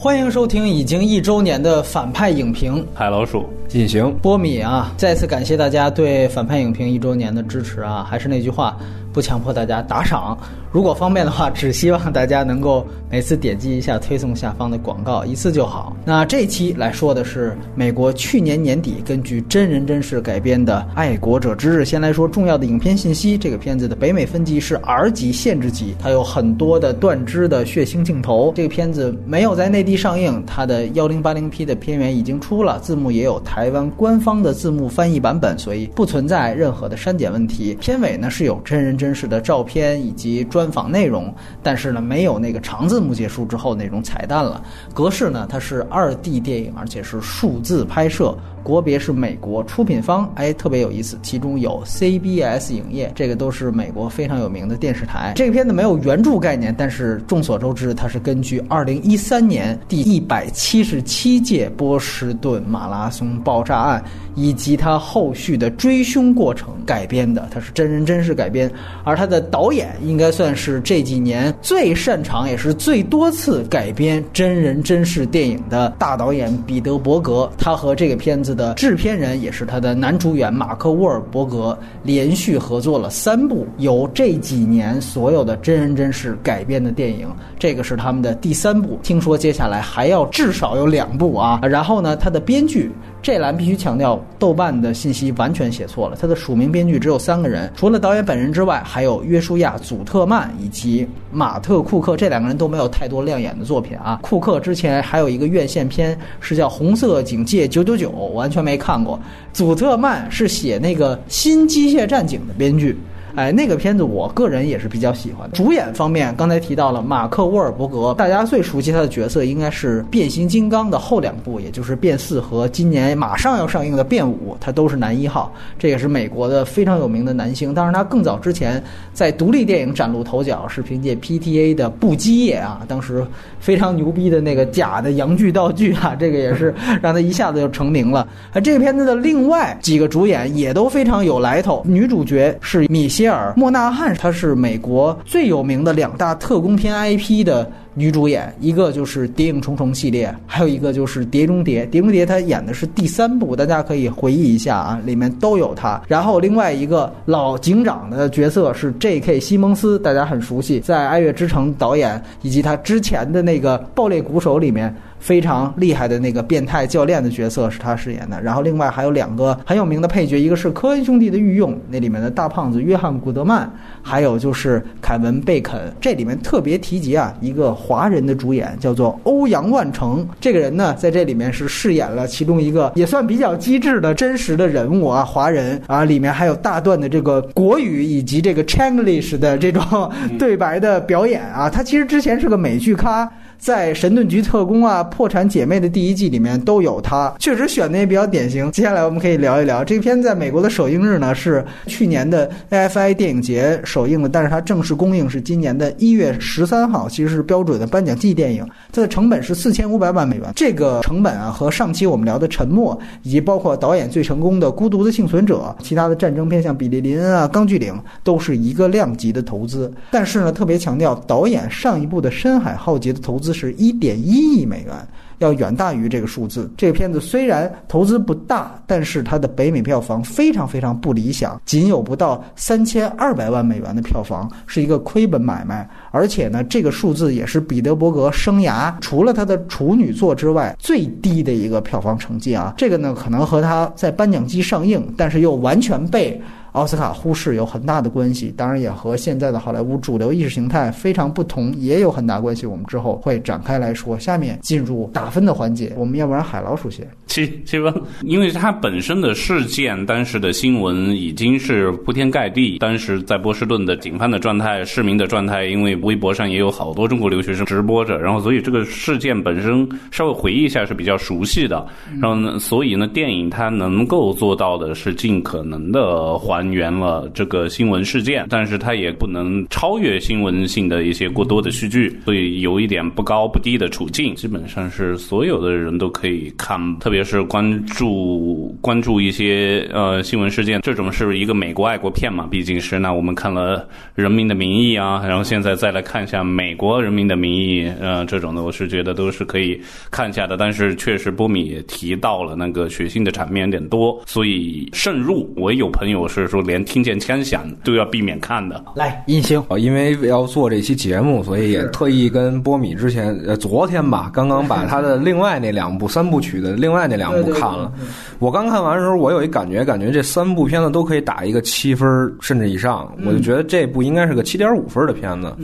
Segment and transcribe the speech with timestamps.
[0.00, 4.94] 欢迎收听已经一周年的反派影评，海老鼠进行波米啊！
[4.96, 8.06] 再次感谢大家对反派影评一周年的支持啊！
[8.08, 8.78] 还是那句话，
[9.12, 10.38] 不强迫大家打赏，
[10.70, 15.96] 如果方便的话，只希望大家能够每次点击一下推送下方的广告，一次就好。
[16.04, 21.82] 那这期来说的是美国去年年底根据真人真事改编的《爱国者之日》。
[21.84, 28.52] 先来说重要的影片信息，这个片子的北美分级是 R 级限制级，它有很多的断肢的血腥镜头。
[28.54, 37.74] 这个片子没有在内地上映，它的幺零八零 P 的片源已经出了，字幕也有台湾官方的字幕翻译版本，所以不存在任何的删减问题。
[37.80, 44.60] 片尾呢是有真人真事的照片以及专专访内容，但是呢没有那个长字幕结束之后那种彩蛋了。
[44.92, 48.36] 格式呢它是二 D 电影，而且是数字拍摄。
[48.68, 55.32] 国别是美国，出品方哎特别有意思，其中有 CBS 影业，这个都是美国非常有名的电视台。
[55.34, 68.70] 这个片子没有原著概念，但是众所周知，它是根据2013年第一百七十七届波士顿马拉松爆炸案以及它后续的追凶过程改编的，它是真人真事改编。
[69.02, 78.57] 而它的导演应该算是这几年最擅长也是最多次改编真人真事电影的大导演彼得·伯格，他和这个片子。
[78.58, 88.98] 的制片人也是他的男主演马克·沃尔伯格，连续合作了三部由这几年所有的真人真事改编的电影，这个是他们的第三部。
[89.02, 91.60] 听说接下来还要至少有两部啊！
[91.62, 92.90] 然后呢，他的编剧。
[93.20, 96.16] 这栏必须强调，豆瓣的信息完全写错了。
[96.18, 102.16] 他的署名编剧只有三个人，除了导演本人之外，还有约书亚·祖特曼以及马特·库克。
[102.16, 104.20] 这两个人都没有太多亮眼的作品啊。
[104.22, 109.20] 库克之前还有一个院线片是叫《红色警戒九九九》，完全没看过。
[109.52, 112.96] 祖特曼是写那个《新机械战警》的编剧。
[113.38, 115.48] 哎，那个片子我个人也是比较喜欢。
[115.52, 125.54] 主演方面，刚才提到了马克·沃尔伯格，大家最熟悉他的角色应该是《变形金刚》的后两部，也就是《变四》和今年马上要上映的《变五》，他都是男一号。
[125.78, 127.72] 这也是美国的非常有名的男星。
[127.72, 128.82] 当然，他更早之前
[129.12, 133.24] 在独立电影崭露头角，是凭借 PTA 的《不羁夜》啊，当时
[133.60, 138.26] 非常牛逼的那个假的洋剧道具啊，这个也是 让他一下子就成名了。
[138.52, 143.27] 而这个片子的另外几个主演也都非常有来头，女主角是米歇。
[143.28, 151.84] 尔莫纳汉，她是美国最有名的两大特工片 IP 的女主演，一个就是《谍影重重》系列，还有一个就是《碟中谍》。
[151.90, 156.00] 《碟中谍》她演的是第三部，大家可以回忆一下啊，里面都有她。
[156.06, 159.40] 然后另外一个老警长的角色是 J.K.
[159.40, 164.94] 西蒙斯，大家很熟悉，在《爱乐之城》导演以及他之前的那个《爆裂鼓手》里面。
[165.18, 173.70] 非常厉害的那个变态教练的角色是他饰演的，然后另外还有两个很有名的配角，一个是科恩兄弟的御用，那里面的大胖子约翰古德曼，
[174.02, 175.78] 还有就是凯文贝肯。
[176.00, 189.82] 这里面特别提及啊，一个华人的主演叫做欧阳万成，这个人呢在这里面是饰演了其中一个也算比较机智的真实的人物啊，华人啊，里面还有大段的这个国语以及这个 Chinglish 的这种
[190.38, 193.30] 对白的表演啊，他其实之前是个美剧咖。
[193.58, 198.70] 在《神盾局特工》啊，《破产姐妹》的第一季里面都有他，确实选的也比较典型。
[198.70, 208.64] 接下来我们可以聊一聊这片在美国的首映日呢，是去年的 AFI 电影节首映的，但是它正式公映是今年的一月十三号，其实是标准的颁奖季电影。
[208.92, 217.92] 它的成本是四千五百万美元，这个成本啊和上期我们聊的《沉默》以及包括导演最成功的《孤独的幸存者》，其他的战争片像《比利林恩》啊，《钢锯岭》
[218.22, 219.92] 都是一个量级的投资。
[220.12, 223.47] 但是呢，特别强调导演上一部的《深海浩劫》的投资。
[223.52, 224.94] 是一点一亿美元，
[225.38, 226.70] 要远大于这个数字。
[226.76, 235.88] 这个片子虽然投资不大，但是它的北美票房非常非常不理想，仅有不到三千二百万美元的票房，是一个亏本买卖。
[236.10, 242.74] 而且呢，这个数字也是彼得伯格生涯除了他的处女作之外最低的一个票房成绩啊。
[242.76, 246.40] 这个呢，可能和他在颁奖季上映，但是又完全被。
[246.72, 252.66] 奥斯卡忽视有很大的关系，当然也和现在的好莱坞主流意识形态非常不同，也有很大关系。
[252.66, 254.18] 我们之后会展开来说。
[254.18, 257.92] 下面进入打分的环节，我们要不然海老鼠先七七分，
[258.22, 262.78] 因为它本身的事件，当时的新闻已经是铺天盖地。
[262.78, 271.86] 当时在波士顿的警方的状态、市民的状态，因为微博上也有好多中国留学生直播着，然后所以这个事件本身稍微回忆一下是比较熟悉的。
[272.20, 276.57] 然后呢，所以呢，电影它能够做到的是尽可能的还。
[276.58, 286.78] 还原了这个新闻事件，但是它也不能超越新闻性的一些过多的戏剧，所以有一点不高不低的处境，基本上是所有的人都可以看。
[286.98, 293.78] 特别是关注关注一些呃新闻事件，这种是一个美国爱国片嘛，毕竟是那我们看了
[294.16, 300.56] 《人民的名义》啊，然后现在再来看一下美国《人民的名义》呃这种的，我是觉得都是可以看一下的。
[300.56, 305.38] 但是确实波米也提到了那个血腥的场面有点多，所以慎入。
[305.56, 308.82] 我有朋友是说连听见枪响都要避免看的。
[308.94, 317.92] 来，印星，哦，因为要做这期节目，所以也特意跟波米之前呃昨天吧，刚刚把他的另外那两部三部曲的另外那两部看了。
[318.38, 322.08] 我刚看完的时候，我有一感觉，感觉这三部片子都可以打一个七分
[322.40, 325.54] 甚至以上，我就觉得这部应该是个七点五分的片子。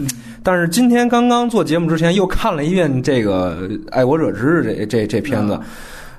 [0.42, 5.58] 但是今天刚刚做节目之前又看了一遍这个《爱国者之日》这这这片子。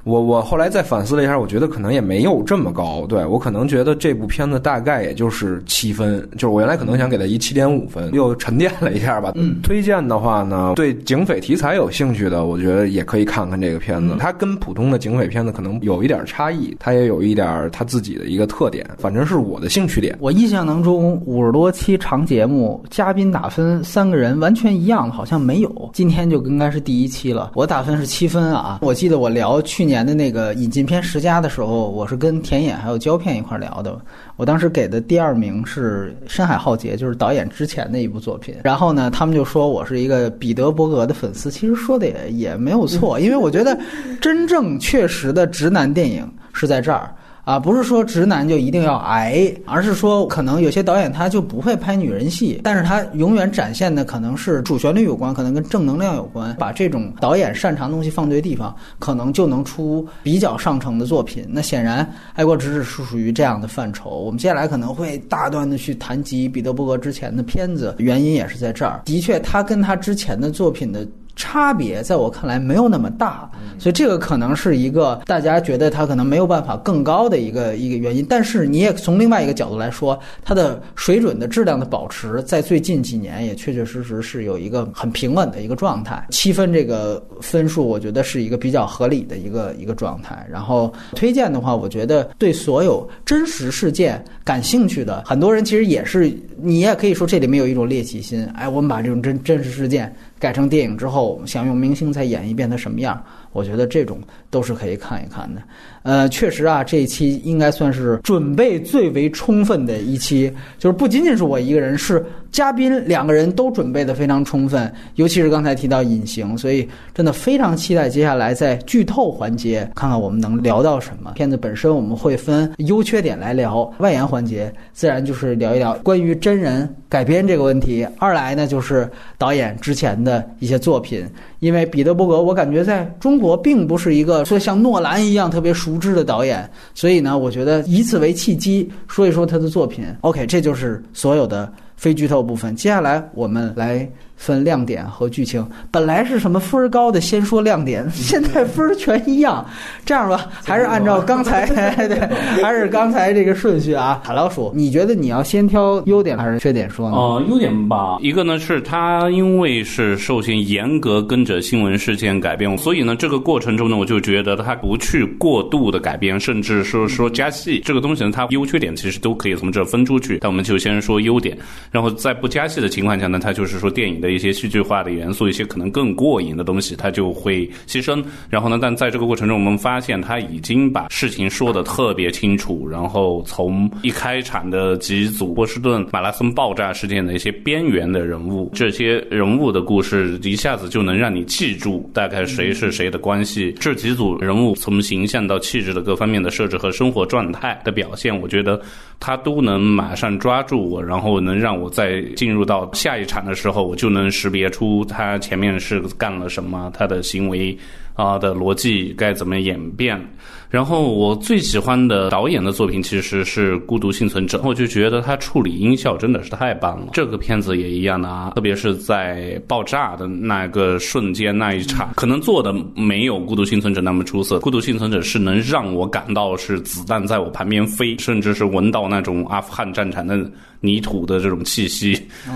[0.06, 3.08] 我我后来再反思了一下，我觉得可能也没有这么高。
[3.10, 9.32] 对我可能觉得这部片子大概也就是七分，就是我原来可能想给它一七点五分，又沉淀了一下吧。
[9.34, 14.16] 嗯，推荐的话呢，对警匪题材有兴趣的，我觉得也可以看看这个片子。
[14.20, 20.16] 它跟普通的警匪片子可能有一点差异，它也有一点它自己的一个特点，反正是我的兴趣点。
[20.20, 25.90] 我印象当中五十多期长节目，嘉宾打分三个人完全一样，好像没有。
[25.94, 28.78] 今天就应该是第一期了，我打分是七分啊。
[28.84, 29.95] 我记得我聊去年。
[29.96, 33.98] 年的那个引进片十佳的时候，我是跟田野还有胶片一块聊的。
[34.36, 38.56] 我当时给的第二名是《深海浩劫》，就是导演之前的一部作品。
[38.62, 41.50] 然后呢，他们就说我是一个彼得伯格的粉丝。
[41.50, 43.80] 其实说的也也没有错，因为我觉得
[44.20, 47.16] 真正确实的直男电影是在这儿。
[47.46, 61.46] 啊，不是说直男就一定要矮，而是说可能有些导演他就不会拍女人戏，但是他永远展现的可能是主旋律有关，可能跟正能量有关，把这种导演擅长的东西放对地方，可能就能出比较上乘的作品。
[61.48, 62.04] 那显然
[62.34, 64.10] 《爱国之治》是属于这样的范畴。
[64.10, 69.02] 我们接下来可能会大段的去谈及彼得伯格之前的片子，原因也是在这儿。
[69.06, 71.08] 的确，他跟他之前的作品的。
[71.36, 78.26] 差别在我看来没有那么大，所以这个可能是一个大家觉得它可能没有办法更高的一个一个原因。
[78.28, 86.26] 但是你也从另外一个角度来说，它的水准的质量的保持，在最近几年也确确实实是有一个很平稳的一个状态。
[86.30, 90.48] 七分这个分数，我觉得是一个比较合理的一个一个状态。
[90.50, 98.46] 然后推荐的话，我觉得对所有真实事件感兴趣的很多人，其实也是你也可以说这里面有一种猎奇心。
[98.56, 100.16] 哎，我们把这种真真实事件。
[100.38, 103.24] 改成电影之后，想用明星再演一遍它什么样？
[103.52, 104.20] 我觉得这种
[104.56, 105.62] 都是可以看一看的。
[106.04, 121.32] 呃，确实啊，这一期应该算是准备最为充分的一期，就是不仅仅是我一个人，是嘉宾两个人都准备的非常充分，尤其是刚才提到隐形，所以真的非常期待接下来在剧透环节看看我们能聊到什么。
[121.34, 128.08] 片子本身我们会分优缺点来聊，外延环节自然就是聊一聊关于真人改编这个问题。
[128.20, 129.10] 二来呢，就是
[129.40, 131.28] 导演之前的一些作品。
[131.62, 140.06] 因为彼得伯格，我感觉在中国并不是一个说像诺兰一样特别熟知的导演，所以呢，我觉得以此为契机说一说他的作品。
[140.22, 142.76] OK，这就是所有的非剧透部分。
[142.76, 144.10] 接下来我们来。
[144.36, 149.66] 分亮点和剧情，本来是什么分儿高的先说亮点，现在分儿全一样。
[150.06, 152.20] 这样吧，还是按照刚才对，
[152.62, 154.22] 还是刚才这个顺序啊。
[154.24, 157.16] 海老鼠，你觉得你要先挑优点还是缺点说呢？
[157.16, 170.38] 哦，优点吧，一个呢是它因为是受限严格跟着新闻事件改编，所以呢这个过程中呢我就觉得它不去过度的改编，甚至说说加戏这个东西呢，它优缺点其实都可以从这分出去。
[170.42, 171.58] 但我们就先说优点，
[171.90, 174.25] 然后在不加戏的情况下呢，它就是说电影。
[174.26, 178.24] 的一些戏剧化的元素，一些可能更过瘾的东西，它就会牺牲。
[178.50, 182.88] 然后呢，但在这个过程中，我们发现他已经把事情说的特别清楚。
[182.90, 193.72] 然后从一开场的几组波士顿马拉松爆炸事件的一些边缘的人物，这些人物的故事一下子就能让你记住大概谁是谁的关系。
[193.80, 198.82] 这几组人物从形象到气质的各方面的设置和生活状态的表现，我觉得
[199.20, 204.15] 他都能马上抓住我，然后能让我在进入到下一场的时候，我就。
[204.16, 207.78] 能识别出他前面是干了什么，他的行为
[208.14, 210.20] 啊的逻辑该怎么演变。
[210.68, 217.08] 然后我最喜欢的导演的作品其实是《孤独幸存者》，我就觉得他处理音效真的是太棒了。
[217.14, 224.58] 这个片子也一样的啊，特别是在爆炸的那个瞬间那一场，可能做的没有《孤独幸存者》那么出色。
[224.60, 230.52] 《孤独幸存者》是能让我感到是子弹在我旁边飞，甚至是闻到那种阿富汗战场的
[230.86, 232.14] 泥土的这种气息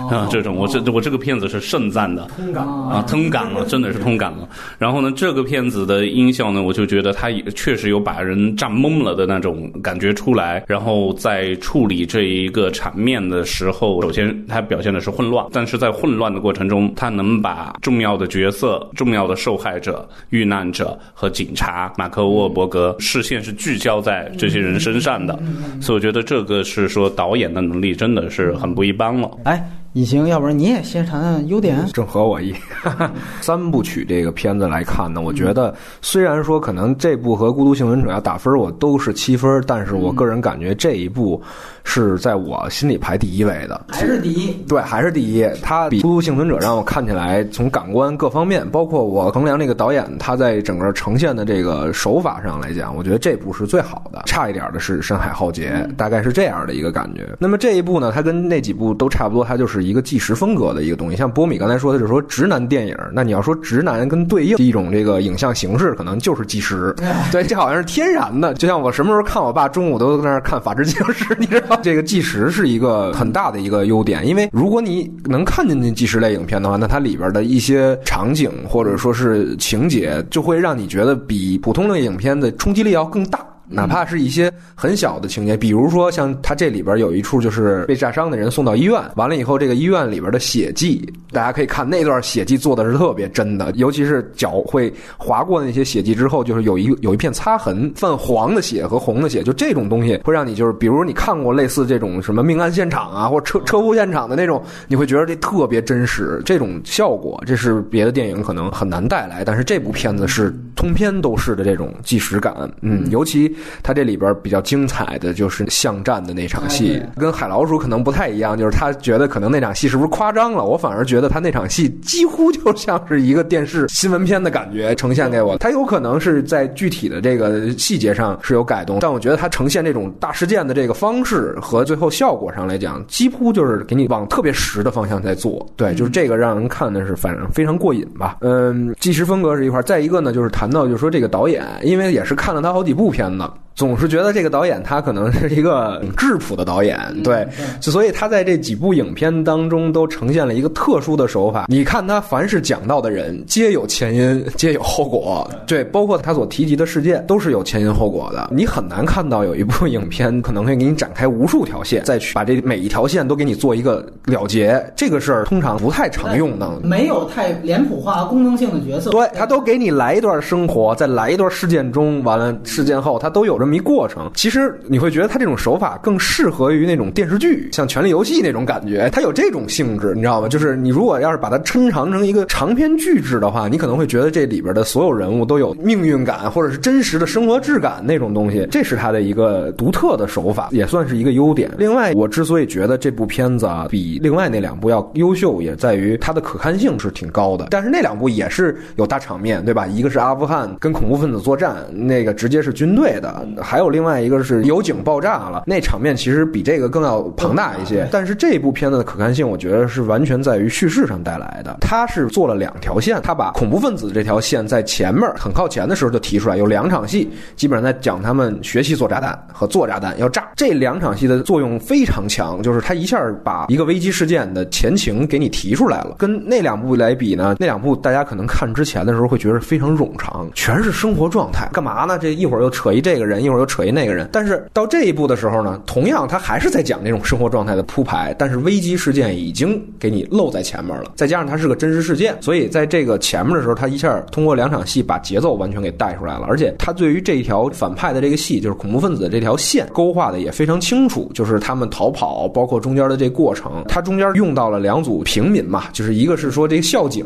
[0.10, 4.48] 啊，这种我这我这个片子是盛赞的，通感啊，通感了，真的是通感了。
[4.78, 10.64] 然后呢，这个片子的音效呢，我就觉得它也确实有把人站懵了的那种感觉出来。
[10.68, 25.38] 然后在处理这一个场面的时候，首先它表现的是混乱，但是在混乱的过程中，它能把重要的角色、重要的受害者、遇难者和警察马克沃伯格视线是聚焦在这些人身上的，
[25.82, 29.30] 所以我觉得这个是说导演的能力真的是很不一般了。
[29.44, 29.64] 哎。
[29.94, 32.54] 隐形，要不然你也先谈谈优点，正合我意。
[33.42, 41.42] 三部曲这个片子来看呢，我觉得虽然说可能这部和《孤独幸存者》要打分，我都是七分，但是我个人感觉这一部
[41.90, 44.54] 是在我心里排第一位的，还是第一？
[44.68, 45.44] 对，还是第一。
[45.64, 54.22] 它比《孤独幸存者》让我看起来从感官各方面，包括我衡量这个导演他在整个呈现的这个手法上来讲，我觉得这部是最好的。
[54.28, 57.28] 差一点的是《深海浩劫》，大概是这样的一个感觉。
[57.40, 59.70] 那么这一部呢，它跟那几部都差不多，它就是。
[59.70, 62.98] 是一个纪实风格的一个东西，像波米刚才说的，就是说直男电影。
[63.14, 66.94] 那你要说直男跟对应一种这个影像形式，可能就是纪实。
[67.32, 68.52] 对，这好像是天然的。
[68.56, 74.28] 就像我什么时候看我爸中午都在那看《法制进行时》，你知道，这个计时是一个很大的一个优点。
[74.28, 83.46] 因为如果你能看进去纪实类影片的话，那它里边的一些场景或者说是情节，就会让你觉得比普通的影片的冲击力要更大。
[83.70, 113.56] 哪怕是一些很小的情节，比如说像他这里边有一处就是被炸伤的人送到医院，完了以后这个医院里边的血迹，大家可以看那段血迹做的是特别真的，尤其是脚会划过那些血迹之后，就是有一有一片擦痕，泛黄的血和红的血，就这种东西会让你就是，比如你看过类似这种什么命案现场啊，或车车祸现场的那种，你会觉得这特别真实，这种效果这是别的电影可能很难带来，但是这部片子是通篇都是的这种即时感，嗯，尤其。
[113.84, 120.64] 他这里边比较精彩的就是巷战的那场戏，跟海老鼠可能不太一样，就是他觉得可能那场戏是不是夸张了？
[120.64, 125.58] 我反而觉得他那场戏几乎就像是一个电视新闻片的感觉呈现给我。
[125.58, 135.66] 他有可能是在具体的这个细节上是有改动，但我觉得他呈现这种大事件的这个方式和最后效果上来讲，几乎就是给你往特别实的方向在做。
[135.76, 138.38] 对，就是这个让人看的是反正非常过瘾吧。
[138.42, 143.49] 嗯，纪实风格是一块，再一个呢就是谈到就是说这个导演，因为也是看了他好几部片子。
[143.80, 147.48] 总是觉得这个导演他可能是一个质朴的导演，对，
[147.80, 151.68] 所以他在这几部影片当中都呈现了一个特殊的手法。
[151.70, 158.50] 你看他凡是讲到的人，皆有前因，皆有后果，对，包括他所提及的事件都是有前因后果的。
[158.52, 164.86] 你很难看到有一部影片可能会给你展开无数条线，再去把这每一条线都给你做一个了结。
[164.94, 169.10] 这个事儿通常不太常用的，没有太脸谱化、功能性的角色。
[169.12, 173.69] 对他都给你来一段生活，再来一段事件中，完了事件后他都有着。
[173.70, 180.48] 么一过程，其实你会觉得他这种手法更适合于那种电视剧，像《权力游戏》那种感觉，它有这种性质，你知道吗？
[180.48, 191.70] 就是你如果要是把它抻长成一个长篇剧制的话，你可能会觉得这里边的所有人物都有命运感，或者是真实的生活质感那种东西，这是他的一个独特的手法，也算是一个优点。
[191.78, 197.68] 另外，我之所以觉得这部片子啊比另外那两部要优秀，也在于它的可看性是挺高的。
[197.70, 199.86] 但是那两部也是有大场面，对吧？
[199.86, 203.46] 一个是阿富汗跟恐怖分子作战，那个直接是军队的。
[203.62, 208.08] 还有另外一个是油井爆炸了，那场面其实比这个更要庞大一些。
[208.12, 211.78] 但是这部片子的可看性，我觉得是完全在于叙事上带来的。
[211.82, 220.48] 他是做了两条线，他把恐怖分子这条线在前面很靠前的时候就提出来，有两场戏，基本上在讲他们学习做炸弹和做炸弹要炸。
[220.56, 226.16] 这两场戏的作用非常强，就是他一下把一个危机事件的前情给你提出来了。
[226.18, 232.18] 跟那两部来比呢，那两部大家可能看之前的时候会觉得非常冗长，全是生活状态，干嘛呢？
[232.20, 257.26] 这一会儿又扯一这个人，一会儿又扯一那个人，但是到这一步的时候呢，同样他还是在讲那种生活状态的铺排，但是危机事件已经给你露在前面了，再加上它是个真实事件，所以在这个前面的时候，他一下通过两场戏把节奏完全给带出来了，而且他对于这一条反派的这个戏，就是恐怖分子的这条线勾画的也非常清楚，就是他们逃跑，包括中间的这过程，他中间用到了两组平民嘛，就是一个是说这个校警，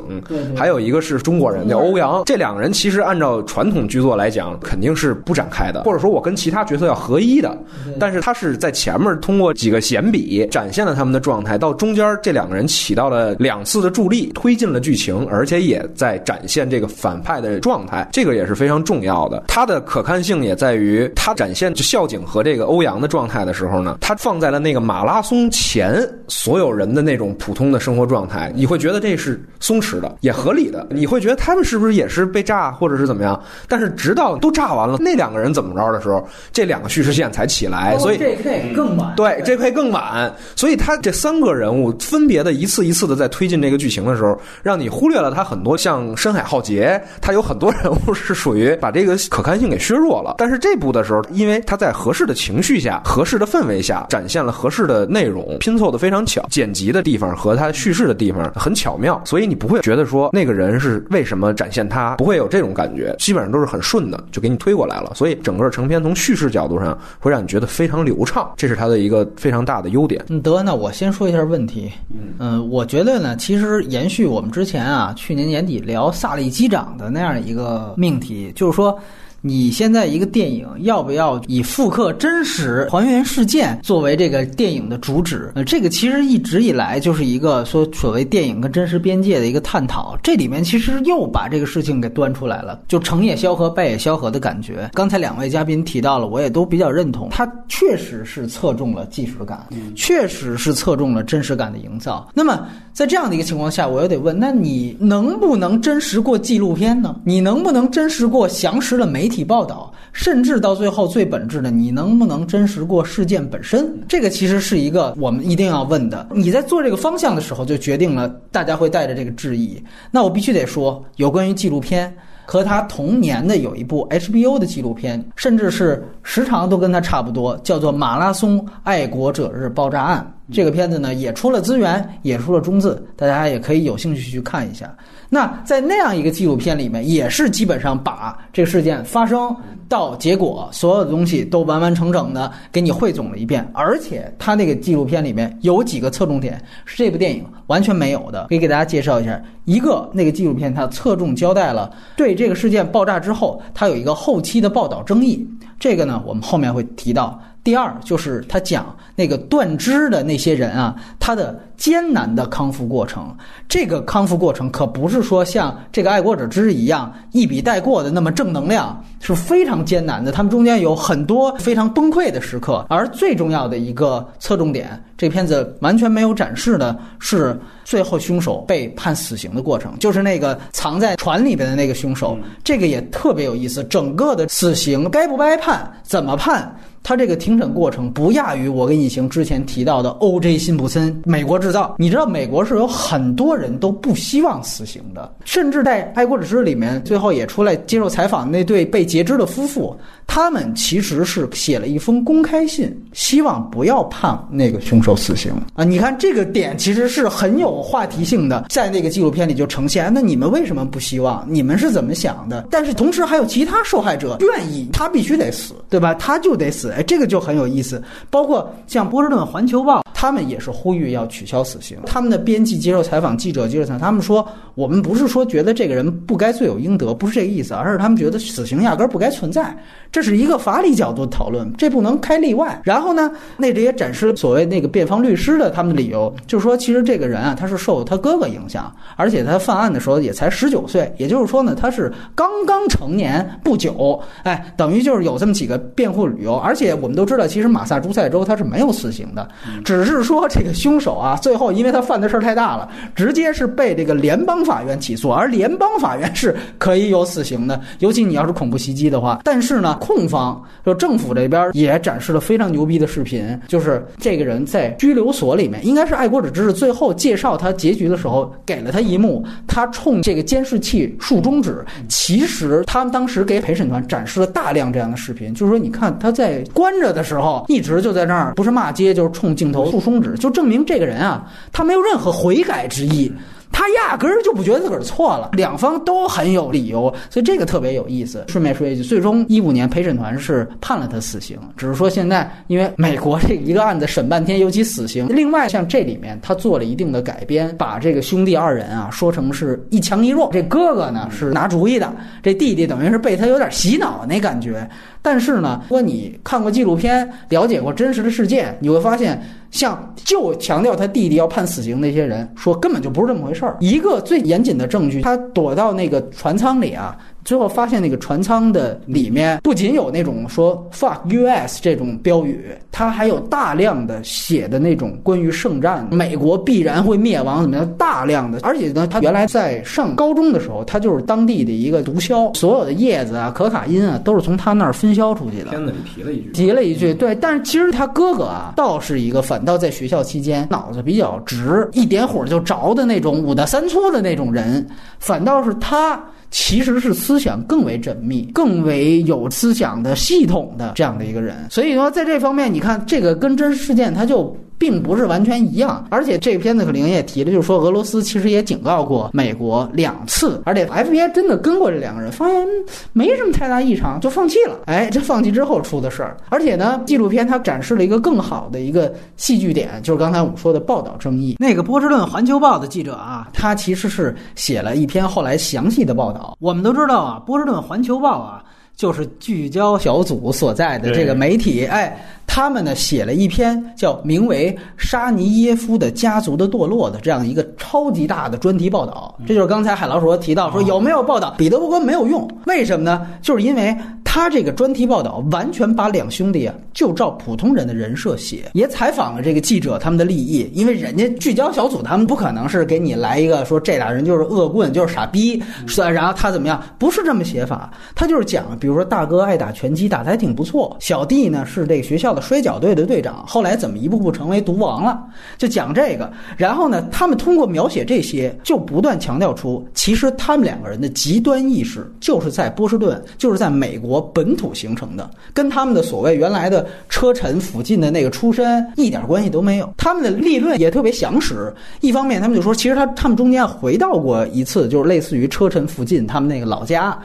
[0.56, 7.58] 还有一个是中国人叫欧阳，这两个人其实按照传统剧作来讲，肯定是不展开的，或者说我跟其他角色要合一的，
[7.98, 19.46] 但是他是在前面通过几个闲笔展现了他们的状态，到中间这两个人起到了两次的助力，推进了剧情，而且也在展现这个反派的状态，这个也是非常重要的。
[19.48, 30.86] 它的可看性也在于，他展现校警和这个欧阳的状态的时候呢，他放在了那个马拉松前所有人的那种普通的生活状态，你会觉得这是松弛的，也合理的。
[30.92, 33.42] 你会觉得他们是不是也是被炸或者是怎么样？
[33.68, 38.74] 但是直到都炸完了，那两个人怎么着的时候，这两个叙事线才起来，所以 J.K.
[38.76, 39.14] 更晚。
[39.16, 39.72] 对，J.K.
[39.72, 50.36] 更晚，所以他这三个人物分别的一次一次的在推进这个剧情的时候，让你忽略了他很多像深海浩劫，他有很多人物是属于把这个可看性给削弱了。
[50.38, 65.12] 但是这部的时候，因为他在合适的情绪下、合适的氛围下，展现了合适的内容，拼凑的非常巧，剪辑的地方和他叙事的地方很巧妙，所以你不会觉得说那个人是为什么展现他，不会有这种感觉，基本上都是很顺的就给你推过来了。
[65.14, 70.24] 所以整个成片从叙事角度上会让你觉得非常流畅，这是它的一个非常大的优点。
[70.30, 71.92] 嗯，得，那我先说一下问题。
[72.40, 78.98] 嗯，我觉得呢，其实延续我们之前啊，去年年底聊萨利机长的那样一个命题，就是说。
[79.46, 85.52] 你现在一个电影要不要以复刻真实、还原事件作为这个电影的主旨？
[85.54, 90.18] 呃，这个其实一直以来就是一个说所谓电影跟真实边界的一个探讨。
[90.24, 94.90] 这里面其实又把这个事情给端出来了，就成也萧何，败也萧何的感觉。
[94.94, 102.30] 刚才两位嘉宾提到了，我也都比较认同，它确实是侧重了纪实感，确实是侧重了真实感的营造。
[102.34, 107.20] 那么在这样的一个情况下，我又得问，那你能不能真实过纪录片呢？
[107.26, 109.44] 你能不能真实过详实的媒体？
[109.44, 113.92] 报道，甚至到最后最本质的，你能不能真实过事件本身？
[114.08, 116.28] 这个其实是一个我们一定要问的。
[116.32, 119.82] 你在做这个方向的时候，就决定了大家会带着这个质疑。
[120.12, 130.34] 那我必须得说，有关于纪录片和他同年的有一部 HBO 的纪录片，甚至是时长都跟他差不多，叫做《马拉松爱国者日爆炸案》。
[130.54, 134.94] 这个片子呢，也出了资源，也出了中字，大家也可以有兴趣去看一下。
[135.34, 139.56] 那在那样一个纪录片里面，也是基本上把这个事件发生
[139.90, 143.68] 到结果，所有的东西都完完整整的给你汇总了一遍。
[143.74, 149.42] 而且他那个纪录片里面有几个侧重点是这部电影完全没有的，可以给大家介绍一下。
[149.66, 155.44] 一个那个纪录片它侧重交代了对这个事件爆炸之后，它有一个后期的报道争议。
[155.80, 157.42] 这个呢，我们后面会提到。
[157.64, 163.34] 第二就是他讲那个断肢的那些人啊，他的艰难的康复过程。
[163.70, 170.32] 这个康复过程可不是说像这个爱国者之一样一笔带过的那么正能量，是非常艰难的。
[170.32, 172.86] 他们中间有很多非常崩溃的时刻。
[172.90, 182.38] 而最重要的一个侧重点，这片子完全没有展示的是最后凶手被判死刑的过程，就是那个藏在船里边的那个凶手。
[182.64, 186.74] 这个也特别有意思，整个的死刑该不该判，怎么判？
[187.06, 190.58] 他这个庭审过程不亚于我跟异形之前提到的 O.J.
[190.58, 191.94] 辛普森美国制造。
[192.00, 199.94] 你知道美国是有很多人都不希望死刑的，甚至在《爱国者之》里面，最后也出来接受采访那对被截肢的夫妇，
[200.26, 205.84] 他们其实是写了一封公开信，希望不要判那个凶手死刑啊。
[205.84, 210.12] 你看这个点其实是很有有话题性的，在那个纪录片里就呈现。
[210.14, 211.46] 那你们为什么不希望？
[211.50, 212.68] 你们是怎么想的？
[212.70, 216.14] 但是同时还有其他受害者愿意，他必须得死，对吧？
[216.14, 216.92] 他就得死。
[216.92, 218.02] 哎，这个就很有意思。
[218.30, 221.98] 包括像波士顿环球报，他们也是呼吁要取消死刑。
[222.06, 229.78] 他们的编辑接受采访，记者接受采访，他们说：“我们不是说觉得这个人不该罪有应得，不是这个意思，而是他们觉得死刑压根儿不该存在。
[230.14, 244.18] 这是一个法理角度讨论，这不能开例外。”然后呢，那这也展示了所谓那个辩方律师的他们的理由，就是说，其实这个人啊，他是受他哥哥影响，而且他犯案的时候也才十九岁，也就是说呢，他是刚刚成年不久。
[244.44, 246.94] 哎，等于就是有这么几个辩护理由，而且。
[246.94, 249.50] 我们都知道，其实马萨诸塞州它是没有死刑的，
[249.84, 259.40] 只是是说这个凶手啊，最后因为他犯的事儿太大了，直接是被这个联邦法院起诉，而联邦法院是可以有死刑的， 尤其你要是恐怖袭击的话。
[259.44, 271.84] 但是呢，控方就政府这边也展示了非常牛逼的视频，就是这个人在拘留所里面，应该是爱国者之日最后介绍他结局的时候，给了他一幕，他冲这个监视器竖中指。
[272.08, 276.64] 其实他们当时给陪审团展示了大量这样的视频，就是说，你看他在。
[276.74, 283.32] 关着的时候，一直就在那儿，不是骂街就是冲镜头终止，就证明这个人啊，他没有任何悔改之意。
[283.76, 288.46] 他压根儿就不觉得自个儿错了，两方都很有理由，所以这个特别有意思。
[288.48, 295.28] 顺便说一句，最终一五年陪审团是判了他死刑，只是说现在因为美国这一个案子审半天，尤其死刑。
[295.28, 302.14] 另外像这里面他做了一定的改编，把这个兄弟二人啊说成是一强一弱，这哥哥呢是拿主意的，
[302.44, 304.88] 这弟弟等于是被他有点洗脑那感觉。
[305.24, 309.42] 但是呢，如果你看过纪录片，了解过真实的事件，你会发现。
[309.74, 313.76] 像就强调他弟弟要判死刑那些人说根本就不是这么回事儿。
[313.80, 328.60] 一个最严谨的证据，他躲到那个船舱里啊，最后发现那个船舱的里面不仅有那种说 “fuck U.S.” 这种标语，它还有大量的写的那种关于圣战、美国必然会灭亡怎么样大量的。
[328.64, 335.72] 而且呢，他原来在上高中的时候，他就是当地的一个毒枭，所有的叶子啊、可卡因啊，都是从他那儿分销出去的。
[335.72, 344.88] 片子里提了一句，提了一句，对，但是其实他哥哥啊，倒是一个反倒在学校期间脑子比较直，一点火就着的那种五大三粗的那种人，
[345.20, 346.22] 反倒是他。
[346.54, 354.56] 其实是思想更为缜密、更为有思想的系统的这样的一个人，所以说在这方面，你看这个跟真实事件，他就。
[354.84, 362.68] 并不是完全一样，而且这片子可能也提了，就是说俄罗斯其实也警告过美国两次，而且 FBI 真的跟过这两个人，发现
[363.14, 364.80] 没什么太大异常，就放弃了。
[364.88, 371.56] 哎，这放弃之后出的事儿，而且呢，纪录片它展示了一个更好的一个戏剧点，就是刚才我们说的报道争议。
[371.60, 376.58] 那个波士顿环球报的记者啊，他其实是写了一篇后来详细的报道。
[376.60, 378.62] 我们都知道啊，波士顿环球报啊，
[378.96, 382.18] 就是聚焦小组所在的这个媒体，哎。
[382.46, 389.34] 他们呢写了一篇叫名为《沙尼耶夫的家族的堕落》的这样一个超级大的专题报道。
[389.48, 392.48] 这就是刚才海老鼠提到说有没有报道彼得伯格没有用？
[392.68, 393.26] 为什么呢？
[393.42, 393.98] 就是因为
[394.34, 400.68] 他这个专题报道完全把两兄弟啊就照普通人的人设写，也采访了这个记者他们的利益。
[400.74, 406.82] 因为人家聚焦小组他们不可能是给你来一个说这俩人就是恶棍就是傻逼，是然后他怎么样？
[406.98, 412.42] 不是这么写法，他就是讲，比如说大哥爱打拳击，打的还挺不错，小弟呢是这个学校的。
[412.42, 415.24] 摔跤队的队长后来怎么一步步成为毒王了？
[415.60, 416.34] 就讲这个。
[416.58, 429.94] 然后呢，他们通过描写这些，就不断强调出，其实他们两个人的极端意识就是在波士顿，就是在美国本土形成的，跟他们的所谓原来的车臣附近的那个出身一点关系都没有。
[429.98, 431.72] 他们的立论也特别详实。
[432.02, 437.16] 一方面，他们就说，其实他他们中间回到过一次，就是类似于车臣附近他们那个老家。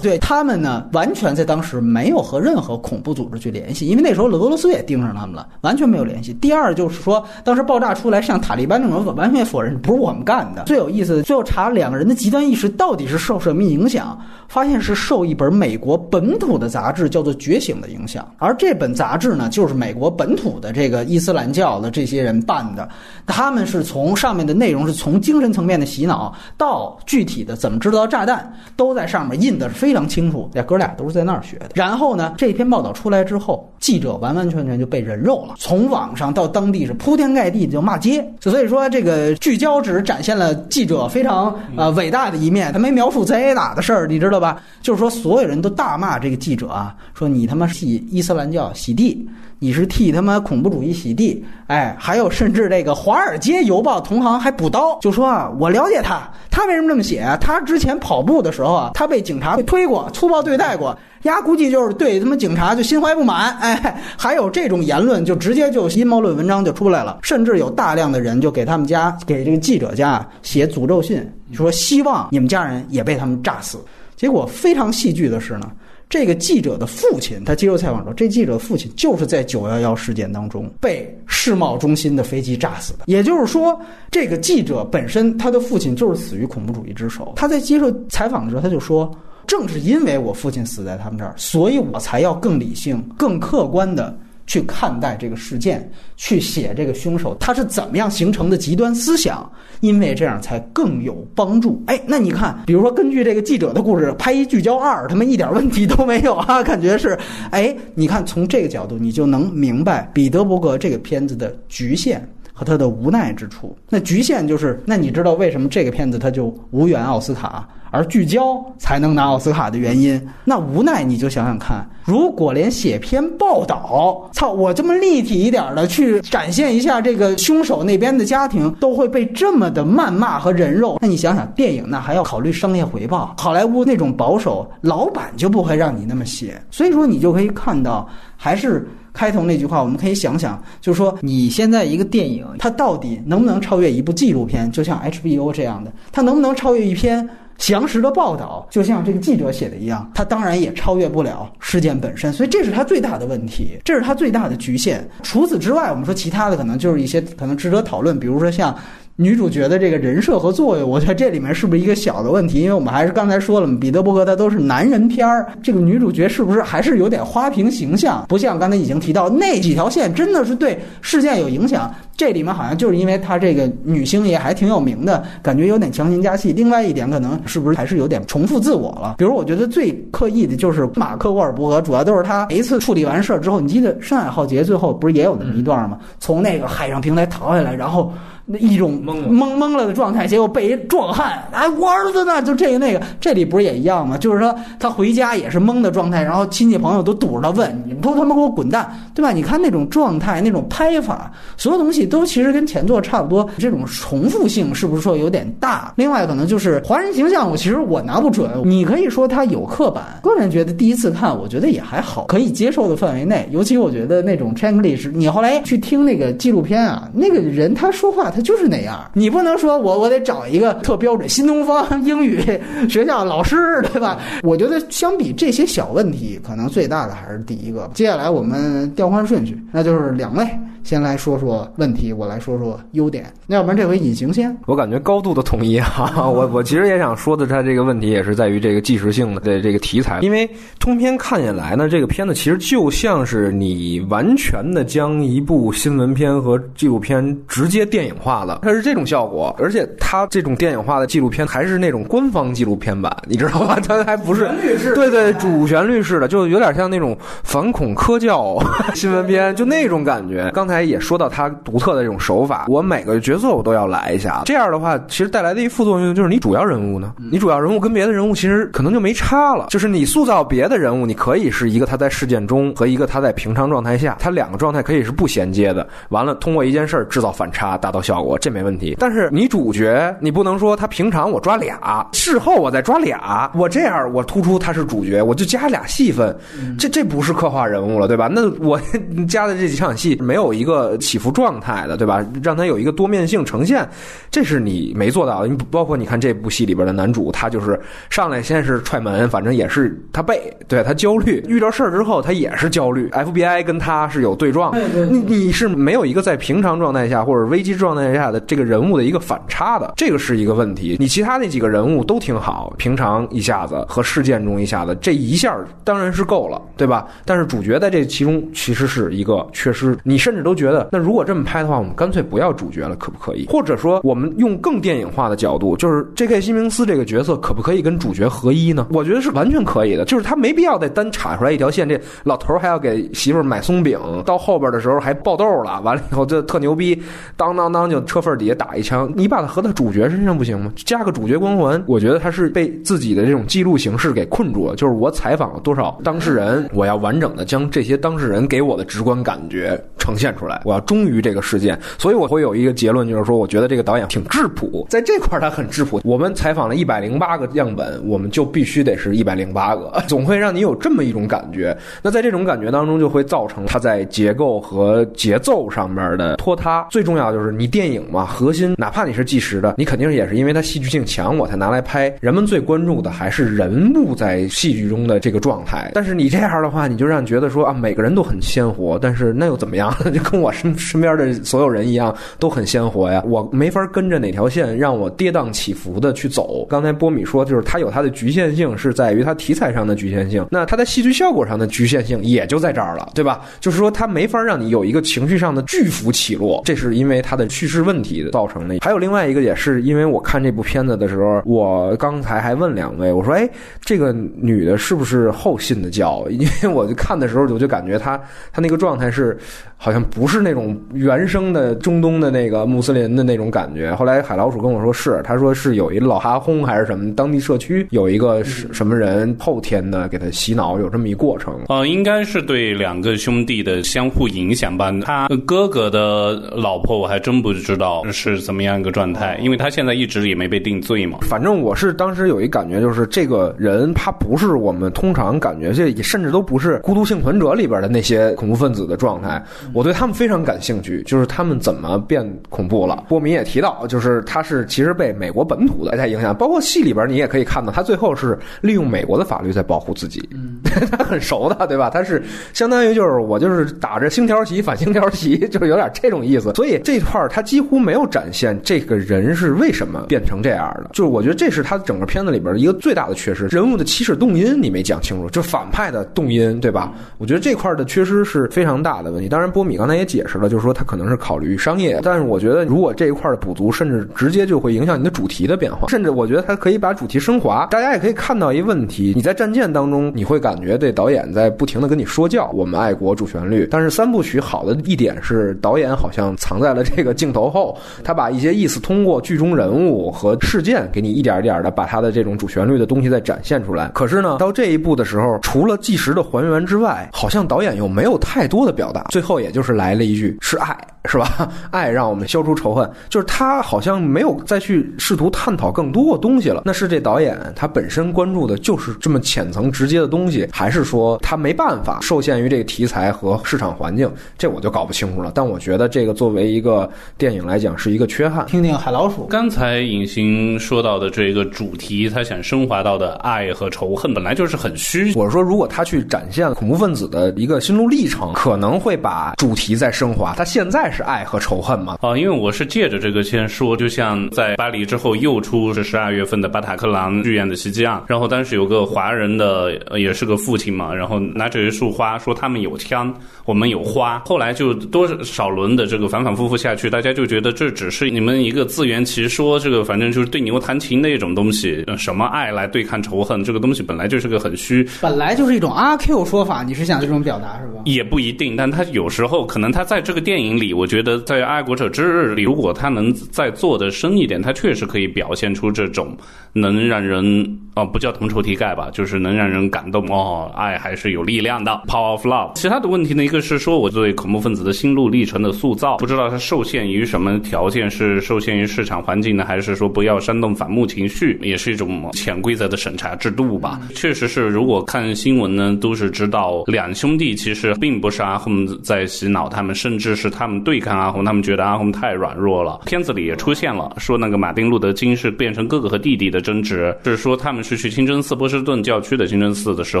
[0.02, 4.26] 对他们呢，完全在当时没有和任何恐怖组织去联系，因为那时候。
[4.26, 6.34] 俄罗斯也盯上他们了，完全没有联系。
[6.34, 10.64] 第二就是说，当时爆炸出来，像塔利班这种完全否认，不是我们干的。
[10.64, 18.30] 最有意思的，最后查两个人的极端意识到底是受什么影响，发现是受一本美国本本土的杂志叫做《觉醒》的影响。
[18.38, 22.88] 而这本杂志呢，就是美国本土的这个伊斯兰教的这些人办的。
[23.26, 30.48] 他们是从上面的内容是从精神层面的洗脑到具体的怎么制造炸弹，都在上面印的是非常清楚。
[30.54, 31.70] 那哥俩都是在那儿学的。
[31.74, 34.36] 然后呢，这篇报道出来之后，记者完。
[34.36, 44.60] 完全全就被人肉了，从网上到当地是铺天盖地就骂街，所以说这个聚焦只展现了记者非常呃伟大的一面，他没描述 a 打的事儿，你知道吧？
[44.82, 49.26] 就是说所有人都大骂这个记者啊，说你他妈替伊斯兰教洗地，
[49.58, 57.26] 你是替他妈恐怖主义洗地，哎，还有甚至这个《华尔街邮报》同行还补刀，就说啊，我了解他，他为什么这么写？
[57.40, 60.96] 他之前跑步的时候啊，他被警察被推过，粗暴对待过。
[61.22, 73.78] 丫估计就是对他们警察就心怀不满，哎，还有这种言论，就直接就阴谋论文章就出来了，甚至有大量的人就给他们家给这个记者家写诅咒信，说希望你们家人也被他们炸死。
[74.14, 75.70] 结果非常戏剧的是呢，
[76.08, 83.00] 这个记者的父亲他接受采访说，这记者父亲就是在九幺幺事件当中被世贸中心的飞机炸死的。
[83.06, 87.32] 也就是说，这个记者本身他的父亲就是死于恐怖主义之手。
[87.36, 89.10] 他在接受采访的时候他就说。
[89.48, 94.12] 正是因为我父亲死在他们这儿，所以我才要更理性、更客观的
[94.46, 101.82] 去看待这个事件，去写这个凶手他是怎么样形成的极端思想，因为这样才更有帮助。
[101.86, 107.18] 哎，那你看，比如说根据这个记者的故事拍一聚焦二，他们一点问题都没有啊，感觉是，
[107.50, 113.76] 哎，你看从这个角度，你就能明白彼得伯格这个片子的局限和他的无奈之处。
[113.88, 117.68] 那局限就是，那你知道为什么这个片子他就无缘奥斯卡？
[117.96, 138.06] 而聚焦才能拿奥斯卡的原因，那无奈你就想想看，如果连写篇报道，操，我这么立体一点的去展现一下这个凶手那边的家庭，都会被这么的谩骂和人肉，那你想想，电影那还要考虑商业回报，好莱坞那种保守老板就不会让你那么写，所以说你就可以看到，
[138.36, 147.26] 还是开头那句话，我们可以想想，就是说你现在一个电影，它到底能不能超越一部纪录片，就像 HBO 这样的，它能不能超越一篇？
[147.58, 155.08] 详实的报道，就像这个记者写的一样，他当然也超越不了事件本身，所以这是他最大的问题，这是他最大的局限。
[155.22, 158.76] 除此之外，我们说其他的可能就是一些可能值得讨论，比如说像
[159.18, 162.60] 女主角的这个人设和作用，我觉得这里面是不是一个小的问题？
[162.60, 168.26] 因为我们还是刚才说了嘛，彼得伯格他都是男人片儿，这个女主角是不是还是有点花瓶形象？
[168.28, 171.90] 不像刚才已经提到那几条线真的是对事件有影响。
[172.14, 176.52] 这里面好像就是因为她这个女星也还挺有名的，感觉有点强行加戏。
[176.52, 179.14] 另外一点，可能是不是还是有点重复自我了？
[179.16, 185.98] 比如，我觉得最刻意的就是马克沃尔伯格，主要都是他一次处理完事儿之后，你记得《深海浩劫》最后不是也有那么一段吗？
[186.20, 188.12] 从那个海上平台逃下来，然后。
[188.48, 192.40] 那一种懵懵懵了的状态，结果被一壮汉，哎，我儿子呢？
[192.40, 194.16] 就这个那个，这里不是也一样吗？
[194.16, 203.44] 就是说他回家也是懵的状态，然后亲戚朋友都堵着他问：“你都他妈给我滚蛋，对吧？”你看那种状态，那种拍法，所有东西都其实跟前作差不多。
[203.58, 205.92] 这种重复性是不是说有点大？
[205.96, 208.48] 另外可能就是华人形象，我其实我拿不准。
[208.64, 213.48] 你可以说他有刻板，个人觉得第一次看，我觉得也还好，可以接受的范围内。
[213.50, 218.30] 尤其我觉得那种 Chinglish，你后来去听那个纪录片啊，那个人他说话。
[218.36, 222.42] 他就是那样，你不能说我我得找一个特标准新东方 英语
[222.88, 224.18] 学校老师，对吧？
[224.42, 227.90] 我觉得相比这些小问题，可能最大的还是第一个。
[227.94, 230.46] 接下来我们调换顺序，那就是两位。
[230.84, 233.24] 先来说说问题，我来说说优点。
[233.44, 236.12] 那要不然这回隐形先，我感觉高度的统一哈。
[236.30, 240.20] 我我其实也想说的，它这个问题也是在于这个纪实性的这个题材。
[240.20, 249.54] 因为通篇看下来呢，这个片子其实就像是你完全的将一部新闻片和纪录片直接电影化的，它是这种效果。
[249.58, 253.78] 而且它这种电影化的纪录片还是那种官方纪录片版， 你知道吧？
[253.86, 254.50] 它还不是
[254.94, 258.56] 对对主旋律式的，就有点像那种反恐科教
[258.94, 260.50] 新闻片，就那种感觉。
[260.52, 260.86] 刚才。
[260.86, 264.42] 也说到它独特的这种手法，我每个角色我都要来一下。
[264.44, 269.66] 这样的话，其实带来的一副作用就是，你主要人物呢，你主要人物跟别的人物其实可能就没差了。
[269.68, 275.84] 就是你塑造别的人物，你可以是一个他在事件中和一个他在平常状态下，他两个状态可以是不衔接的。
[276.10, 278.96] 完了，通过一件事儿制造反差，达到效果，这没问题。
[279.00, 286.36] 但是你主角，你不能说他平常我抓俩，事后我再抓俩，我这样我突出他是主角，我就加俩戏份，
[286.78, 288.28] 这这不是刻画人物了，对吧？
[288.30, 288.78] 那我
[289.26, 290.66] 加的这几场戏没有一。
[290.66, 292.26] 个起伏状态的，对吧？
[292.42, 293.88] 让他有一个多面性呈现，
[294.32, 295.46] 这是你没做到的。
[295.46, 303.08] 你包括你看这部戏里边的男主，他就是上来先是踹门，反正也是他背，对他焦虑，遇到事儿之后他也是焦虑。
[303.10, 304.74] FBI 跟他是有对撞，
[305.08, 310.96] 你你是没有一个在平常状态下或者危机状态下的这个人物的一个反差的，这个是一个问题。
[310.98, 317.06] 你其他那几个人物都挺好，平常一下子和事件中一下子这一下当然是够了，对吧？
[317.24, 320.56] 但是主角在这其中其实是一个缺失，你甚至都。
[320.56, 323.44] 觉得那如果这么拍的话，我们干脆不要主角了，可不可以？
[323.46, 326.40] 或者说，我们用更电影化的角度，就是 J.K.
[326.40, 328.86] 西明斯这个角色可不可以跟主角合一呢？
[328.88, 331.86] 我觉得是完全可以的，就是他没必要再单插出来一条线。
[331.86, 336.98] 这老头还要给媳妇买松饼，到后边的时候还爆豆了，完了以后就特牛逼，
[337.36, 340.72] 当当当就车缝底下打一枪，你把它合到主角身上不行吗？
[340.76, 344.74] 加个主角光环，我觉得他是被自己的这种记录形式给困住了。
[344.76, 350.60] 就是我采访了多少当事人，我要完整的将这些当事人给我的直观感觉呈现出来。
[350.64, 356.00] 我要忠于这个事件，所以我会有一个结论，就是说，我觉得这个导演挺质朴，在这块他很质朴。
[356.04, 361.76] 我们采访了一百零八个样本，我们就必须得是一百零八个， 总会让你有这么一种感觉。
[362.02, 366.86] 那在这种感觉当中，就会造成他在结构和节奏上面的拖沓。
[366.90, 372.12] 最重要就是你电电影嘛，核心哪怕你是纪实的，你肯定也是因为它戏剧性强，我才拿来拍。
[372.20, 375.92] 人们最关注的还是人物在戏剧中的这个状态。
[375.94, 379.94] 但是你这样的话，你就让觉得说啊，每个人都很鲜活，但是那又怎么样？
[380.12, 380.76] 就跟我身。
[380.76, 386.66] 身边的所有人一样都很鲜活呀，我没法跟着哪条线让我跌宕起伏的去走。
[386.68, 390.44] 刚才波米说，就是它有它的局限性，是在于它题材上的局限性。
[390.50, 393.42] 那它在戏剧效果上的局限性也就在这儿了，对吧？
[393.60, 398.76] 就是说它没法让你有一个情绪上的巨幅起落，这是因为它的叙事问题造成的。
[398.80, 403.48] 还有另外一个，也是因为我看这部片子的时候，我刚才还问两位，我说：“哎，
[403.80, 408.16] 这个女的是不是后信的教？” 因为我就看的时候，我就感觉她
[408.52, 409.36] 她那个状态是
[409.76, 410.76] 好像不是那种。
[410.92, 413.94] 原生的中东的那个穆斯林的那种感觉。
[413.94, 421.60] 后来海老鼠跟我说是，他说是有一老哈轰还是什么，当地社区有一个什么人后天的给他洗脑，有这么一过程。
[421.68, 424.92] 呃，应该是对两个兄弟的相互影响吧。
[425.02, 431.18] 他哥哥的老婆我还真不知道是怎么样一个状态，因为他现在一直也没被定罪嘛。
[431.22, 443.04] 反正我是当时有一感觉，就是这个人他不是我们通常感觉，这甚至都不是《孤独幸存者》里边的那些些恐怖分子的状态，我对他们非常感兴趣，就是他们怎么变恐怖了。
[443.08, 450.60] 波米也提到，就是他是其实被美国本土的在影响，包括戏里边你也可以看到，他最后是利用美国的法律在保护自己，嗯
[450.92, 451.90] 他很熟的，对吧？
[451.90, 456.54] 他是相当于就是我就是打着星条旗反星条旗，就是有点这种意思。
[456.54, 466.92] 所以这块儿他几乎没有展现这个人是为什么变成这样的，就是我觉得这是他整个片子里边一个最大的缺失，人物的起始动因你没讲清楚，就反派的动因，对吧？
[467.18, 469.28] 我觉得这块的缺失是非常大的问题。
[469.28, 477.66] 当然，波米刚才也解释了，就是说他可能是考虑商业，但是我觉得如果这一块的补足，甚至直接就会影响你的主题的变化，甚至我觉得他可以把主题升华。
[477.66, 483.68] 大家也可以看到一个问题：你在战舰当中，你会感觉这导演在不停的跟你说教，我们爱国主旋律。
[483.70, 493.90] 但是三部曲好的一点是，导演好像藏在了这个镜头头后，他把一些意思通过剧中人物和事件，给你一点一点的把他的这种主旋律的东西再展现出来。
[493.94, 499.04] 可是呢，到这一步的时候，除了即时的还原之外，好像导演又没有太多的表达。
[499.10, 500.74] 最后也就是来了一句是爱，
[501.06, 501.50] 是吧？
[501.70, 506.62] 爱让我们消除仇恨，就是他好像没有再去试图探讨更多的东西了。
[506.64, 514.10] 那是这导演他本身关注的就是这么浅层直接的东西，还是说他没办法受限于这个题材和市场环境？
[514.38, 515.32] 这我就搞不清楚了。
[515.34, 516.88] 但我觉得这个作为一个
[517.18, 518.46] 电影来讲是一个缺憾。
[518.46, 525.12] 听听海老鼠，刚才影星说到的这个主题，他想升华到的爱和仇恨，本来就是很虚。
[525.14, 530.34] 我是说，如果他去展现恐怖分子的一个心路历程，可能会把主题再升华。
[530.36, 531.98] 他现在是爱和仇恨吗？
[532.00, 544.22] 啊，因为我是借着这个先说，就像在巴黎之后又出是十二月份的巴塔克朗剧院的袭击案，然后当时有个华人的也是个父亲嘛，然后拿着一束花说他们有枪，我们有花。
[544.24, 551.84] 后来就多少轮的这个反反复复下去，大家就觉得这只是你们一个自圆其说，这个反正就是对牛弹琴的一种东西。
[551.98, 556.62] 什么爱来对抗仇恨，这个东西本来就是个很虚，本来就是一种阿 Q 说法。
[556.62, 557.82] 你是想这种表达是吧？
[557.84, 566.16] 也不一定，但他有时候可能他在这个电影里，我觉得在《爱国者之日》里，如果他能再做的深一点，他确实可以表现出这种
[566.52, 572.52] 能让人哦不叫同仇敌忾吧，就是能让人感动哦，爱还是有力量的，Power of Love。
[572.54, 583.80] 其他的问题呢，一个是说我对恐怖分子的心路历程的塑造，不知道他受限于什么条件，是受限于市场环境呢，还是说不要煽动反目情绪，也是一种潜规则的审查制度吧。
[583.94, 592.80] 确实是，如果看新闻呢，都是知道两兄弟其实并不是阿訇在洗脑他们，甚至是他们对抗阿红，他们觉得阿红太软弱了。
[592.86, 600.00] 片子里也出现了，说那个马丁路德金是变成哥哥和弟弟的争执，是说他们是去清真寺波士顿教区的清真寺的时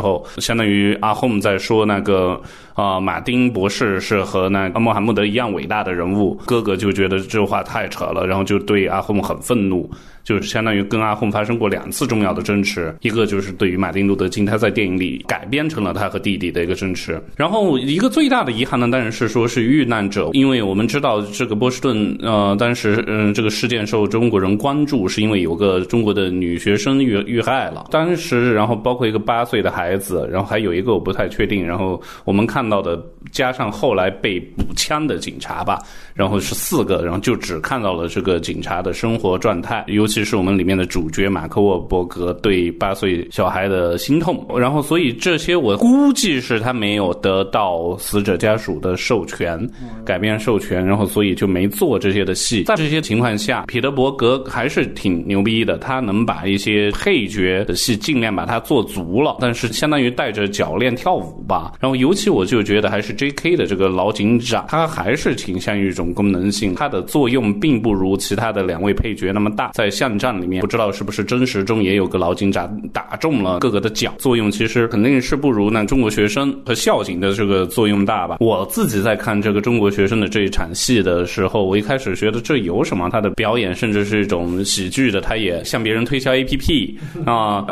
[0.00, 2.40] 候，相当于阿红在说那个
[2.74, 9.88] 啊马丁博士是和那个穆罕默德一样伟大的人物，哥哥就觉得这话太扯了，然后就对阿红很愤怒。
[10.26, 17.22] 就是相当于跟阿訇发生过两次重要的争执，一个就是对于马丁路德金，他在电影里改编成了他和弟弟的一个争执。
[17.36, 27.86] 然后一个最大的遗憾呢，当然是说是遇难者，因为我们知道这个波士顿，呃，当时嗯这个事件受中国人关注，是因为有个中国的女学生遇遇害了。
[27.92, 31.64] 当时然后包括一个八岁的孩子，然后还有一个我不太确定。
[31.64, 35.78] 然后我们看到的加上后来被补枪的警察吧，
[36.16, 40.26] 然后是四个，然后就只看到了这个警察的生活状态，尤其。
[40.26, 49.56] 是我们里面的主角马克沃伯格对八岁小孩的心痛，然后所以这些我估计是他没有得到死者家属的授权，
[50.04, 52.64] 改变授权，然后所以就没做这些的戏。
[52.64, 61.74] 在这些情况下，彼得伯格还是挺牛逼的，他能把一些配角的戏尽量把它做足了，但是相当于带着脚链跳舞吧。
[61.78, 63.54] 然后尤其我就觉得还是 J.K.
[63.54, 70.16] 的这个老警长，他还是倾向于一种功能性，它的作用并不如其他的两位配角那么大，在巷。
[70.16, 78.38] 战里面不知道是不是真实中也有个老警长打中了各个的脚，作用其实肯定是不如那中国学生和校警的这个作用大吧。
[78.40, 83.10] 我自己在看这个中国学生的这一场戏的时候，我一开始觉得这有什么？
[83.10, 87.66] 他的表演甚至是一种喜剧的，他也向别人推销 A P P 啊，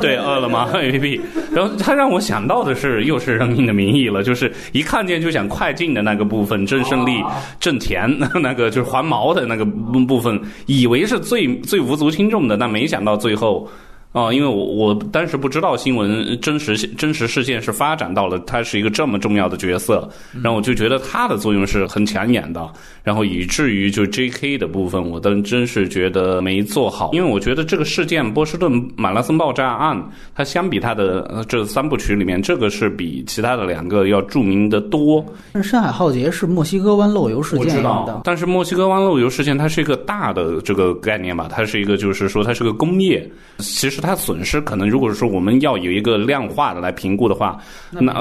[0.00, 1.20] 对，饿了么 A P P。
[1.52, 7.22] 然后他让我想到的是，又是《人民的名义》了，就是一看见就想快进的那个部分，郑胜利、
[7.60, 11.82] 郑田 那个就是还毛的那个部分，以为是最最。
[11.82, 13.68] 无足轻重的，但没想到最后。
[14.12, 20.06] 哦，因为我我当时不知道新闻真实真实事件是发展到了他是一个这么重要的角色，
[20.42, 22.70] 然后我就觉得他的作用是很抢眼的，
[23.02, 24.58] 然后以至于就 J.K.
[24.58, 35.24] 的部分，我都真是觉得没做好，因为我觉得这个事件波士顿马拉松爆炸案，它相比它的这三部曲里面，这个是比其他的两个要著名的多。
[35.62, 44.01] 山海浩劫是墨西哥湾漏油事件，我知道，但是墨西哥湾漏油事件它是一个大的这个概念吧，它是一个就是说它是个工业，其实。
[44.02, 47.56] 它损失可能如果说我们要有一个量化的来评估的话，
[47.90, 48.12] 那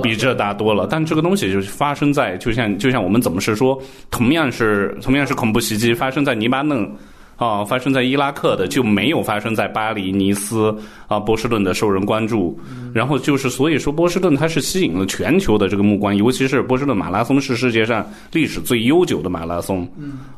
[0.00, 0.86] 比这大多了。
[0.88, 3.78] 但这个东西就是发生在，就像就像我们怎么是说，
[4.10, 6.90] 同样是同样是恐怖袭击发生在黎巴嫩。
[7.36, 10.74] 啊，发生在伊拉克的就没有发生在巴黎、尼斯
[11.06, 12.58] 啊、波士顿的受人关注。
[12.94, 19.86] 然后就是，所以说波士顿它是吸引了全球的这个目光，尤其是波士顿马拉松是世界上历史最悠久的马拉松。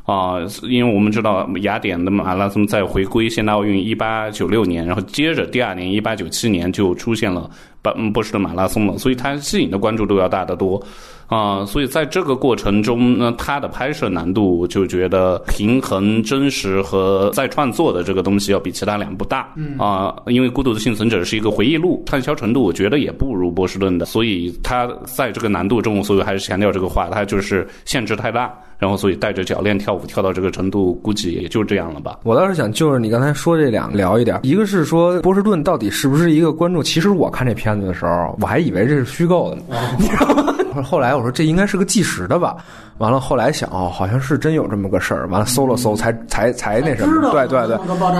[0.03, 7.49] 啊，因为我们知道雅典的马拉松在回归现代奥运一八九六年，然后接着第二年一八九七年就出现了
[7.81, 10.81] 波波士顿马拉松了，所以它吸引的关注度要大得多。
[11.27, 19.53] 啊，所以在这个过程中呢，它的拍摄难度就觉得平衡真实和再创作的这个东西要比其他两部大。
[19.55, 28.51] 嗯啊，因为《孤独的幸存者》是一个回忆录，畅销程度我觉得也不如波士顿的，所以它在这个难度中，所以还是强调这个话，它就是限制太大。
[28.79, 32.17] 然后，所以带着脚链跳舞跳到这个程度，估计也就这样了吧。
[32.23, 36.81] 我倒是想，就是你刚才说这两聊一点，一个是说波士顿到底是不是一个观众？
[36.81, 39.57] 其实我看这片子的时候，我还以为这是虚构的，
[39.99, 40.81] 你知道吗？
[40.81, 42.55] 后来我说这应该是个计时的吧。
[42.99, 45.27] 完了，后来想哦，好像是真有这么个事儿。
[45.29, 47.31] 完了，搜了搜，才才才那什么。
[47.31, 47.77] 对对对，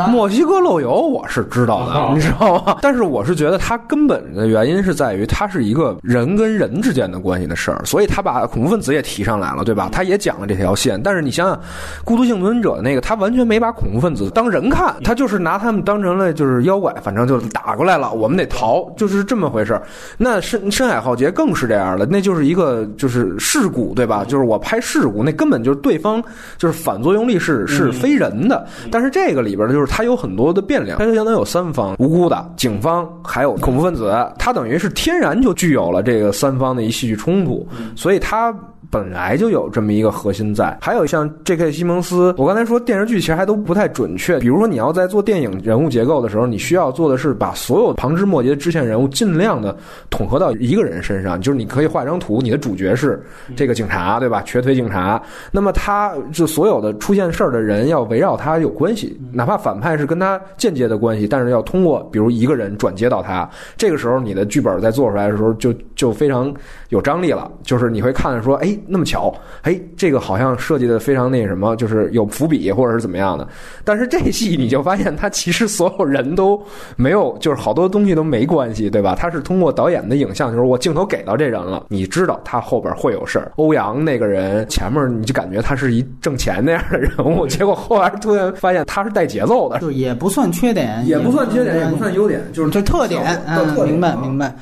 [0.07, 2.77] 墨西哥漏油我是知道的，你知道吗？
[2.81, 9.89] 但是我是觉得它根本的原因是在于它是一个人跟人之间的关系的事儿，所以他把恐怖分子也提上来了，对吧？
[9.91, 11.01] 他也讲了这条线。
[11.03, 11.59] 但是你想想，
[12.05, 19.83] 孤独幸存者那个，他完全没把恐怖分子当人看，他就是拿他们当成了就是妖怪，反正就打过来了，我们得逃，就是这么回事儿。
[20.17, 24.23] 那深深海浩劫更是这样的，那就是一个就是事故，对吧？
[24.23, 24.57] 就是我。
[24.69, 26.23] 拍事故那根本就是对方
[26.55, 38.53] 就是反作用力是是非人的，但是这个里边的就是它有很多的变量，它就相当于有三方无辜的警方还有恐怖分子，它等于是天然就具有了这个三方的一戏剧冲突，所以它。
[38.91, 41.71] 本来就有这么一个核心在，还有像 J.K.
[41.71, 44.39] 西蒙斯，我刚才说电视剧其实还都不太准确。
[44.39, 49.77] 比如说你要在做电影人物结构的时候，你需要做的是把所有旁枝末节的支线人物尽量的
[50.09, 53.21] 统合到一个人身上，就是你可以画一张图，你的主角是
[53.55, 54.41] 这个警察，对吧？
[54.43, 55.21] 瘸腿警察，
[55.51, 63.47] 那么他就所有的出现事儿的人要围绕他有关系，哪怕反派是跟他间接的关系，但是要通过比如一个人转接到他。
[63.77, 66.51] 这个时候你的剧本在做出来的时候就就非常
[66.89, 68.77] 有张力了，就是你会看说，哎。
[68.91, 69.31] 那么巧，
[69.61, 73.47] 哎，这个好像设计的非常那什么，就是有伏笔或者是怎么样的。
[73.83, 76.59] 但是这戏你就发现，他其实所有人都
[76.95, 79.13] 没有，就是好多东西都没关系，对吧？
[79.15, 83.51] 他是通过导演的影像，就是我镜头给到这人了，你知道他后边会有事儿。
[83.57, 93.21] 欧阳那个人前面你就感觉他是一挣钱那样的人物，结果后来突然发现他是带节奏的，就也不算缺点，也不算缺点，也不算优点，就是这特点。
[93.45, 94.55] 嗯，明白明白。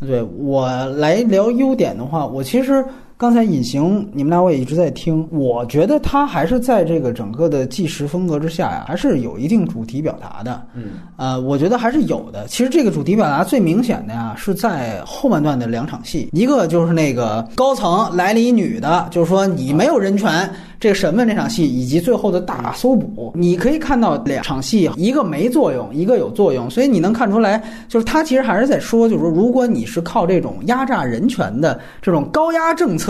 [0.00, 2.84] 对我来聊优点的话，我其实。
[3.16, 10.60] 刚才隐形，你们俩我也一直在听，我觉得他还是在这个整个的纪实风格之下呀，还是有一定主题表达的。
[10.74, 12.44] 嗯，呃，我觉得还是有的。
[12.48, 20.50] 其实这个主题表达最明显的呀，是在后半段的两场戏，一个就是那个高层来了一女的，就是说你没有人权。
[20.80, 33.03] 这个审问这场戏以及最后的大搜捕，你可以看到两场戏，一个没作用，一个有作用，所以你能看出来，就是他其实还是在说，就是说，如果你是靠这种压榨人权的这种高压政策，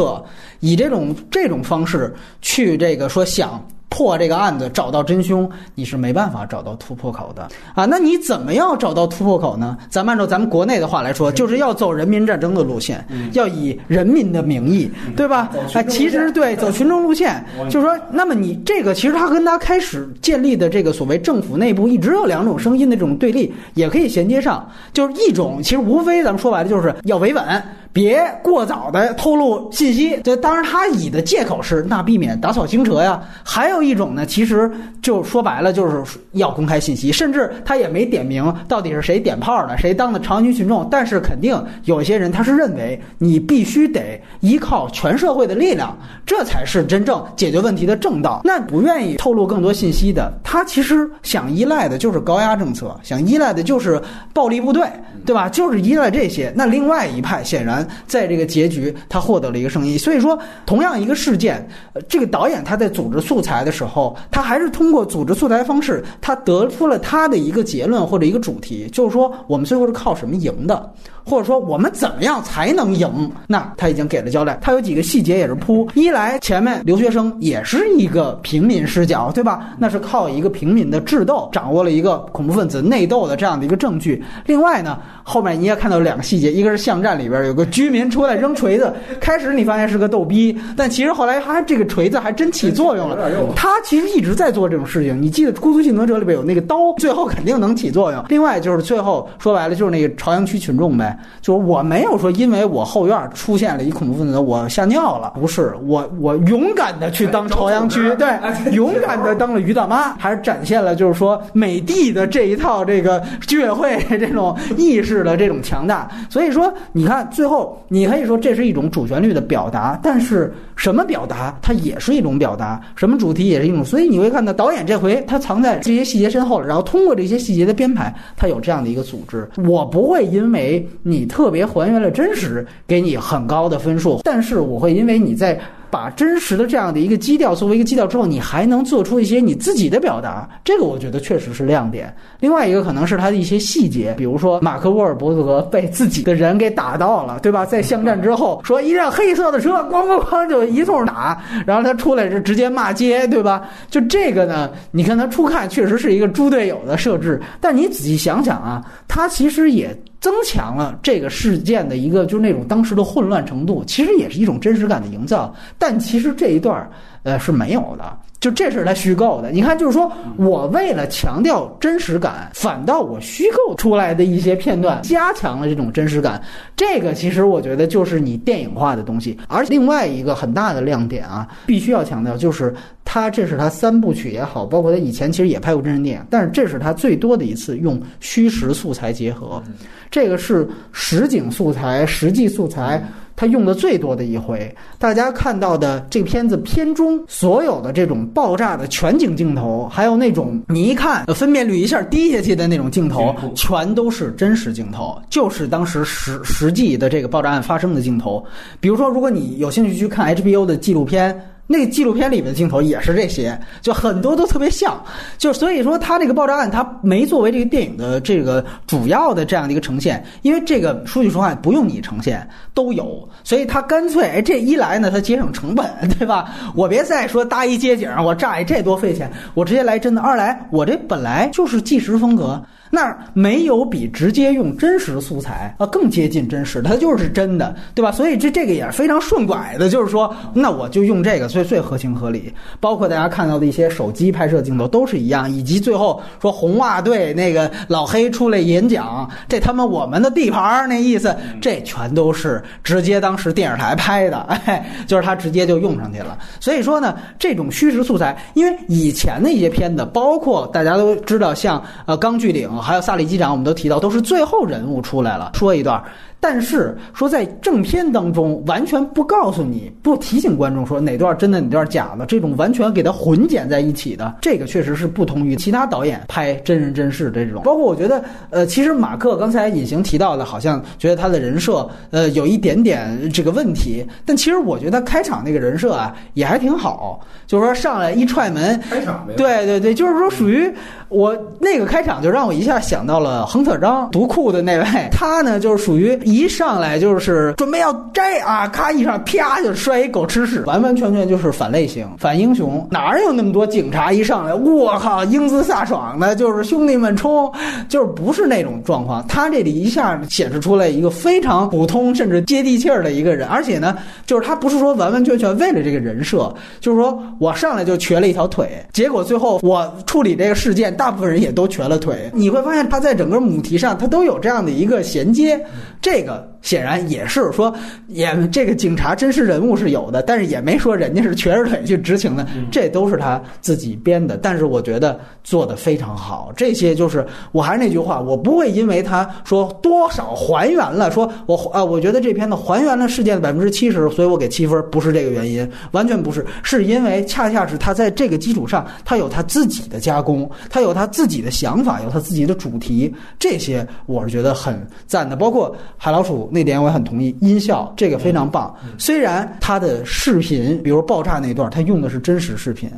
[0.61, 3.65] 以这种这种方式去这个说想。
[3.91, 7.85] 破这个案子，找到真凶，你是没办法找到突破口的啊！
[7.85, 9.79] 那你怎么样找到突破口呢？
[9.89, 15.49] 咱们按照咱们国内的话来说，就是要走人民战争的路线，要以人民的名义，对吧？
[15.75, 27.63] 哎，其实对，走群众路线，就是说，那么你这个其实他跟他开始建立的这个所谓政府内部一直有两种声音的这种对立，也可以衔接上，就是一种其实无非咱们说白了就是要维稳。
[27.95, 33.23] 别过早的透露信息，这当然他以的借口是那避免打草惊蛇呀。
[33.45, 34.69] 还有一种呢，其实
[35.01, 40.89] 就说白了就是要公开信息，甚至他也没点名到底是谁点炮的，谁当的长居群众。
[40.91, 48.41] 但是肯定有些人他是认为你必须得依靠全社会的力量，这才是真正解决问题的正道。
[48.43, 54.85] 那不愿意透露更多信息的，他其实想依赖的就是高压政策，想依赖的就是暴力部队，
[55.25, 55.49] 对吧？
[55.49, 56.53] 就是依赖这些。
[56.57, 57.84] 那另外一派显然。
[58.07, 59.99] 在这个结局，他获得了一个胜利。
[59.99, 61.67] 所以说，同样一个事件，
[62.09, 70.93] 这个导演他在组织素材的时候，他还是通过组织素材方式，他得出了他的一个结论或者一个主题，就是说我们最后是靠什么赢的。
[71.27, 73.33] 或者说我们怎么样才能赢？
[73.47, 75.89] 那他已经给了交代，他有几个细节也是铺。
[75.95, 79.71] 一来前面留学生也是一个平民视角，对吧？
[79.79, 84.23] 那是靠一个平民的智斗掌握了一个恐怖分子内斗的这样的一个证据。
[84.45, 88.93] 另外呢，后面你也看到两个细节，一个是巷战里边有个居民出来扔锤子。
[89.21, 93.19] 开始你发现是个逗逼，但其实后来他这个锤子还真起作用了。
[93.57, 95.21] 他其实一直在做这种事情。
[95.21, 98.25] 你记得《孤独幸存者》里边有那个刀，最后肯定能起作用。
[98.29, 108.29] 另外就是最后说白了就是那个朝阳区群众呗，就是我没有说因为我后院出现了一恐怖分子，我吓尿了，不是我我勇敢的去当朝阳区， 对，
[108.73, 116.09] 勇敢的当了于大妈，还是展现了就是说美帝的这一套这个居委会这种意识的这种强大。
[116.29, 123.85] 所以说，你看最后你可以说这是一种主旋律的表达，但是什么表达它也是一种表达，什么主题也是一种。
[123.85, 129.49] 所以你会看到导演这回他藏在这些细节身后，然后通过这些细节的编排，他有这样的一个组织。
[129.67, 135.59] 我不会因为你特别还原了真实，给你很高的分数，但是我会因为你在。
[135.95, 142.13] 把真实的这样的一个基调作为一个基调之后，你还能做出一些你自己的表达，这个我觉得确实是亮点。
[142.41, 147.65] 另外一个可能是他的一些细节，比如说马克沃尔伯格被自己的人给打到了，对吧？
[147.65, 153.63] 在巷战之后，说一辆黑色的车咣咣咣就一通打，然后他出来是直接骂街，对吧？
[153.89, 159.97] 就这个呢，你看他初看确实是一个猪队友的设置，但你仔细想想啊，他其实也。
[160.25, 165.55] 增强了这个事件的一个，就是那种当时的混乱程度，其实也是一种真实感的营造。
[165.79, 166.91] 但其实这一段
[167.25, 168.19] 呃，是没有的。
[168.45, 176.39] 就这是他虚构的，你看，就是说我为了强调真实感，反倒我虚构出来的一些片段加强了这种真实感。
[176.77, 179.39] 这个其实我觉得就是你电影化的东西。
[179.49, 189.63] 而另外一个很大的亮点啊，必须要强调，就是他这是他三部曲也好，包括他以前其实也拍过真人电影，但是这是他最多的一次用虚实素材结合，
[190.11, 193.03] 这个是实景素材、实际素材。
[193.37, 208.45] 他用的最多的一回，大家看到的这片子片中所有的这种爆炸的全景镜头，还有那种你一看分辨率一下低下去的那种镜头，全都是真实镜头，就是当时实实际的这个爆炸案发生的镜头。
[208.81, 211.39] 比如说，如果你有兴趣去看 HBO 的纪录片。
[211.67, 215.03] 那个纪录片里面的镜头也是这些，就很多都特别像，
[215.39, 225.87] 就所以说他这个爆炸案他没作为这个电影的这个主要的这样的一个呈现，因为这个说句实话不用你呈现都有，所以他干脆哎这一来呢他节省成本
[226.19, 226.53] 对吧？
[226.75, 230.21] 我别再说搭一街景我炸一这多费钱，我直接来真的。
[230.21, 232.63] 二来我这本来就是纪实风格。
[232.95, 238.13] 那没有比直接用真实素材啊更接近真实，它就是真的，对吧？
[238.13, 242.55] 所以这这个也是非常顺拐的，就是说，那我就用这个，所以最合情合理。
[242.79, 256.39] 包括大家看到的一些手机拍摄镜头都是一样，以及最后说红袜队那个老黑出来演讲，这他妈我们的地盘儿那意思，这全都是直接当时电视台拍的， 哎，就是他直接就用上去了。
[256.61, 262.69] 所以说呢，这种虚实素材，因为以前的一些片子，包括大家都知道，像呃《钢锯岭》。
[262.85, 266.05] 还有萨利机长，我们都提到，都是最后人物出来了，说一段。
[266.47, 277.63] 但是说在正片当中完全不告诉你，不提醒观众说哪段真的哪段假的，这种完全给它混剪在一起的，这个确实是不同于其他导演拍真人真事这种。
[277.63, 290.71] 包括我觉得，呃，其实马克刚才隐形提到的，好像觉得他的人设呃有一点点这个问题，但其实我觉得开场那个人设啊也还挺好，就是说上来一踹门，开场对对对，就是说属于
[291.09, 296.21] 我那个开场就让我一下想到了亨特章独库的那位，他呢就是属于。
[296.35, 307.49] 一上来就是准备要摘啊，咔一上啪就摔一狗吃屎，完完全全就是反类型、反英雄，哪有那么多警察一上来，我靠，英姿飒爽的，就是兄弟们冲，
[307.89, 309.25] 就是不是那种状况。
[309.29, 322.29] 他这里一下显示出来一个非常普通甚至接地气儿的一个人，而且呢，就是他不是说完完全全为了这个人设，就是说我上来就瘸了一条腿，结果最后我处理这个事件，大部分人也都瘸了腿。
[322.33, 325.65] 你会发现他在整个母题上，他都有这样的一个衔接，
[326.03, 326.24] 这。
[326.25, 327.73] 这个显然也是说，
[328.09, 334.39] 也这个警察真实人物是有的，但是也没说人家是瘸着腿去执勤的，这都是他自己编的。
[334.39, 336.51] 但是我觉得做的非常好。
[336.57, 356.15] 这些就是我还是那句话，我不会因为他说多少还原了，说我啊，我觉得这片子还原了事件的百分之七十，所以我给七分，不是这个原因，完全不是，是因为恰恰是他在这个基础上，他有他自己的加工，他有他自己的想法，有他自己的主题，这些我是觉得很赞的，包括海。
[356.15, 358.73] 老鼠那点我也很同意，音效这个非常棒。
[358.97, 362.89] 虽然它的视频，比如爆炸那段，它用的是真实视频，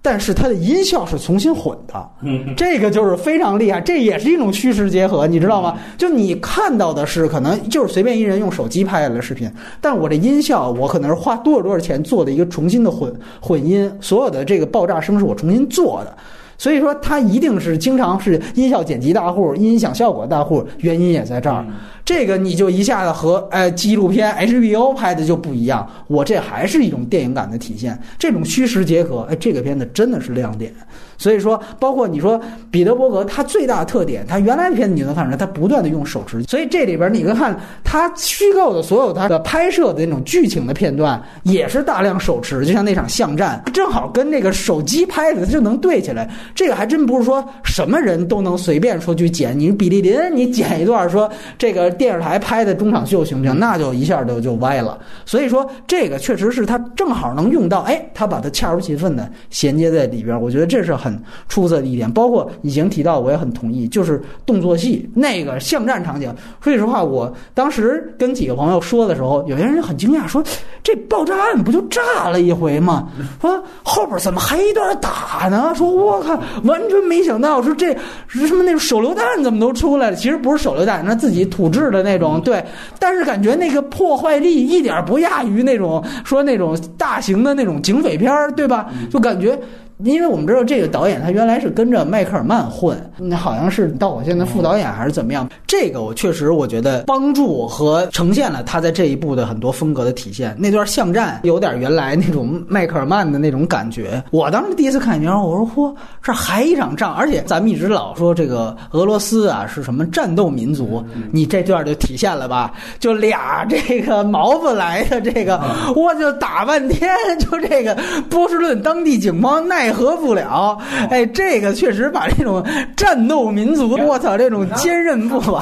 [0.00, 3.80] 但是它的音效是重新混的，嗯这个就是非常厉害。
[3.80, 5.76] 这也是一种虚实结合，你知道吗？
[5.96, 9.50] 就你看到的是可能就是随便一人用手机拍下来的视频，
[9.80, 16.16] 但我这音效我可能是花多少多少钱做的一个重新的混混音，所有的这个爆炸声是我重新做的。
[16.56, 21.64] 所以说，它一定是经常是音效剪辑大户、音响效果大户，原因也在这儿。
[22.04, 25.88] 这个你就一下子和哎纪录片 HBO 拍的就不一样。
[26.06, 30.72] 我这还是一种电影感的体现，这种虚实结合，哎，这个片子真的是亮点。
[31.16, 32.40] 所以说，包括你说
[32.70, 36.42] 彼得伯格，他最大的特点，他原来的片子你能看出来，他不断的用手持。
[36.44, 46.28] 所以这里边你能看他虚构的所有他的拍摄的那种剧情的片段，也是大量手持，就像那场巷战，正好跟那个手机拍的就能对起来。
[46.54, 49.56] 这个还真不是说什么人都能随便说去剪。
[49.56, 53.56] 你比利林，你剪一段说这个电视台拍的中场秀行不行？
[53.56, 54.98] 那就一下就就歪了。
[55.24, 60.40] 所以说这个确实是他正好能用到，哎，他把它恰如其分的衔接在里边。
[60.40, 60.92] 我觉得这是。
[61.04, 61.13] 很
[61.48, 66.34] 出色的一点，包括已经提到，我也很同意，就是动作戏那个巷战场景。
[66.60, 70.42] 说句实话，我当时跟几个朋友说的时候，有些人很惊讶，说
[70.82, 73.08] 这爆炸案不就炸了一回吗？
[73.40, 75.72] 说后边怎么还一段打呢？
[75.74, 77.96] 说我靠，完全没想到，说这
[78.28, 80.16] 什么那种手榴弹怎么都出来了？
[80.16, 82.40] 其实不是手榴弹，那自己土制的那种。
[82.40, 82.64] 对，
[82.98, 88.90] 但是感觉那个破坏力一点不亚于那种说那种大型的那种警匪片儿，对吧？
[89.10, 89.58] 就感觉。
[89.98, 95.48] 因为我们知道这个导演他原来是跟着迈克尔曼混，那好像是到我现在副导演还是怎么样。
[95.68, 100.54] 这个我确实我觉得帮助和呈现了他在这一部的很多风格的体现。
[100.58, 104.22] 那段巷战有点原来那种迈克尔曼的那种感觉。
[104.32, 112.72] 我当时第一次看影片，我说嚯，这还一场仗，而且咱们一直老说这个俄罗斯啊是什么战斗民族，你这段就体现了吧？
[112.98, 115.60] 就俩这个毛子来的这个，
[115.94, 117.96] 我就打半天，就这个
[118.28, 119.83] 波士顿当地警方奈。
[119.84, 120.78] 奈何不了，
[121.10, 122.64] 哎，这个确实把这种
[122.96, 125.60] 战斗民族，我操，这种坚韧不拔。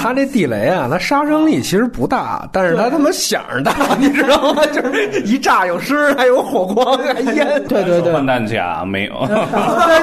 [0.00, 4.64] 他这地雷啊，他杀伤力其实不大，但是他他妈响大， 你知道吗？
[4.66, 7.46] 就是一炸有声，还有火光，还 烟。
[7.68, 9.14] 对对对，换弹夹没有。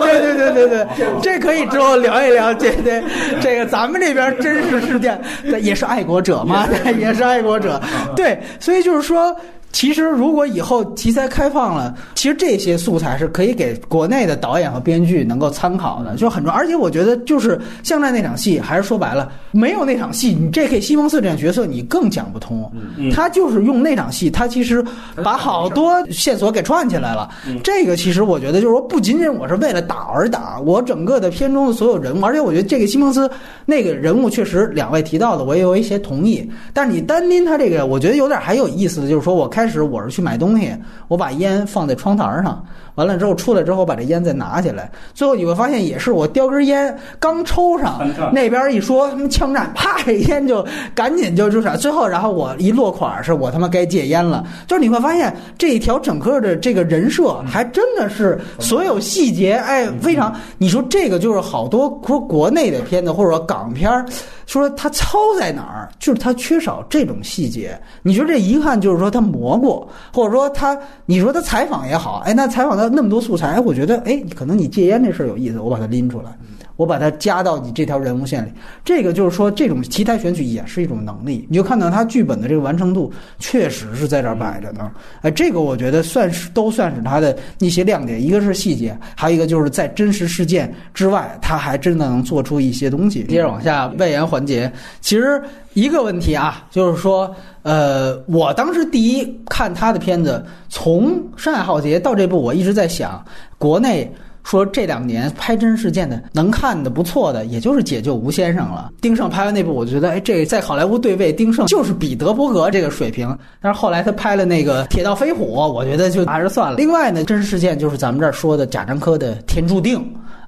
[0.01, 2.53] 对对对对对对，这可以之后聊一聊。
[2.53, 3.01] 这这
[3.39, 5.19] 这个咱们这边真实事件，
[5.61, 6.67] 也是爱国者嘛，
[6.99, 7.79] 也是爱国者。
[8.17, 9.33] 对，所以就是说。
[9.71, 16.57] 其实，如果以后题材开放了，其实这些素材是可以给国内的导演和编剧能够参考的，就很重要。
[16.57, 20.81] 而且我觉得，就是像在那场戏，还是说白了，没有那场戏，你 J.K.
[20.81, 22.69] 西蒙斯这样角色你更讲不通。
[23.13, 24.83] 他就是用那场戏，他其实
[25.23, 27.29] 把好多线索给串起来了。
[27.63, 33.29] 这个其实我觉得就是说，不仅仅我是为了打而打，我整个的片中的所有人物，而且我觉得这个西蒙斯
[33.65, 36.47] 那个人物确实两位提到的，我也有一些同意。
[36.73, 39.60] 但是你单拎他这个，我觉得有点还有意思的就是说我看。
[39.61, 40.75] 开始我是去买东西，
[41.07, 42.65] 我把烟放在窗台上，
[43.01, 47.99] 完了之后出来之后把这烟再拿起来，最后你会发现也是我叼根烟刚抽上，
[48.31, 64.05] 那边一说他妈枪战，啪这烟就赶紧就就啥，最后然后我一落款是我他妈该戒烟了，就是你会发现这一条整个的这个人设还真的是所有细节哎非常，你说这个就是好多说国内的片子或者说港片儿。
[64.47, 65.87] 说他糙在哪儿？
[65.97, 67.79] 就是他缺少这种细节。
[68.01, 76.37] 你说这一看就是说他磨过，或者说他，你说他采访也好，哎，那采访他那么多素材，我觉得，哎，可能你戒烟这事儿有意思，我把它拎出来。
[76.75, 78.51] 我把它加到你这条人物线里，
[78.83, 81.45] 这个就是说，这种题材选取也是一种能力。
[81.49, 84.91] 你就看到他剧本的这个完成度，确实是在这儿摆着呢。
[85.21, 88.21] 哎，这个我觉得算是都算是他的一些亮点。
[88.21, 93.23] 一个是细节，还有一个就是在真实事件之外，他还真的能做出一些东西。
[93.25, 95.41] 接着往下外延环节，其实
[95.73, 103.23] 一个问题啊，就是说，呃，我当时第一看他的片子，从《山海浩劫》到这部，我一直在想，
[103.57, 104.11] 国内。
[104.43, 108.91] 说这两年拍真实事件的能看的不错的，也就是《解救吴先生》了。
[109.01, 113.37] 丁晟拍完那部，我觉得，哎，这在好莱坞对位，丁晟就是彼得伯格这个水平。
[113.61, 116.77] 但是后来他拍了那个《铁道飞虎》，我觉得就还是算了。
[116.77, 119.99] 另外呢，真实事件就是咱们这儿说的贾樟柯的《天注定》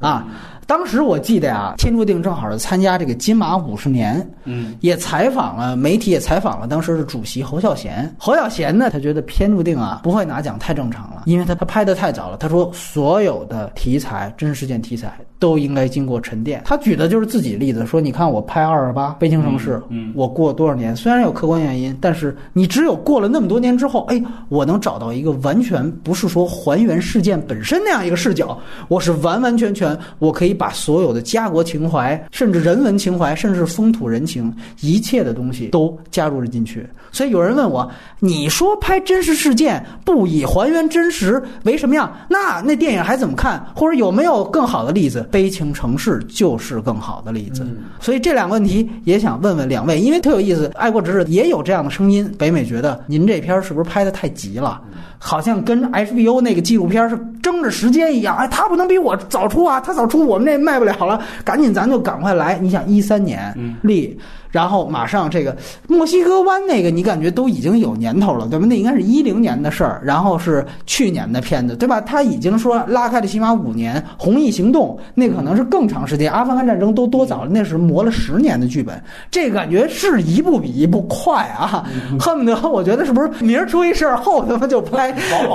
[0.05, 0.27] 啊。
[0.65, 8.13] 当时我记得呀，天注定正好是参加这个金马五十年，嗯，也采访了媒体，也采访了当时的主席侯孝贤。
[8.17, 12.37] 侯孝贤呢，他觉得天注定啊不会拿奖太正常了，因为他他拍的太早了。
[12.37, 16.61] 他说所有的题材真实事件题材都应该经过沉淀。
[16.63, 28.57] 他举的就是自己例子，说你看我拍二二八北京城市，嗯，我过多少年，虽然有客观原因，但是你只有过了那么多年之后，哎，我能找到一个完全不是说还原事件本身那样一个视角，
[28.87, 30.52] 我是完完全全我可以。
[30.53, 36.87] 把所有的家国情怀，甚至人文情怀，甚至风土人情，一切的东西都加入了进去。
[37.11, 37.89] 所以有人问我
[38.19, 42.11] ：“你说拍真实事件不以还原真实为什么样？
[42.27, 43.63] 那那电影还怎么看？
[43.75, 45.27] 或者有没有更好的例子？
[45.31, 47.65] 悲情城市就是更好的例子。”
[48.01, 50.71] 所以这两个问题也想问问两位，因为特有意思。
[50.75, 54.81] 爱国者日也有这样的声音，北美觉得您这片是不是拍的太急了？
[55.19, 58.35] 好像跟 HBO 那个纪录片是争着时间一样。
[58.35, 60.53] 哎，他不能比我早出啊，他早出我们。
[60.53, 62.57] 这卖不了了，赶紧咱就赶快来。
[62.61, 64.19] 你想一三年立。
[64.53, 68.67] 然后马上这个墨西哥湾那个，你感觉都已经有年头了，对吧？
[68.69, 71.99] 那应该是一零年的事儿，然后是去年的片子，对吧？
[71.99, 79.01] 他已经说拉开了起码五年，《红翼行动》那可能是更长时间，《阿富汗战争》都多早了，那是磨了十年的剧本，
[79.31, 81.83] 这感觉是一部比一部快啊！
[82.19, 85.11] 恨不得我觉得是不是明儿出一事儿，后他妈就拍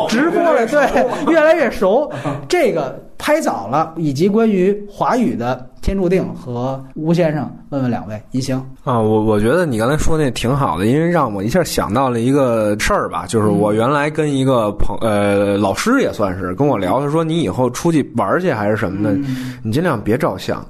[0.08, 0.66] 直播了？
[0.66, 2.10] 对，越来越熟，
[2.48, 5.64] 这个拍早了，以及关于华语的。
[5.80, 19.18] 天注定和吴先生问问两位，您行啊，我我觉得你刚才说那挺好的，因为让我一下想到了一个事儿吧，就是我原来跟一个朋呃老师也算是跟我聊，他说你以后出去玩去还是什么的，
[19.62, 20.64] 你尽量别照相。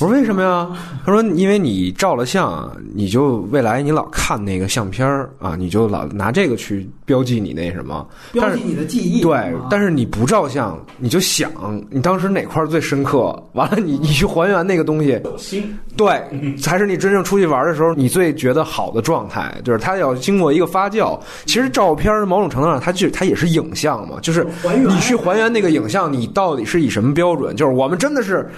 [0.00, 0.68] 我说为什么呀？
[1.04, 9.20] 他说因为你照了相，你就未来你老看那个相片儿啊，你就老拿这个去标记你那什么，标记你的记忆。
[9.20, 11.52] 对，但是你不照相，你就想
[11.88, 15.20] 你当时哪块最深刻，完了你你去还原那个东西。
[15.36, 16.20] 心对，
[16.58, 19.54] 才是你真正出去玩的时候你最觉得好的状态。
[19.62, 21.16] 就是它要经过一个发酵。
[21.44, 24.44] 其实照片某种程度上，它就它也是影像嘛，就是
[24.84, 27.54] 你去还原那个影像，你到底是以什么标准？
[27.54, 28.50] 就是我们真的是。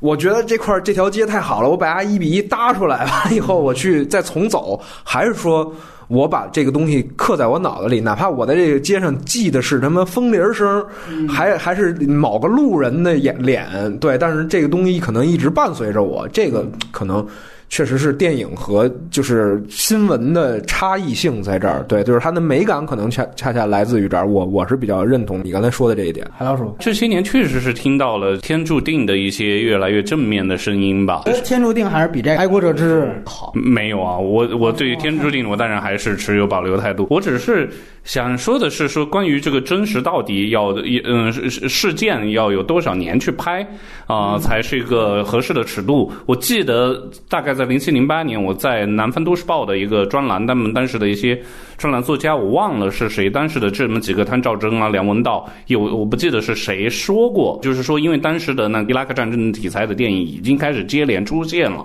[0.00, 5.72] 我觉得这块这条街太好了，我把它一比一搭出来，完了以后我去再重走，还是说
[6.08, 10.84] 我把这个东西刻在我脑子里，哪怕我在这个街上记的是他妈风铃声，
[11.28, 17.26] 还还是某个路人的眼脸，对，但是这个东西可能一直伴随着我，这个可能。
[17.68, 24.26] 确实是电影和就是新闻的差异性在这儿，对，就是它的美感可能恰恰恰来自于这儿。
[24.26, 26.26] 我我是比较认同你刚才说的这一点。
[26.36, 31.22] 海老鼠，这些年确实是听到了天注定的一些越来越正面的声音吧？
[31.44, 33.52] 天注定还是比这爱国者之好？
[33.54, 37.06] 没有啊，我我对于天注定，我当然还是持有保留态度。
[37.10, 37.68] 我只是。
[38.04, 43.66] 想说的是，说关于这个真实到底要嗯事事件要有多少年去拍
[44.06, 46.10] 啊，才是一个合适的尺度？
[46.24, 51.36] 我记得大概在零七零八年，我在南方都市报的一个专栏，他们当时的一些
[51.76, 61.84] 专栏作家，我忘了是谁，当时的这么几个汤兆征啊、梁文道，有我不记得是谁说过，就是说，因为当时的那伊拉克战争题材的电影已经开始接连出现了。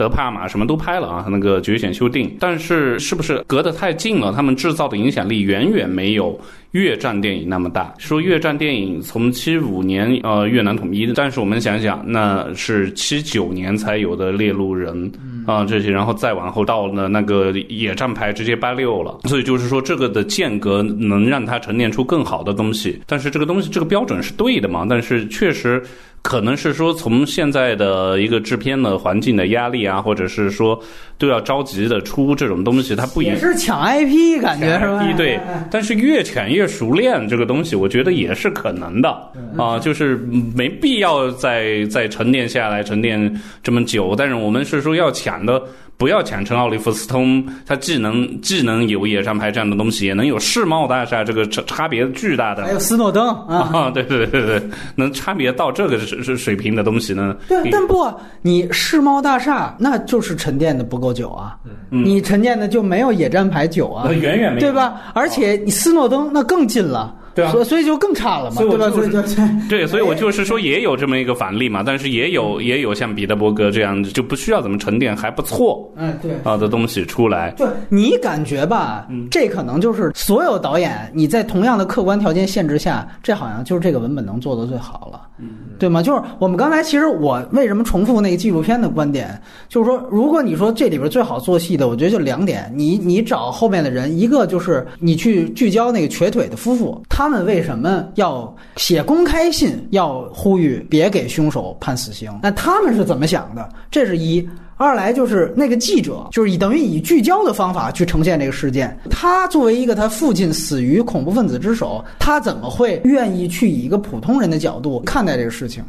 [0.00, 4.32] 德帕马什么都拍了啊，那个觉醒修订，但是是不是隔得太近了？
[4.32, 6.40] 他们制造的影响力远远没有
[6.70, 7.92] 越战电影那么大。
[7.98, 15.12] 说越战电影从七五年呃越南统一，但是我们想想，那是七九年才有的猎鹿人
[15.46, 22.98] 啊这些，然后再往后到了那个野战排直接八六了，所以就是说这个的间隔能让它沉淀出更好的东西。
[23.06, 24.86] 但是这个东西这个标准是对的嘛？
[24.88, 25.82] 但是确实。
[26.22, 30.78] 可能是说，从现在的一个制片的环境的压力啊，或者是说
[31.16, 35.12] 都要着急的出这种东西，它不也是抢 IP 感觉是吧？
[35.16, 35.40] 对，
[35.70, 39.08] 但是越抢越熟练，这个东西我觉得也是可能的
[39.56, 40.16] 啊，就是
[40.54, 44.14] 没必要再再沉淀下来，沉淀这么久。
[44.16, 45.62] 但是我们是说要抢的。
[46.00, 52.64] 不要抢成奥利弗斯通，它既能既能有野战牌这样的东西，也能有世贸大厦，这个差差别巨大的。
[52.64, 54.62] 还有斯诺登啊， 对对对对，
[54.96, 57.36] 能差别到这个水水平的东西呢？
[57.46, 61.58] 对，但不，你世贸大厦那就是沉淀的不够久啊，
[61.90, 65.02] 你沉淀的就没有野战牌久啊，远远没有对吧？
[65.12, 67.14] 而且你斯诺登那更近了。
[67.40, 68.90] 对啊，所所以就更差了嘛，对吧？
[68.90, 69.22] 所以就
[69.68, 77.50] 对，所以我就是说也有这么一个反例嘛，但是也有也有像彼得伯格这样就不需要怎么沉淀还不错，嗯，对啊的东西出来。
[77.56, 86.02] 对你感觉吧，这可能就是所有导演你在同样的客观条件限制下，这好像就是这个文本能做的最好了，嗯，对吗？
[86.02, 97.00] 就是我们刚才其实我为什么重复那个纪录片的观点，就是说如果你说这里边最好做戏的，我觉得就两点，你你找后面的人，一个就是你去聚焦那个瘸腿的夫妇。
[97.08, 102.28] 他他们为什么要写公开信，要呼吁别给凶手判死刑？
[102.42, 103.68] 那他们是怎么想的？
[103.88, 104.44] 这是一。
[104.76, 108.98] 二来就是那个记者，就是以等于以聚焦的方法去呈现这个事件。
[109.08, 115.84] 他作为一个他父亲死于恐怖分子之手，他怎么会愿意去以一个普通人的角度看待这个事情？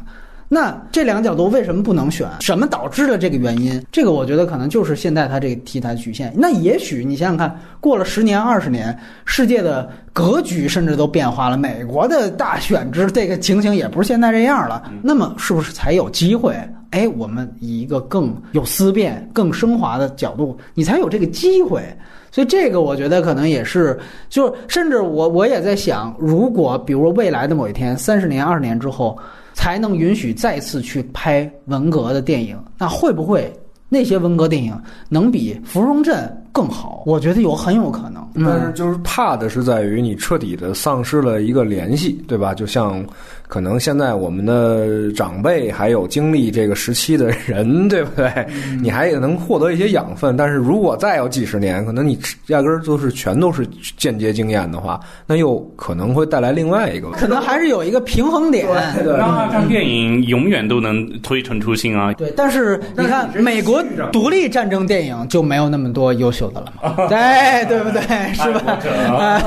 [0.54, 2.28] 那这两个角度为什么不能选？
[2.40, 3.82] 什么导致了这个原因？
[3.90, 6.30] 这个我觉得可能就是现在它这个题材局限。
[6.36, 8.94] 那也许你想想看，过了十年、二十年，
[9.24, 11.56] 世界的格局甚至都变化了。
[11.56, 14.82] 美国的大选之这个情形也不是现在这样了。
[15.02, 16.54] 那么是不是才有机会？
[16.90, 21.82] 哎，我们以一个更有思辨、更升华的角度，你才有这个机会。
[22.30, 23.98] 所以这个我觉得可能也是，
[24.28, 29.18] 就甚至我我也在想，如果比如说未来的某一天，三十年、二十年之后。
[29.54, 33.52] 才能允许再次去拍文革的电影，那会不会
[33.88, 34.78] 那些文革电影
[35.08, 37.02] 能比《芙蓉镇》更好。
[37.06, 42.54] 我觉得有很有可能，但是就是怕的是在于你彻底的丧失了一个联系，对吧？
[42.54, 43.04] 就像。
[43.52, 48.32] 可能现在我们的长辈还有经历这个时期的人，对不对？
[48.80, 50.34] 你还能获得一些养分。
[50.38, 57.10] 但是如果再有几十年，可能你压根儿就是全都是间接经验的话，那又可能会带来另外一个。
[57.10, 58.66] 可能还是有一个平衡点，
[59.04, 62.10] 让二战电影永远都能推陈出新啊。
[62.14, 66.94] 对，但是你看，美国独立战争电影就没有那么多优秀的了嘛？
[67.06, 68.00] 对，对不对？
[68.32, 69.42] 是吧？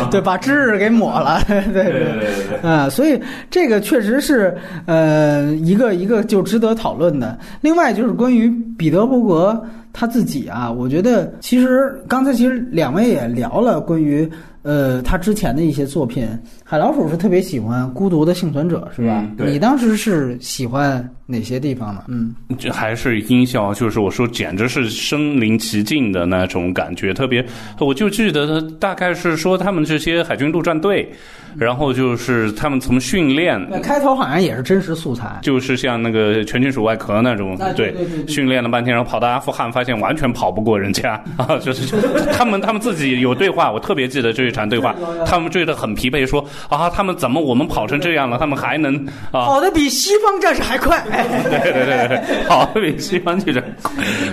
[0.10, 1.99] 对，把知识给抹了，对。
[2.04, 3.20] 对对对，啊，所以
[3.50, 7.38] 这个确实是呃一个一个就值得讨论的。
[7.60, 14.28] 另外就是关于彼得伯格他自己啊，我觉得其实刚才其实两位也聊了关于
[14.62, 16.28] 呃他之前的一些作品。
[16.64, 19.26] 海老鼠是特别喜欢《孤独的幸存者》，是吧？
[19.38, 22.04] 你当时是喜欢哪些地方呢？
[22.08, 27.12] 嗯，这还是音效，就是我说简直是身临其境的那种感觉。
[27.12, 27.44] 特别，
[27.80, 31.10] 我就记得大概是说他们这些海军陆战队。
[31.58, 37.92] 然后就是他们从训练，开头好像也是真实素材，就是像那个全金属外壳那种，对，
[38.28, 41.58] 训练了半天，然后跑到阿富汗，发现完全跑不过人家啊！
[41.58, 41.96] 就是
[42.32, 44.94] 他们他们自己有对话，我特别记得这一场对话，
[45.26, 48.96] 他们追得很疲惫，说啊，他们怎么我们跑成这样了，他们还能
[49.32, 53.62] 啊，跑得比西方战士还快， 对对对对，跑得比西方战士，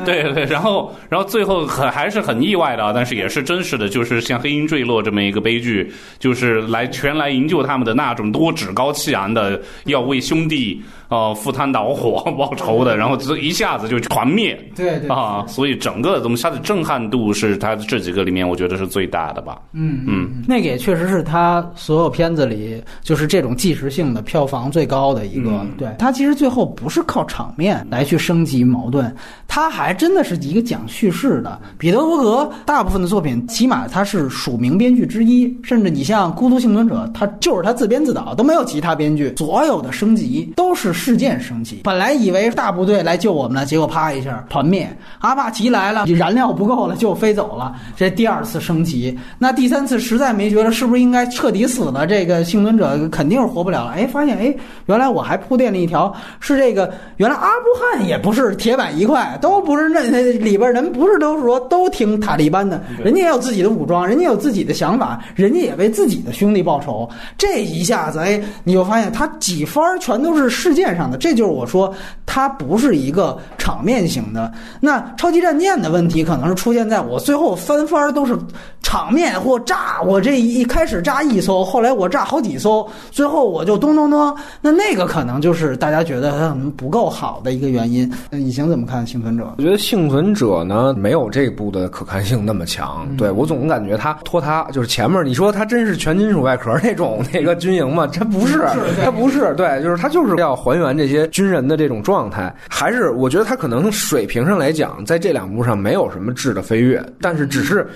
[0.06, 7.18] 对对，然后然后最后很还是很意外的啊，但是也是真实的，就是像黑鹰坠落这么一个悲剧，就是来全。
[7.18, 10.80] 来营救他们的那种多趾高气昂的，要为兄弟。
[11.10, 19.62] 哦，赴汤蹈火 报仇的，然后这一下子就团灭，对对啊，所以整个东西它的震撼度是它这几个里面，我觉得是最大的吧。
[19.72, 25.66] 嗯嗯，那个也确实是他所有片子里就是这种即时性的票房最高的一个。
[25.78, 29.10] 对他其实最后不是靠场面来去升级矛盾，
[29.48, 31.58] 他还真的是一个讲叙事的。
[31.78, 40.97] 彼得伯格大部分的作品，起码他是署名编剧之一，甚至你像《孤独幸存者》，他就是他自编自导，都没有其他编剧，所有的升级都是。
[40.98, 44.90] 事件升级，本来以为大部队来救我们了，结果啪一下团灭。
[45.20, 47.76] 阿帕奇来了，燃料不够了就飞走了。
[47.96, 52.08] 这第二次升级，那第三次实在没觉得是不是应该彻底死了？
[52.08, 53.92] 这个幸存者肯定是活不了了。
[53.92, 54.54] 哎，发现哎，
[54.88, 60.02] 原来我还铺垫了一条，是这个原来阿富汗也不是铁板一块，都不是那
[60.34, 67.08] 里边人不是都是说都听塔利班的，人家也有自己的武装，人家有自己的想法，人家也为自己的兄弟报仇。
[67.38, 70.87] 这一下子哎，你就发现他几番全都是事件。
[70.96, 71.94] 上的，这就是我说，
[72.26, 74.52] 它不是一个场面型的。
[74.80, 78.38] 那超级战舰的问题，可能是出现在我最后翻番都是
[78.82, 80.02] 场面或炸。
[80.02, 84.34] 我这一开始炸一艘，后来我炸好几艘，最后我就咚咚咚。
[84.62, 88.10] 那那个可能就是大家觉得它可能不够好的一个原因。
[88.30, 89.54] 那以前怎么看幸存者？
[89.58, 93.06] 我觉得幸存者呢，没有这部的可看性那么强。
[93.18, 98.08] 对我总感觉它拖沓，就是前面你说它真是全金属外壳那种那个军营吗？
[98.08, 98.64] 它不是，
[99.04, 99.54] 它不是。
[99.56, 100.77] 对，就是它就是要还。
[100.78, 107.88] 还原这些军人的这种状态，还是我觉得他可能水平上来讲，在这两部上没有什么质的飞跃，但是只是，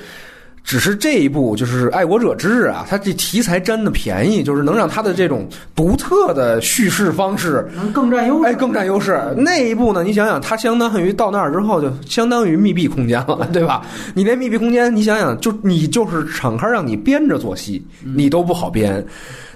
[0.64, 9.20] 只是这一部就是《爱国者之日》啊，他这题材占的便宜，就是能让他的这种独特的叙事方式能更占优势，哎，更占优势。
[9.36, 13.82] 那一部呢，你想想，它相当于到那儿之后就相当于密闭空间了，对吧？
[14.14, 17.84] 你连密闭空间，你想想，就你就是敞开让你编着做戏，
[18.16, 19.04] 你都不好编。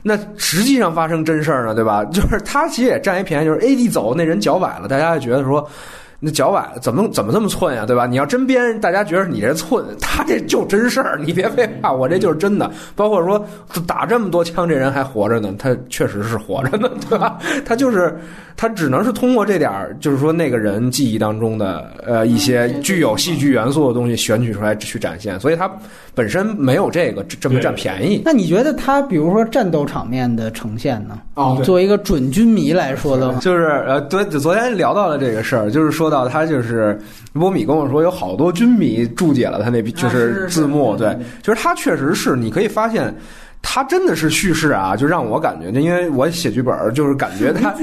[0.08, 2.06] 那实际上发生真事儿呢，对吧？
[2.06, 5.68] 就是他其实也占一便宜，就是 A D 走那人脚崴了，大家就觉得说，
[6.26, 8.08] 那脚崴了怎么怎么这么寸呀，对吧？
[8.08, 12.72] 你要真编，大家觉得你这寸，他这就真事儿，你别废话，我这就是真的。
[12.96, 13.46] 包括说
[13.86, 17.38] 打这么多枪，这人还活着呢，他确实是活着呢，对吧？
[17.64, 18.18] 他就是。
[18.58, 25.70] 他只能是通过这点儿，就是说那个人记忆当中的呃一些具有戏剧元素的东西选取出来去展现，所以他
[26.14, 28.22] 本身没有这个这么占便宜。
[28.24, 31.20] 那你觉得他比如说战斗场面的呈现呢？
[31.34, 36.98] 哦，作为一个准军迷来说的话，就是呃，对，昨天聊到了这个事儿，就是说到他就是
[37.34, 43.14] 波米跟我说有好多军迷注解了他那就是字幕，对，就是他确实是你可以发现。
[43.68, 47.74] 他真的是叙事啊，就让我感觉，就因为我写剧本，就是感觉他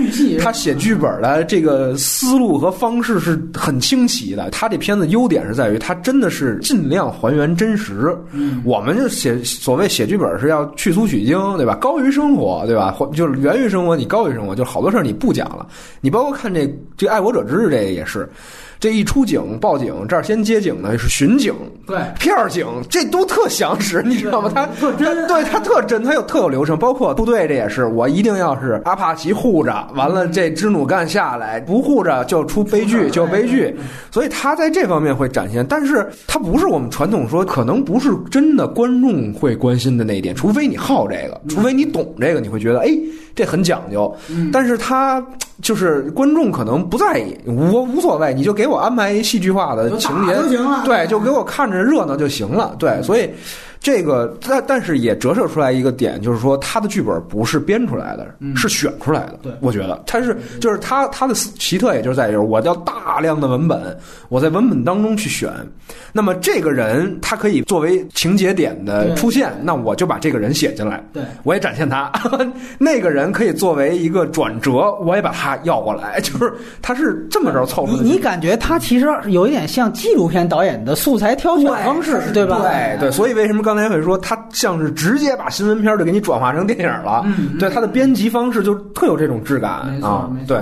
[0.41, 4.49] 他写剧本的这个思路和方式是很清晰的。
[4.51, 8.17] 他这片子优点是在于，他真的是尽量还原真实。
[8.65, 11.75] 我们就写所谓写剧本是要去粗取精，对吧？
[11.75, 12.97] 高于生活，对吧？
[13.13, 15.67] 就是源于生活，你高于生活，就好多事儿你不讲了。
[16.01, 18.27] 你包括看这这《爱国者之日》这个也是。
[18.83, 21.55] 这一出警报警，这儿先接警的是巡警，
[21.87, 24.51] 对片儿警，这都特详实，你知道吗？
[24.53, 33.73] 他特真对他特真，他有特有流程，包括部队这也是，我一定要是阿帕奇护着，完了这支弩干下来不护着就出悲剧，就悲剧。
[34.11, 42.89] 所以他在这方面会展现，但是他不是我们传统说，可能不是真的观众会关心的那一点，除非你好这个，除非你懂这个，你会觉得哎，
[43.35, 44.15] 这很讲究。
[44.53, 45.25] 但是他
[45.61, 53.31] 就是观众可能不在意，我无所谓，你就给我安排一戏剧化的情节就行了对，就给我看着热闹就行了，对，所以。
[53.83, 59.41] 这个，但但是也折射出来一个点，就是说他的剧本不是编出来的，是选出来的。
[59.43, 65.51] 对我觉得他是就是他他的奇特，也就是在于我要大量的文本，我在文本当中去选。
[66.13, 71.03] 那么这个人他可以作为情节点的出现，那我就把这个人写进来。
[71.13, 72.11] 对我也展现他。
[72.79, 76.21] 那个人可以作为一个转折，我也把他要过来。
[76.21, 78.05] 就是他是这么着凑出你的。
[78.05, 82.61] 你感觉他其实有一点像纪录片导演的素材挑选方式，对吧？
[82.63, 87.23] 对对，所以为什么刚才会说他像是直接把新闻片儿就给你转化成电影了？
[87.25, 89.71] 嗯对，他的编辑方式就特有这种质感
[90.03, 90.31] 啊。
[90.47, 90.59] 对，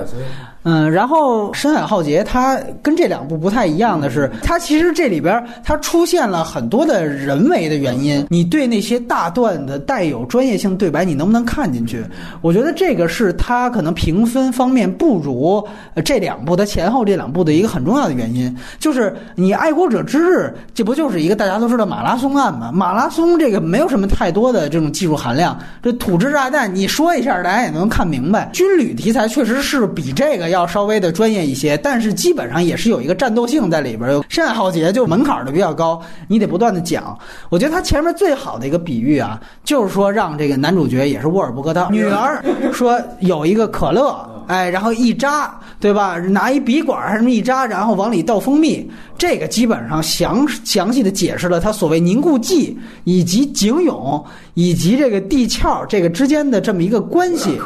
[0.63, 8.27] 嗯，然后《深海浩劫》它跟这两部不太一样的是，它其实这里边它出现了很多的人为的原因。
[8.29, 12.05] 你对那些大段的带有专业性对白，你能不能看进去？
[12.43, 22.71] 我觉得这个是它可能评分方面不如呃这两部的前后这两部的一个很重要的原因，就是你《爱国者之日》这不就是一个大家都知道马拉松案吗？
[22.71, 28.51] 马拉松这个没有什么太多的这种技术含量，这土制炸弹你说一下，大家也能看明白。
[28.53, 34.13] 军旅题材确实是比这个要稍微的专业一些，但是基本上也是有一个战斗性在里边儿。
[34.13, 37.17] 有单浩杰就门槛儿的比较高，你得不断的讲。
[37.49, 44.29] 我觉得他前面最好的一个比喻啊，就是说让这个男主角也是沃尔伯格的女儿说有一个可乐。
[44.51, 46.19] 哎，然后一扎，对吧？
[46.19, 48.85] 拿一笔管儿还是什么一扎，然后往里倒蜂蜜，
[49.17, 54.21] 这个基本上详详细的解释了它所谓凝固剂以及井涌
[54.55, 57.57] 以及这个地壳这个之间的这么一个关系。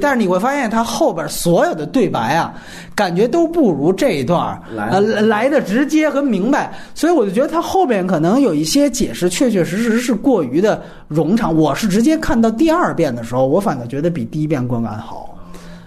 [0.00, 2.52] 但是你会发现，它后边所有的对白啊，
[2.96, 11.54] 感觉都不如这一段儿来呃来的直接和明白，所以我就觉得它后边可能有一些解释，确确实实是过于的冗长。
[11.54, 15.30] 我是直接看到第二遍的时候，我反倒觉得比第一遍观感好。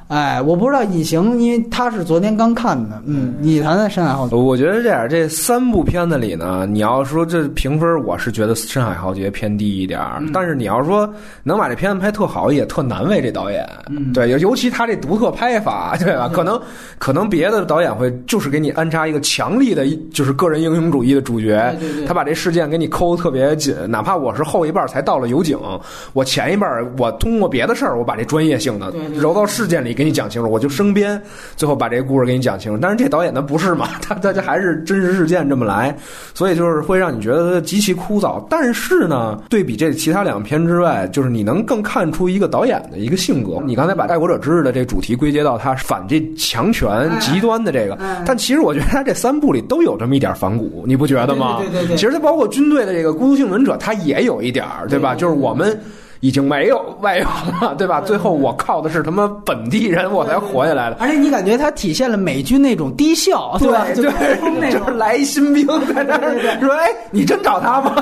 [0.07, 4.35] 哎，我不知道隐形，因为他是昨天刚看的，嗯，你谈谈《深海浩劫》。
[4.39, 10.23] 我觉得这样，这三部片子里呢，你要说这评分，我是觉得《深海浩劫》偏低一点儿。
[10.33, 11.11] 但是你要说
[11.43, 13.67] 能把这片子拍特好，也特难为这导演。
[13.89, 16.29] 嗯对，尤尤其他这独特拍法，对吧？
[16.31, 16.59] 可能
[16.97, 23.75] 可能别的导演会就是给你安插一个强力的，就是个人英雄主义的主角，对对对他把这事件给你抠得特别紧。
[23.89, 25.59] 哪怕我是后一半才到了油井，
[26.13, 31.19] 我前一半我通过别的事儿，我把这专业性的揉到事件里给你讲清楚，我就生编，
[31.55, 32.77] 最后把这个故事给你讲清楚。
[32.79, 35.97] 但是这导演他不是嘛， 他他他还是真实事件这么来，
[36.35, 38.45] 所以就是会让你觉得极其枯燥。
[38.47, 43.59] 但是呢，对比这其他两篇之外，就是你能更看出一个导演的一个性格。
[43.65, 51.57] 你刚才把《爱国者之日》的这主题归结到他反这强权极端的这个，哎但其实我觉得他这三部里都有这么一点反骨，你不觉得吗？
[51.59, 55.15] 对对对其实他包括军队的这个孤独幸存者，他也有一点儿，对吧？
[55.15, 55.79] 就是我们。
[56.19, 57.25] 已经没有外援
[57.61, 58.01] 了，对吧？
[58.01, 60.97] 最后我靠的是他妈本地人，我才活下来的。
[60.99, 63.87] 而且你感觉它体现了美军那种低效，对吧？
[63.93, 64.03] 就
[64.85, 67.95] 是来一新兵在那儿说：“哎，你真找他吗？”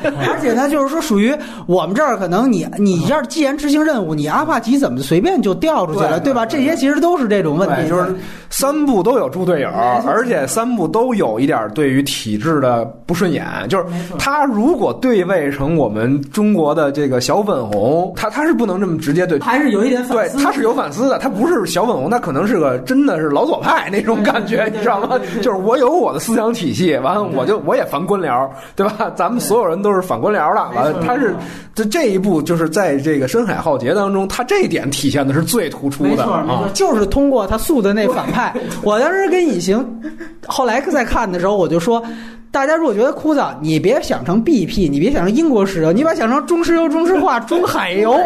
[0.02, 1.34] 而且他，就是说，属于
[1.66, 6.46] 我们这儿可能你你这儿既然执行任务，你阿帕奇怎么随便就调出去了，对对吧？
[6.46, 8.14] 这些其实都是这种问题，就是
[8.48, 9.68] 三部都有猪队友，
[10.06, 13.44] 而且三部都有一点对于体制的不顺眼。
[13.68, 13.84] 就是
[14.18, 19.40] 他如果对位成我们中国的这个小粉红，他他是不能这么直接对。
[19.40, 20.38] 还是有一点对反，思。
[20.38, 25.18] 他是有反思的，他不是小粉红，他可能是个真的是老左派那种感觉，你知道吗？
[25.42, 29.10] 就是我有我的思想体系，完了我就我也反官僚，对吧？
[29.16, 31.34] 咱们所有人都是反官僚的，完了他是
[31.74, 36.70] 这这一步就是在这个深海浩劫当中，他这一点体现的是最突出的没错，没错啊，。
[36.72, 38.54] 就是通过他塑的那反派。
[38.82, 39.84] 我当时跟隐形，
[40.46, 42.02] 后来在看的时候，我就说。
[42.52, 48.18] 大家如果觉得枯燥，你别想成 BP，你别想成英国石油，你把想成中石油、中石化、中海油，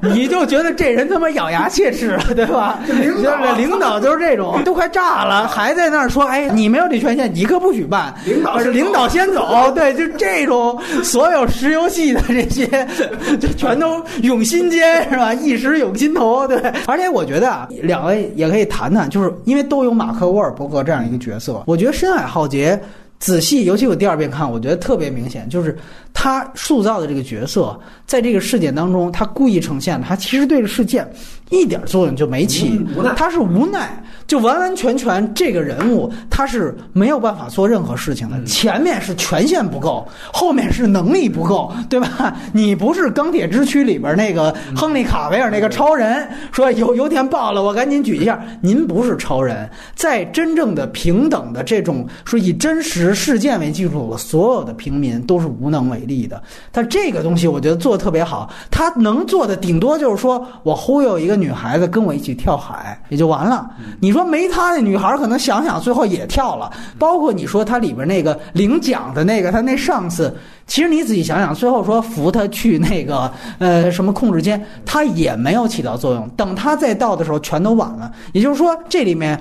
[0.00, 2.80] 你就觉得这人他妈咬牙切齿了，对吧？
[2.90, 8.12] 领导领导就是这种，都快炸了，还在那儿说，哎，你没有这权限，你可不许办。
[8.26, 12.66] 领导先走领导先走，对，就这种所有石油系的这些，
[13.38, 15.32] 就全都涌心间是吧？
[15.32, 16.58] 一时涌心头，对。
[16.88, 22.76] 而且我觉得啊，两位也可以谈谈，就是因为都有马克·沃尔伯格这样一个角色，我觉得《深海浩劫》。
[23.22, 25.78] 仔细，尤其我第二遍看，我觉得特别明显，就是
[26.12, 31.08] 他塑造的这个角色，在这个事件当中，他故意呈现他其实对这事件
[31.52, 32.80] 一点作用就没起，
[33.14, 38.42] 他是无奈，就完完全全这个人物他是没有办法做任何事情的。
[38.44, 42.34] 前面是权限不够，后面是能力不够，对吧？
[42.54, 48.42] 你不是钢铁之躯里边那个亨利卡维尔那个超人，说油油田爆了，我赶紧举一下。
[48.62, 56.42] 您不是超人，在真正的平等的这种说以真实事件为基础的所有的平民都是无能为力的。
[56.70, 61.41] 但这个东西我觉得做的特别好，他能做的顶多就是说我忽悠一个。
[61.42, 63.68] 女孩子跟我一起跳海也就完了。
[64.00, 66.70] 你说没她那女孩可能想想最后也跳了。
[66.98, 70.34] 包括你说她里边那个领奖的那个，她那上司，
[70.66, 76.28] 其实你仔细想想，最后说扶她去那个呃什么控制间，她也没有起到作用。
[76.30, 78.10] 等她再到的时候，全都晚了。
[78.32, 79.38] 也就是说，这里面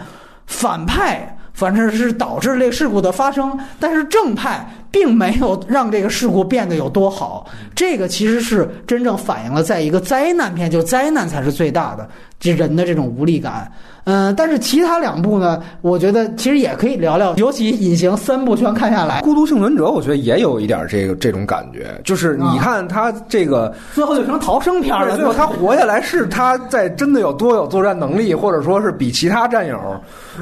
[0.47, 4.68] 反派反正是导致这个事故的发生，但是正派。
[4.91, 12.05] 并没有让这个事故变得有多好，这个其实是真正反映了在一个灾难片，就灾难才是最大的，
[12.41, 13.72] 这人的这种无力感。
[14.03, 29.79] 嗯，但是其他两部呢，我觉得其实也可以聊聊，尤其《隐形》三部全看下来，《孤独幸存者》我觉得也有一点这个这种感觉，就是你看他这个最后就成逃生片了，最后他活下来是他在真的有多有作战能力，或者说是比其他战友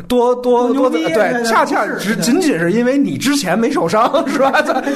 [0.08, 4.10] 多多多对，恰恰只仅仅是因为你之前没受伤。
[4.28, 4.52] 是吧？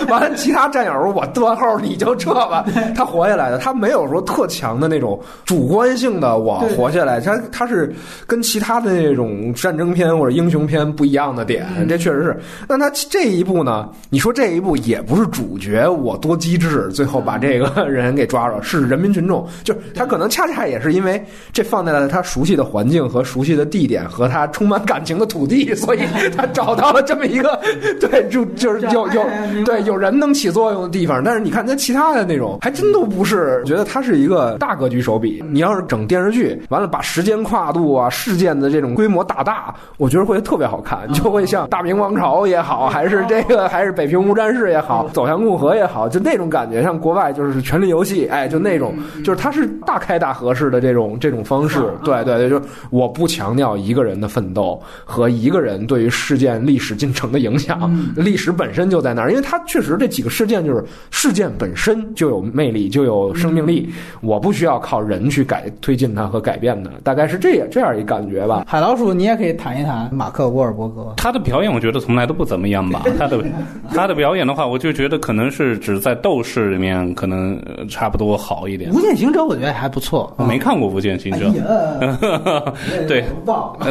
[0.10, 2.66] 完了，其他战友我断后，你就撤吧。
[2.96, 7.20] 他活下来的，他没有说特强的那种主观性的我活下来。
[7.20, 7.94] 他他是
[8.26, 12.40] 跟其他的那种战争片或者英雄片不一样的点，这确实是。
[12.70, 13.90] 那他这一部呢？
[14.12, 19.44] 你说这一部也不是主角，我多机智，最后把这个人给抓着，是人民群众。
[19.64, 21.20] 就他可能恰恰也是因为
[21.52, 26.02] 这放在了他熟悉的环境和熟悉的地点和他充满感情的土地， 所以
[26.38, 27.60] 他找到了这么一个
[28.00, 29.26] 对，就就是有有。
[29.66, 33.64] 对，有人能起作用的地方，但是你看，他其他的那种还真都不是。
[33.66, 35.44] 觉得他是一个大格局手笔。
[35.50, 51.80] 你要是整电视剧，完了把时间跨度啊、事件的这种规模打大，我觉得会特别好看，就会像《大明王朝》也好，还是这个，还是《北平无战事》也好，《走向共和》也好，就那种感觉，像国外就是《权力游戏》，哎，就那种，就是它是大开大合式的这种这种方式。
[52.04, 59.30] 对对对，就我不强调一个人的奋斗和一个人对于事件历史进程的影响，历史本身就在那儿。
[59.30, 63.90] 因为它确实这几个事件就是事件本身就有魅力，就有生命力。
[64.22, 68.64] 我不需要靠人去改推进它和改变它，大概是这样这样一感觉吧。
[68.68, 71.14] 海老鼠，你也可以谈一谈马克·沃尔伯格。
[71.18, 73.04] 他的表演我觉得从来都不怎么样吧。
[73.18, 73.44] 他的
[73.90, 77.60] 他的表演的话，我就觉得可能是只在斗士里面可能
[77.90, 78.92] 差不多好一点。
[78.94, 81.50] 无间行者我觉得还不错，我没看过无间行者。
[83.08, 83.26] 对，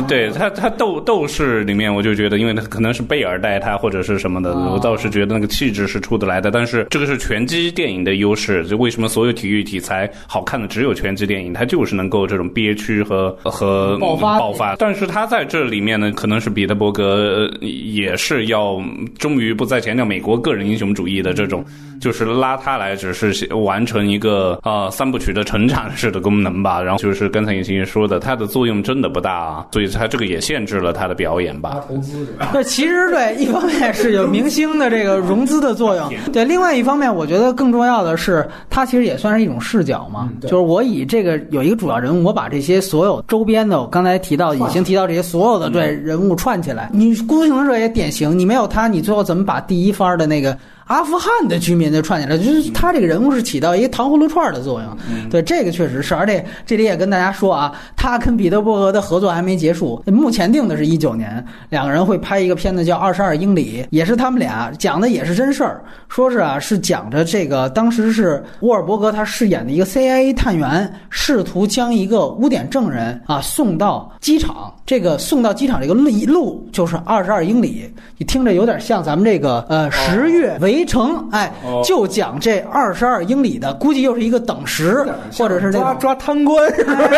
[0.06, 5.32] 对他他斗斗士里面我就觉得，因为他可能是贝尔带他或者是什么的，我倒是觉得。
[5.32, 8.66] 那个气质是出得来的，但是这个是拳击电影的优势。
[8.66, 11.54] 就为什么所有体育题材好看的只有拳击电影？
[11.54, 14.76] 它就是能够这种憋屈和和爆发爆发。
[14.76, 18.82] 但是他在这里面呢，可能是彼得伯格也是要
[19.18, 21.64] 终于不再强调美国个人英雄主义的这种，
[22.02, 26.82] 就是拉他来只是完成一个呃三部曲的成长式的功能吧。
[26.82, 31.82] 然后就是刚才尹星说的，它的作用真的不大，所以它这个也限制了他的表演吧。
[31.88, 35.22] 投资对，其实对，一方面是有明星的这个。
[35.22, 36.44] 融资的作用，对。
[36.44, 40.28] 另外一方面，我觉得更重要的是，它其实也算是一种视角嘛。
[40.40, 46.90] 就是我以这个有一个主要人物，我把这些所有周边的，我刚才提到已经提到这些所有的对人物串起来。
[46.92, 50.58] 你孤独幸存者也典型，你没有他，你最后怎么把第一番的那个？
[50.86, 55.28] 阿富汗的居民就串起来，就是他这个人物是起到一个糖葫芦串的作用。
[55.30, 56.14] 对，这个确实是。
[56.14, 80.84] 而且这里也跟大家说啊，他跟彼得伯格的合作还没结束，目前定的是一九年，两个人会拍一个片子叫《二十二英里》，也是他们俩讲的也是真事儿，说是啊是讲着这个当时是沃尔伯格他饰演的一个 CIA 探员，试图将一个污点证人啊送到机场，这个送到机场这个路路就是二十二英里，你听着有点像咱们这个呃十月围。
[80.84, 81.50] 城，哎，
[81.84, 85.06] 就讲这二十二英里的，估计又是一个等时，
[85.38, 87.08] 或者是抓抓贪官，是吧？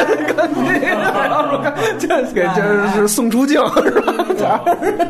[1.98, 3.60] 这给这是送出境，
[4.36, 4.62] 是吧？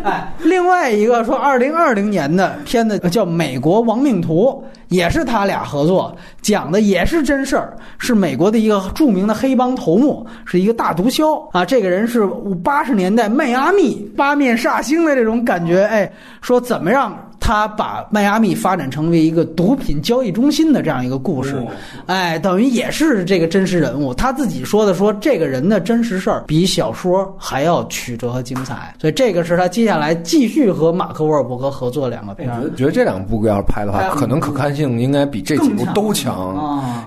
[0.05, 11.65] 哎，另外一个说，二零二零年的片子叫《美国亡命徒》，也是他俩合作，讲的也是真事儿，是美国的一个著名的黑帮头目，是一个大毒枭啊。
[11.65, 12.27] 这个人是
[12.63, 17.19] 八十年代迈阿密八面煞星的这种感觉，哎，说怎么样。
[17.47, 21.63] 他把迈阿密发展成为一个毒品交易中心的这样一个故事，
[22.07, 24.15] 哎，等于也是这个真实人物。
[24.15, 32.49] 他自己说的，说这个人的真实事儿比小说还要曲折和精彩，所以这个是他接下来继续和马克·沃尔伯格合作两个片。
[32.63, 36.57] 我觉得这两部要是拍的话，可能可看性应该比这几部都强。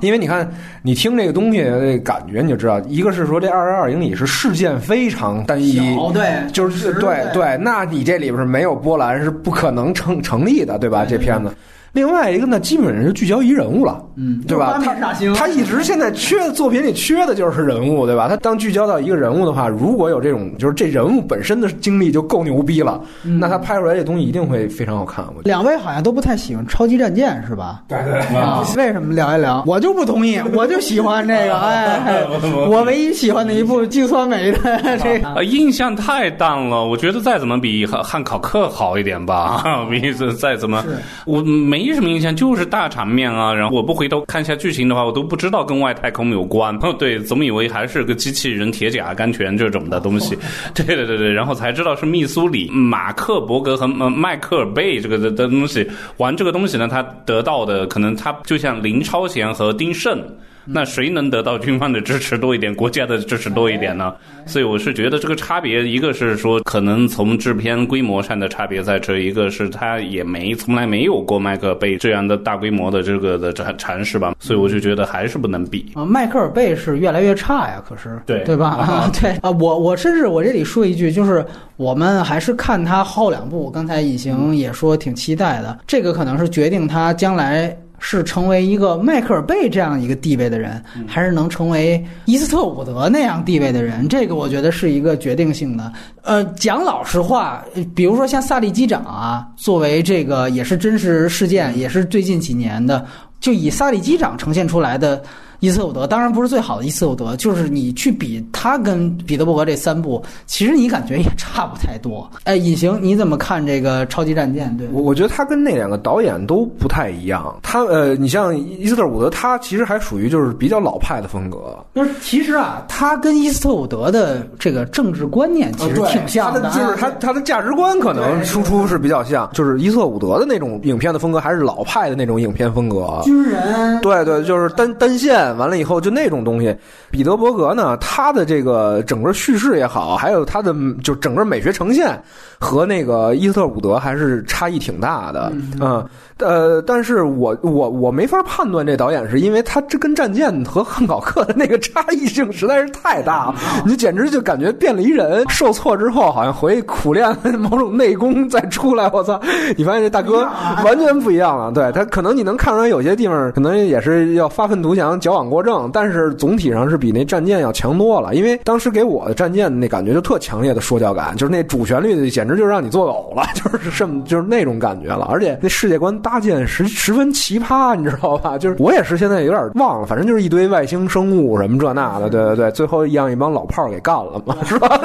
[0.01, 0.49] 因为你看，
[0.81, 5.79] 你听这个东西的感觉，你就知道，一个是说这二十二英里是事件非常单一，
[6.13, 11.05] 对，就是对对，那你这里边是没有波澜是不可能成成立的，对吧？
[11.05, 11.51] 这片子。
[11.97, 14.79] 另外一个呢，基本上是聚焦于人物了，嗯，对吧？
[14.83, 14.93] 他
[15.33, 18.27] 他一直现在缺作品里缺的就是人物，对吧？
[18.29, 23.01] 他当聚焦到一个人物的话，如果有这种就是这人物本身的经历就够牛逼了，
[23.39, 25.25] 那他拍出来这东西一定会非常好看。
[25.35, 27.81] 我两位好像都不太喜欢超级战舰，是吧？
[27.87, 29.63] 对对啊，为什么聊一聊？
[29.65, 32.23] 我就不同意，我就喜欢这个， 哎，
[32.69, 34.59] 我唯一喜欢的一部金酸梅的
[35.01, 36.85] 这个，印象太淡了。
[36.85, 40.85] 我觉得再怎么比汉汉考克好一点吧， 比再怎么
[41.25, 41.86] 我没。
[41.87, 43.53] 没什么印象，就是大场面啊。
[43.53, 46.75] 然后我不回头看一下剧情的话，我都不知道跟外太空有关。
[46.81, 50.37] 哦， 对，总以为还是个机器人、铁甲、甘泉这种的东西。
[50.75, 60.21] 对对对对，然后才知道是密苏里马克伯格和迈克尔贝这个的的东西玩这个东西呢，他得到的可能他就像林超贤和丁晟。
[60.69, 64.13] 那谁能得到军方的支持多一点，国家的支持多一点呢？
[64.45, 76.05] 所以我是觉得这个差别，一个是说可能从制片规模上的差别在这，一个是他也没从来没有过迈克尔贝这样的大规模的这个的尝尝试吧，所以我就觉得还是不能比啊。
[76.05, 78.69] 迈克尔贝是越来越差呀，可是对对吧？
[78.77, 81.45] 啊，对啊，我我甚至我这里说一句，就是
[81.77, 87.75] 我们还是看他后两部，刚才隐形也说挺期待的，这个可能是决定他将来。
[87.99, 94.07] 是成为一个迈克尔贝这样一个地位的人，还是能成为伊斯特伍德那样地位的人？
[94.07, 95.91] 这个我觉得是一个决定性的。
[96.23, 97.63] 呃，讲老实话，
[97.95, 103.05] 比如说像萨利机长啊，作为这个也是真实事件，也是最近几年的，
[103.39, 105.23] 就以萨利机长呈现出来的。
[105.59, 112.29] 伊斯特伍德当然不是最好的伊斯特伍德，就是你去比他跟彼得伯格这三部，其实你感觉也差不太多。
[112.43, 114.75] 哎，隐形你怎么看这个超级战舰？
[114.77, 117.57] 对我，我觉得他跟那两个导演都不太一样。
[117.63, 121.75] 他呃，你像伊斯特伍德，他其实还属于就是比较老派的风格。
[121.95, 129.49] 就是其实啊，他跟伊斯特伍德的这个政治观念其实挺像的，就是他他的价值观可能输出是比较像。
[129.53, 133.21] 就是伊斯特伍德的那种影片的风格，还是老派的那种影片风格。
[133.23, 135.46] 军人，对对，就是单单线。
[135.53, 136.75] 完了以后，就那种东西。
[137.11, 142.21] 彼得伯格呢，他的这个整个叙事也好，还有他的就整个美学呈现，
[142.59, 145.51] 和那个伊斯特伍德还是差异挺大的。
[145.79, 146.05] 嗯，
[146.39, 153.55] 呃，但是我我我没法判断这导演是因为他这跟战舰和汉考克的那个差异性实在是太大了，
[153.85, 155.43] 你简直就感觉变了一人。
[155.49, 159.09] 受挫之后，好像回去苦练某种内功再出来。
[159.13, 159.39] 我操，
[159.77, 160.47] 你发现这大哥
[160.83, 161.71] 完全不一样了。
[161.71, 168.33] 对他，可能你能看出来有些地方可能也是要发愤图强、矫枉过正，但是总体上是比那战舰要强多了。
[168.33, 175.27] 因为当时给我的战舰那感觉就特强烈的说教感，就是那主旋律简直就让你作呕了， 就是什么就是那种感觉了。
[175.29, 178.57] 而且那世界观搭建十十分奇葩，你知道吧？
[178.57, 184.99] 就是我也是现在有点忘了，反正就是一堆外星生物什么这那的，对对对，最后让一帮老炮儿给干了嘛， 是吧？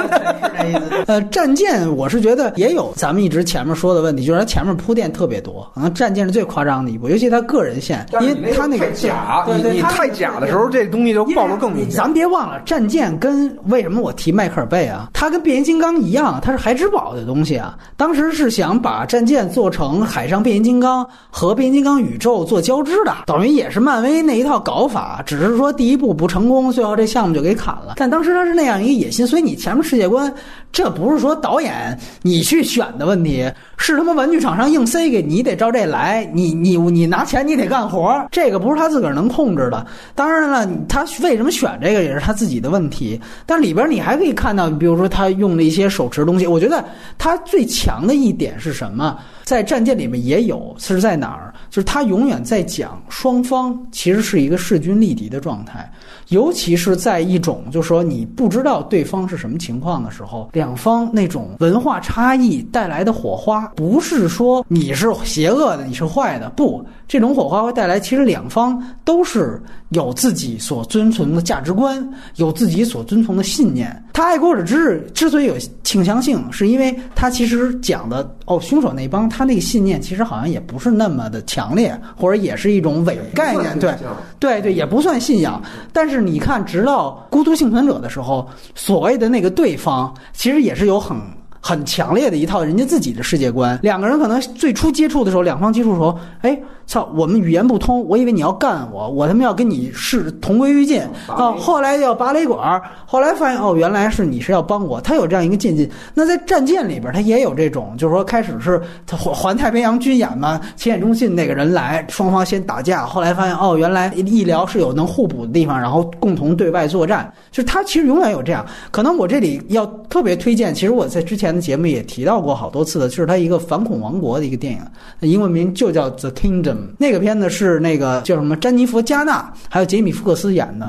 [1.07, 11.91] 呃，战舰我是觉得也有咱们一直前面说的问题，就是它前面铺垫特别多，可能战舰是最夸张的一部，尤其他个人线，因为他那个假，你你太假的时候，这东西就暴露更明显。
[11.91, 15.09] 咱别忘了，战舰跟为什么我提迈克尔贝啊？
[15.13, 17.77] 它跟变形金刚一样，它是孩之宝的东西啊。
[17.97, 27.93] 当时是想把战舰做成海上变形金刚和变形金刚宇宙做交织的，等于也是漫威那一套搞法，只是说第一步不成功，最后这项目就给砍了。
[27.95, 30.31] 但当时他是那样一个野心，所以你前面世界观，
[30.71, 36.29] 这不是说导演你去选的问题，是他妈玩具厂商硬塞给你，得照这来。
[36.33, 39.85] 你你你拿钱，你得干活，这个不是他自个儿能控制的。
[40.15, 43.19] 当然了，他为什么选这个也是他自己的问题。
[43.45, 46.83] 但里边你还可以看到，比如说他用的一些手持东西，我觉得
[47.17, 49.17] 他最强的一点是什么？
[49.43, 51.53] 在战舰里面也有，是在哪儿？
[51.69, 55.91] 就是他永远在讲双方其实是一个势均力敌的状态。
[56.29, 72.07] 尤其是在一种，就是说你不知道对方是什么情况的时候，两方那种文化差异带来的火花，不是说你是邪恶的，你是坏的，不，这种火花会带来，其实两方都是有自己所遵从的价值观，
[72.37, 74.03] 有自己所遵从的信念。
[74.13, 83.93] 他爱国者之日之所以有倾向性，是因为他其实讲的哦，凶手那帮他那个信念其实好像也不是那么的强烈，或者也是一种伪概念，对，
[84.39, 85.61] 对对，也不算信仰，
[85.91, 86.23] 但是。
[86.23, 91.17] 你看，直到孤独幸存者的时候，所谓的那个对方，其实也是有很
[91.59, 93.77] 很强烈的一套人家自己的世界观。
[93.81, 101.53] 两个人可能最初接触的时候，两方接触的时候，哎，操，我们语言不通，我以为你要干我，我他妈要跟你是同归于尽啊！
[101.57, 105.89] 后来要拔雷管，后来发现哦，原来是你是要帮我，他有这样一个渐进。
[106.13, 117.33] 那在战舰里边，他也有这种，就是说开始是他环太平洋军演嘛，前沿中心那个人来，双方先打架，后来发现哦，原来医疗是有能互补的地方，然后共同对外作战。
[117.49, 118.65] 就是他其实永远有这样。
[118.91, 126.82] 可能我这里要特别推荐，其实我在之前的节目也提到过好多次的，就是他一个反恐王国的一个电影，英文名就叫 The Kingdom。
[126.97, 130.85] 那个片子是那个叫什么詹妮弗·加纳还有杰米·福克斯演的，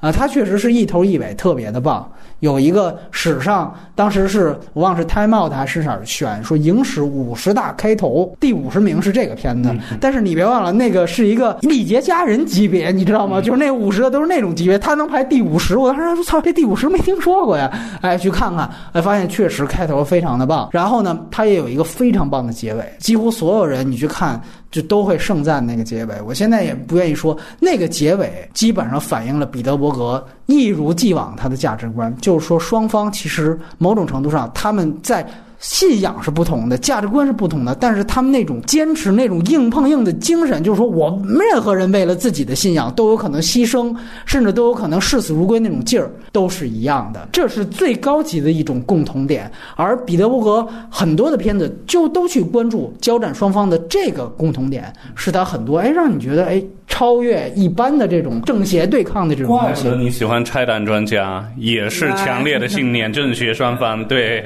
[0.00, 2.10] 啊，他确实是一头一尾特别的棒。
[2.40, 13.40] 有一个史上当时是我忘是 Time Out 还是哪儿选说影史五十大开头第五十名是这个片子，但是你别忘了那个是一个历劫佳人级别，你知道吗？
[13.40, 17.70] 就是那五十个都是那种级别，他能排第五十，我当时说操，这第五十没听说过呀！
[18.02, 20.68] 哎，去看看，哎，发现确实开头非常的棒。
[20.72, 24.40] 然后呢，他也有一个非常棒的结尾，几乎所有人你去看。
[24.70, 35.26] 就都会盛赞那个结尾，我现在也不愿意说那个结尾，基本上反映了彼得伯格一如既往他的价值观，就是说双方其实某种程度上他们在。
[35.60, 43.92] 信仰是不同的，价值观是不同的，但是他们那种坚持、那种硬碰硬的精神，就是说我们任何人为了自己的信仰都有可能牺牲，
[44.24, 47.28] 甚至都有可能视死如归那种劲儿，都是一样的。
[47.32, 49.50] 这是最高级的一种共同点。
[49.74, 56.62] 而彼得伯格很多的片子就都去关注交战双方的这个共同点，是他很多哎让你觉得哎。
[56.88, 64.04] 超越一般的这种正邪对抗的这种怪不得你喜欢拆弹专家，也是强烈的信念，正邪双方。
[64.06, 64.42] 对，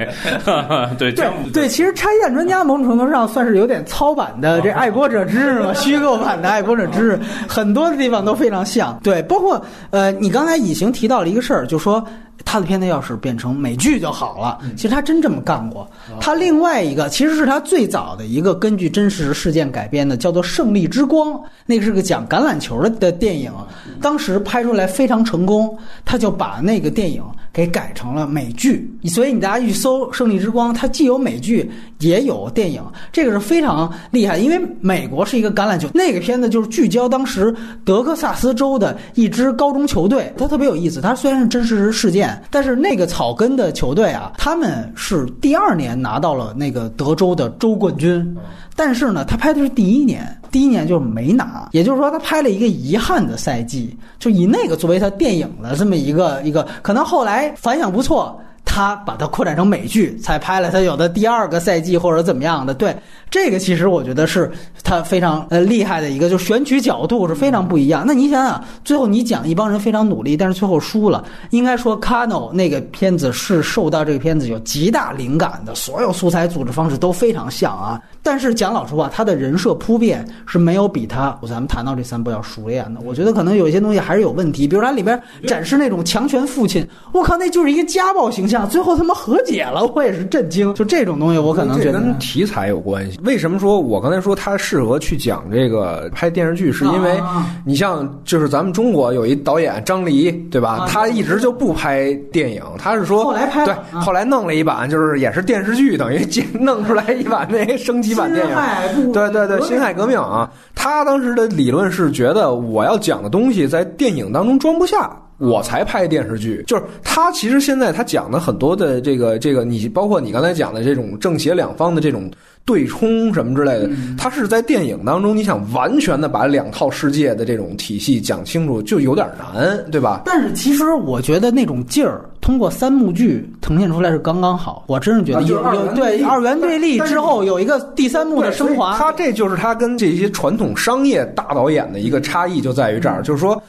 [0.99, 8.99] 对对对，其实拆弹专家某种程度上算是有点操版的这爱国者之日嘛， 虚构版的爱国者之日，很多的地方都非常像。
[9.03, 12.05] 对，包括呃，你刚才已经提到了一个事儿，就说。
[12.45, 14.59] 他的片子要是变成美剧就好了。
[14.77, 15.89] 其实他真这么干过。
[16.21, 21.33] 他另外一个其实是他最早的一个根据真实事件改编的，叫做《胜利之光》，
[21.67, 23.53] 那个是个讲橄榄球的的电影。
[24.01, 27.23] 当时拍出来非常成功，他就把那个电影
[27.53, 28.91] 给改成了美剧。
[29.05, 32.83] 所以你大家去搜《胜利之光》，它既有美剧也有电影，
[33.13, 34.39] 这个是非常厉害。
[34.39, 37.55] 因为美国是一个橄榄球，那个片子就是聚焦当时
[37.85, 41.01] 德克萨斯州的一支高中球队，它特别有意思。
[41.01, 42.22] 它虽然是真实事件。
[42.51, 48.37] 但是那个草根的球队啊，他们是第二年拿到了那个德州的州冠军，
[48.77, 58.39] 但是呢，他拍的是第一年，第一年就没拿，也就是说他拍了一个遗憾的赛季，就以那个作为他电影的这么一个一个，可能后来反响不错。
[58.75, 62.73] 他把它扩展成美剧，才拍了他有的第二个赛季或者怎么样的。
[62.73, 62.97] 对
[63.31, 64.51] 这个，其实我觉得是
[64.83, 68.03] 他非常呃厉害的一个，就选取角度是非常不一样。
[68.07, 78.01] 那你想想，最后你讲一帮人非常努力，但是最后输了，应该说《Cano》那个片子是受到这个片子有极大灵感的，所有素材组织方式都非常像啊。
[78.23, 83.01] 但是讲老实话，他的人设铺垫是没有比他咱们谈到这三部要熟练的。
[83.05, 88.69] 我觉得可能有一些东西还是有问题，比如他里边展示那种强权父亲，我靠，那就是一个家暴形象。
[88.69, 90.73] 最后他妈和解了，我也是震惊。
[90.77, 93.19] 就这种东西，我可能觉得跟题材有关系。
[93.25, 96.71] 为什么说我刚才说他适合去讲这个拍电视剧？
[96.71, 97.21] 是因为
[97.67, 100.87] 你像就是咱们中国有一导演张黎，对吧？
[100.89, 106.25] 他一直就不拍电影，他是说后来拍对，后来弄了一版，就是也是电视剧，等于
[106.61, 108.12] 弄出来一版那升级。
[108.15, 110.51] 版电影，对对对，辛亥革命啊！
[110.75, 116.65] 他当时的理论是觉得我要讲的东西在电影当中装不下，我才拍电视剧。
[116.67, 122.31] 就是他其实现在他讲的很多的这个这个，你包括你刚才讲的这种正邪两方的这种。
[122.65, 130.23] 对冲什么之类的，他是在电影当中，你想完全的把两套世界的这种体系讲清楚，就有点难，对吧？
[130.25, 134.85] 但是其实我觉得那种劲儿，通过三幕剧呈现出来是刚刚好。
[134.87, 138.99] 我真是觉得有有对二元对立之后有一个第三幕的升华。
[138.99, 143.63] 他这就是他跟这些传统商业大导演的一个差异，就在于这儿，就是说。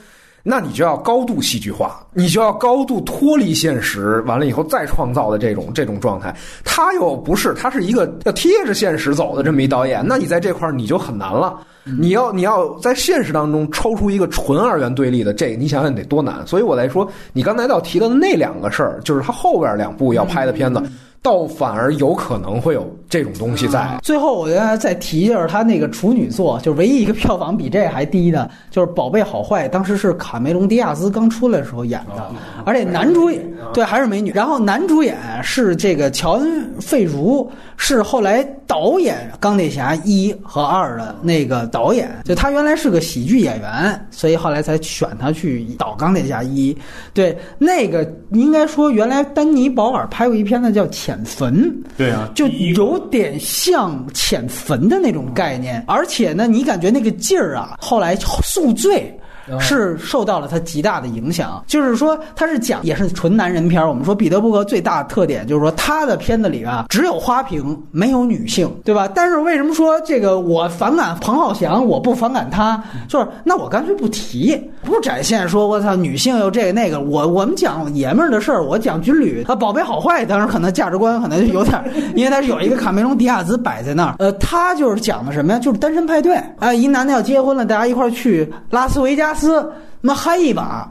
[0.46, 6.36] 那你就要高度戏剧化，你就要高度脱离现实，完了以后再创造的这种这种状态。
[6.66, 10.06] 他又不是，他是一个要贴着现实走的这么一导演。
[10.06, 11.66] 那你在这块儿你就很难了。
[11.98, 16.46] 你要你要在现实当中抽出一个纯二元对立的，这你想想得多难。
[16.46, 20.84] 所以我来说，你刚才要提到的那两个事儿，就是他后边两部要拍的片子。
[21.24, 23.98] 倒反而有可能会有这种东西在。
[24.04, 32.30] 最后，我再再提一下他那个处女作，就是唯一一个票房比这还低的，就是《宝贝好坏》，当时是卡梅隆·迪亚兹刚出来的时候演的，
[32.66, 33.42] 而且男主演
[33.74, 46.74] 对还是美女，然后男主演是这个乔恩·费如，是后来导演《钢铁侠一》和二的那个导演，就他原来是个喜剧演员，所以后来才选他去导《钢铁侠一》。
[47.14, 51.12] 对，那个应该说原来丹尼·保尔拍过一片子叫《潜》。
[51.14, 59.16] 潜坟，对啊，就有点像浅坟的那种概念，而且呢，你感觉那个劲儿啊，后来宿醉。
[59.60, 63.88] 是受到了他极大的影响，就是说他是讲也是纯男人片儿。
[63.88, 69.10] 我们说彼得伯格最大的特点就是说他的片子里啊只有花瓶没有女性，对吧？
[69.14, 72.82] 但是为什么说这个我反感彭浩翔，我不反感他？
[73.08, 77.02] 就是那我干脆不提，不展现说我操女性又这个那个。
[77.02, 81.84] 我我们讲爷们儿的事儿，我讲军旅啊，宝贝好坏，当然可能价值观可能就有点，
[82.16, 84.16] 因为他是有一个卡梅隆迪亚兹摆在那儿。
[84.20, 85.60] 呃，他就是讲的什么呀？
[85.60, 89.33] 就是单身派对啊，一男的要结婚了，大家一块儿去拉斯维加。
[89.34, 90.90] 斯，那嗨一把，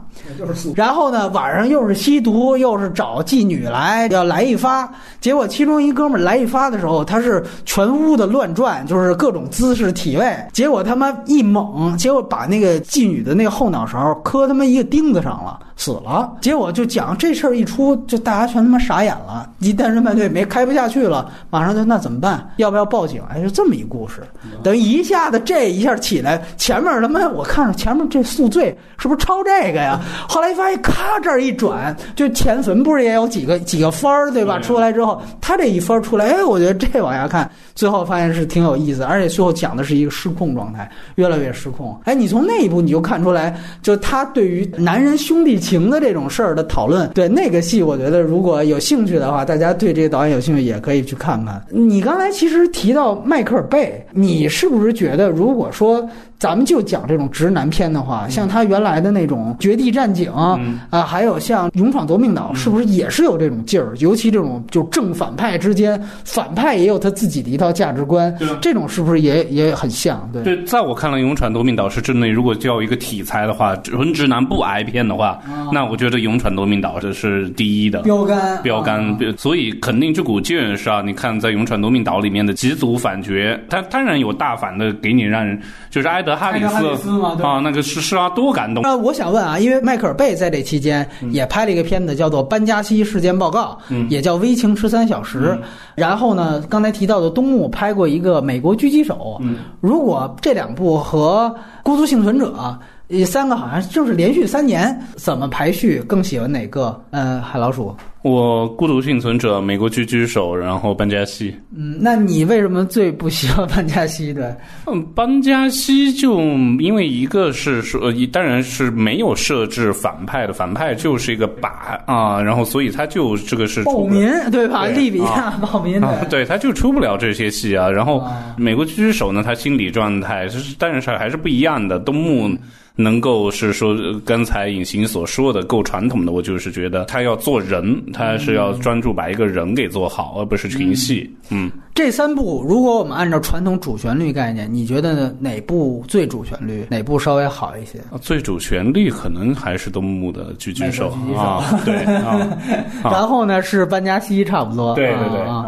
[0.75, 4.89] 然后呢，晚上又是吸毒，又是找妓女来要来一发。
[5.19, 10.35] 结果其中一哥们来一发的时候，他是全屋的乱转，就是各种姿势体位。
[10.51, 15.59] 结果他妈一猛，结果把那个妓女的那个后脑勺磕他妈一个钉子上了。
[15.75, 19.49] 死了，结果就讲这事儿一出，就大家全他妈傻眼了。
[19.57, 22.47] 一单身派对没开不下去了，马上就那怎么办？
[22.57, 23.21] 要不要报警？
[23.27, 24.21] 哎，就这么一故事，
[24.61, 28.65] 等于一下子这一下起来，前面他妈我看着前面这宿醉
[28.99, 29.99] 是不是抄这个呀？
[30.27, 34.59] 后来发现咔这儿一转，就前坟不是也有几个几个分儿对吧？
[34.59, 41.99] 出来之后，他这一番出来，哎，我觉得这往下看，最后发现是挺有意思，而且最后讲的是一个失控状态，越来越失控。
[42.03, 45.53] 哎，你从那一步你就看出来，就他对于男人兄弟。
[45.63, 51.63] 情的这种事儿的讨论，对那个戏，我觉得如果有兴趣的话，大家对这个导演有兴趣，也可以去看看。
[51.69, 56.05] 你刚才其实提到迈克尔贝，你是不是觉得，如果说？
[56.43, 63.93] 咱们就讲这种直男片的话，像他原来的那种《绝地战警》啊，还有像《勇闯夺命岛》，是不是也是有这种劲儿？
[63.99, 70.29] 尤其这种就正反派之间，反派也有他自己的一套价值观，这种是不是也也很像？
[70.33, 72.27] 对，对，在我看来，《勇闯夺命岛》是真的。
[72.29, 75.39] 如果叫一个题材的话，纯直男不挨骗的话，
[75.71, 79.17] 那我觉得《勇闯夺命岛》这是第一的标杆，标杆。
[79.37, 81.01] 所以肯定这股劲儿是啊！
[81.01, 83.31] 你看，在《勇闯夺命岛》里面的几组反角，
[83.69, 85.57] 他当然有大反的，给你让人
[85.89, 86.67] 就是埃德。
[86.67, 88.83] 哈里斯啊，那个是是啊，多感动！
[88.83, 93.77] 那我想问啊，因为迈克尔贝在这期间也拍了一个片子，叫做《班加西事件报告》，
[94.07, 95.57] 也叫《危情十三小时》。
[95.95, 99.39] 然后呢，刚才提到的东木拍过一个《美国狙击手》。
[99.81, 101.53] 如果这两部和
[101.83, 105.99] 《孤独幸存者》这三个好像就是连续三年，怎么排序？
[106.07, 106.99] 更喜欢哪个？
[107.11, 107.95] 嗯，海老鼠。
[108.23, 111.53] 我孤独幸存者、美国狙击手，然后班加西。
[111.75, 114.57] 嗯，那你为什么最不喜欢班加西的？
[114.87, 116.39] 嗯，班加西就
[116.79, 121.67] 因为一个是说，当然是没有设置反派的，反派就是一个靶
[122.05, 124.87] 啊，然后所以他就这个是暴民对吧？
[124.87, 127.91] 利比亚暴民 对，他就出不了这些戏啊。
[127.91, 128.25] 然后
[128.55, 131.99] 美国狙击手呢，他心理状态是，但是还是不一样的。
[131.99, 132.57] 东木。
[132.95, 141.29] 能够是说刚才隐形所说的够传统的，我就是觉得他要做人，他是要专注把一个人给做好，而不是群戏。
[141.49, 146.85] 嗯，这三部如果我们按照传统主旋律概念，你觉得哪部最主旋律？
[146.89, 147.99] 哪部稍微好一些？
[148.21, 152.47] 最主旋律可能还是东木的狙击手啊，对啊。
[153.03, 154.93] 然后呢是班加西，差不多。
[154.93, 155.65] 对对对啊。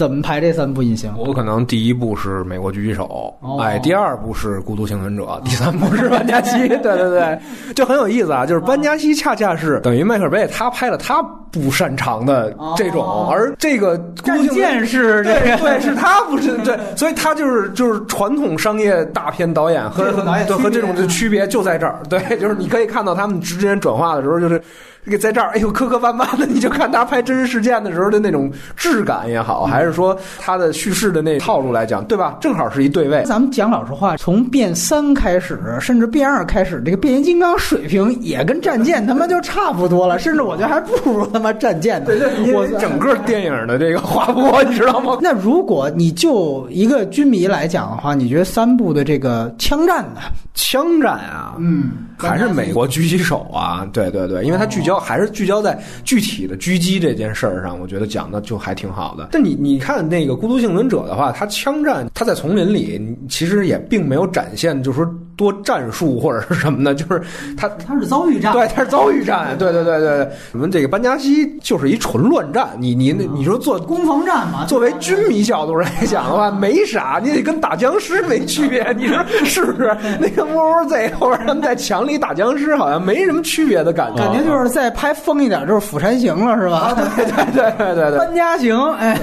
[0.00, 1.12] 怎么排这三部隐形？
[1.18, 6.66] 我可能第一部是美国狙击手，哎，第二部是孤独幸存者， 第三部是班加西。
[6.68, 7.38] 对对对，
[7.74, 8.46] 就很有意思啊！
[8.46, 11.22] 就是班加西恰恰是等于迈克尔贝他拍了他
[11.52, 20.22] 不擅长的这种，而这个关键是对对是他不是对，所以他就是就是传统商业大片导演和和
[20.56, 22.00] 和这种的区别就在这儿。
[22.08, 24.58] 对，就是你可以看到他们之间转化的时候，就是。
[25.02, 32.36] 这个在这儿，哎呦，磕磕绊绊的，你就看他拍真实事件的时候的那种质感也好，还是说他的叙事的那套路来讲，对吧？
[32.38, 33.22] 正好是一对位。
[33.24, 42.10] 咱们讲老实话，从变三开始，甚至变二开始，这个变形金刚水平也跟战舰他妈就差不多了，甚至我觉得还不如他妈战舰呢。
[42.52, 45.16] 我整个电影的这个滑坡，你知道吗？
[45.22, 50.20] 那如果你就一个军迷来讲的话，你觉得三部的这个枪战呢？
[50.52, 53.88] 枪战啊，嗯，还是美国狙击手啊？
[53.94, 54.89] 对对对，因为它聚焦。
[54.98, 59.28] 还是聚焦在具体的狙击这件事儿上，我觉得讲的就还挺好的。
[59.30, 67.20] 但你你看那个《孤独幸存者》的话，他枪战他在丛林里，其实也并没有展现，就是说多战术或者是什么的， 就是
[67.56, 70.28] 他他是遭遇战，对，他是遭遇战，对对对对。
[70.52, 74.64] 我们这个班加西就是一纯乱战，你你你说做攻防战嘛？
[74.66, 79.96] 作为军迷角度来讲的话， 没啥，你得跟打僵尸没区别，你说是不是？
[80.20, 84.88] 那个窝窝贼后边他们在墙里打僵尸，好像没什么区别的感觉，感觉就是再。
[85.00, 86.94] 拍疯一点就是《釜山行》了，是吧？
[87.16, 89.16] 对对对对对对，搬家行，哎，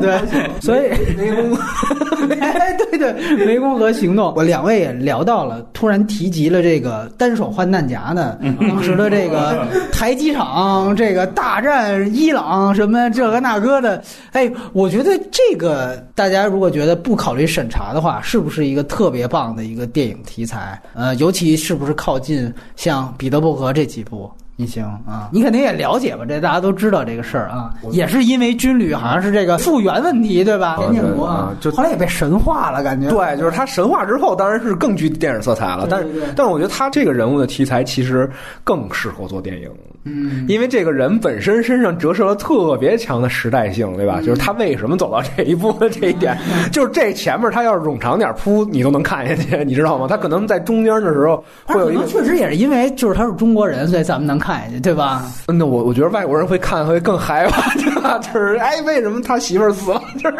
[0.00, 0.20] 对，
[0.60, 3.14] 所以湄公，哎，对对，
[3.46, 4.34] 湄公河行动。
[4.36, 14.02] 我两位也聊到到了，突然提及了这个单手换弹夹呢当时的这个 台机场，这个大战伊朗什么这个那个的，
[14.32, 20.80] 哎，我觉得这个大家如果觉得不考虑审查的话，是不是一个特别棒的一个电影题材？
[20.94, 24.30] 呃，尤其是不是靠近像彼得伯格这几部？
[24.58, 26.24] 你行啊，你肯定也了解吧？
[26.26, 30.76] 这大家都知道这个事儿啊，也是因为军旅好像是这个复原问题，对吧？
[30.78, 35.86] 田建国啊，就后来也被神化了，感觉对，就是他神化之后，当然是更具电影色彩了。
[35.90, 38.28] 但是，但是我觉得他这个人物的题材其实
[38.64, 39.70] 更适合做电影，
[40.06, 44.20] 嗯，因为这个人本身身上折射了特别强的时代性，对吧？
[44.22, 46.36] 就是他为什么走到这一步的这一点，
[46.72, 50.06] 就是这前面他要是冗长点铺，你都能看下去，你知道吗？
[50.08, 55.24] 他可能在中间的时候会有一个，确实也是因为就是他是中国人，所以咱们能看下去，对吧？
[55.48, 58.18] 那我我觉得外国人会看会更嗨吧， 对吧？
[58.18, 60.00] 就是哎，为什么他媳妇儿死了？
[60.22, 60.36] 就是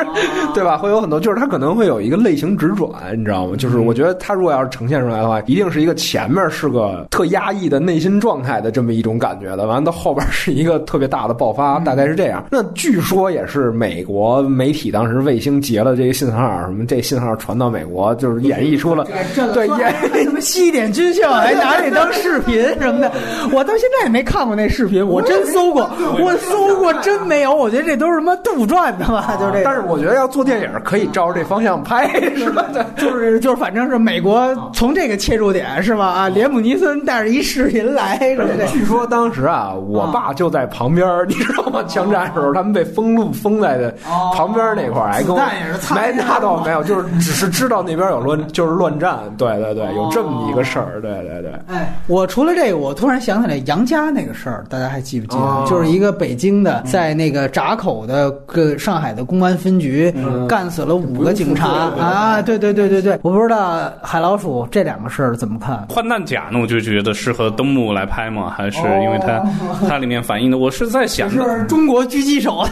[0.54, 0.78] 对吧？
[0.78, 3.56] 会有很多，就是他可能会有一个类型直转，你知道吗？
[3.56, 12.44] 就是我觉得他如果要是呈现出来的话，一定是一个前面是个特压抑的内心状态的这么一种感觉的，完了到后边是一个特别大的爆发，大概是这样。
[12.50, 19.06] 那据说也是美国媒体当时卫星截了这个信号，什么这信号传到美国，就是演绎出了
[19.54, 23.10] 对演什么西点军校，还拿这当视频什么的。
[23.52, 27.54] 我到现在也没看过那视频，我真搜过，我搜过真没有。
[27.54, 29.36] 我觉得这都是什么杜撰的吧？
[29.40, 29.62] 就这。
[29.64, 32.66] 但是我觉得要做电影可以照着这方向拍， 是吧？
[32.96, 36.06] 就是 就是，反正是美国从这个切入点是吧？
[36.06, 38.18] 啊，连姆尼森带着一视频来，
[38.72, 41.82] 据说当时啊，我爸就在旁边， 你知道吗？
[41.86, 43.94] 枪战时候他们被封路封在的
[44.34, 45.40] 旁边那块儿，还跟我
[45.94, 49.18] 没那倒没有，就是只是知道那边有乱， 就是乱战。
[49.38, 51.00] 对对对，有这么一个事儿。
[51.00, 51.52] 对对对。
[51.68, 55.64] 哎，我除了这个，我突然想起来杨家那个事儿，大家还记不记得？
[55.68, 60.12] 就是一个北京的，在那个闸口的个上海的公安分局
[60.48, 62.42] 干死了五个警察啊！
[62.42, 65.86] 对对对对对，我不知道海老鼠这两个事儿怎么看？
[65.88, 69.35] 换弹甲呢，我就觉得适合登陆来拍吗，还是因为它
[69.88, 72.64] 它里面反映的，我是在想，是中国狙击手。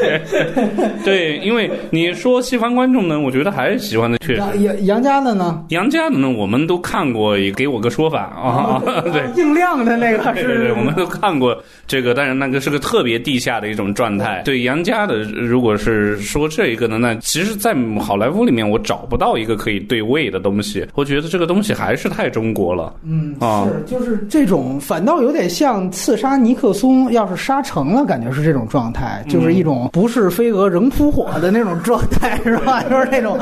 [1.04, 4.42] 对，因为你说西方观众呢，我觉得还是喜欢的，确实。
[4.60, 5.64] 杨杨家的呢？
[5.68, 8.82] 杨家的呢，我们都看过，也给我个说法啊。
[9.12, 10.44] 对，硬亮的那个是。
[10.44, 11.56] 对对，我们都看过
[11.86, 14.42] 这个，但是那个是个特别地下的一种状态。
[14.44, 20.86] 对杨家的，如果是说这一个呢，那其实，在好莱坞里面，我找不到一个可以对位的东西。
[20.94, 22.94] 我觉得这个东西还是太中国了。
[23.04, 32.82] 嗯，是，就是这种，反倒有点像刺杀尼克松，要是杀成了，感觉是这种状态，就是一种不是飞蛾仍扑火的那种状态，是吧？
[32.88, 33.38] 就是那种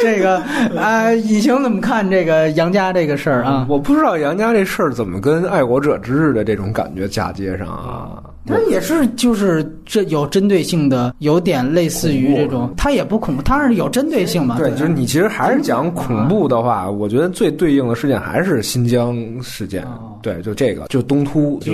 [0.00, 0.40] 这个
[0.78, 3.66] 啊，以晴怎么看这个杨家这个事儿啊？
[3.68, 8.22] 我不知道杨家这事儿怎么跟爱国者之日的这种感觉嫁接上啊。
[8.44, 14.58] 它也是，就是这有针对性的，有点类似于这种，它也不恐怖，它是有针对性嘛？
[14.58, 19.86] 对，就是你其实还是讲恐怖的话，我觉得最对应的事件还是新疆事件。
[20.20, 21.72] 对，就这个，就东突，就。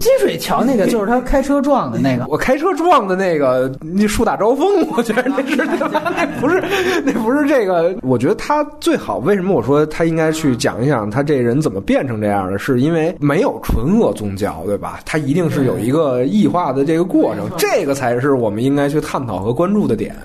[0.00, 4.66] 金水桥那个就是他开车撞的那个， 我开车撞的那个，那树大招风，
[4.96, 6.62] 我觉得那是那不是
[7.04, 7.94] 那不是这个。
[8.02, 12.58] 我觉得他最好，为什么我说他应该去讲一讲他这人怎么变成这样的？
[12.58, 15.00] 是因为没有纯恶宗教，对吧？
[15.04, 20.16] 他一定是有一个异化的这个过程，这个才是我们应该去探讨和关注的点。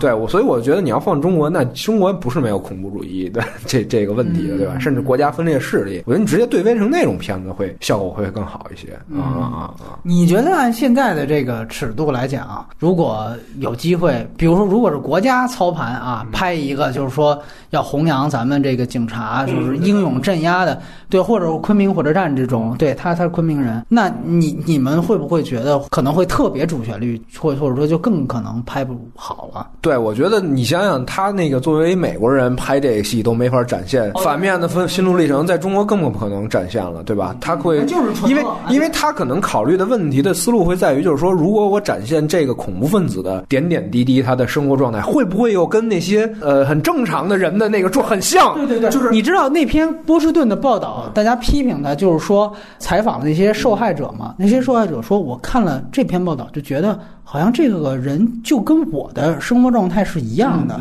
[0.00, 4.78] 对，我所以我觉得你要放中国，那中国不是没有恐怖主义的这这个问题的，对吧？
[4.78, 8.88] 甚至国家分裂势力，我觉得你直接对位成那种片子会效果会更好一些。
[9.12, 9.98] 啊啊啊！
[10.02, 13.28] 你觉得按现在的这个尺度来讲，如果
[13.58, 17.38] 有机会，比如说，如果是国家操盘啊，拍一个就是说
[17.70, 29.66] 要弘扬咱们这个警察就是英勇镇压的，对，或者昆明火车站这种，对他他是昆明人，那你你们会不会觉得可能会特别主旋律，或或者说就更可能拍不好了？
[29.82, 37.36] 对，我觉得你想想，他那个作为美国人拍这个戏都没法展现反面的分心路历程，在中国更不可能展现了，对吧？
[37.38, 38.90] 他会就是因为因为。
[38.94, 48.54] 他可能考虑的问题的思路会在于，就是说，如果我展现这个恐怖分子的点点滴滴，他的生活状态，会不会又跟那些呃很正常的人的那个状很像？
[48.54, 60.80] 对对对，就是你知道那篇波士顿的报道，大家批评他，就是说采访那些受害者嘛，那些受害者说，我看了这篇报道，就觉得好像这个人就跟我的生活状态是一样的。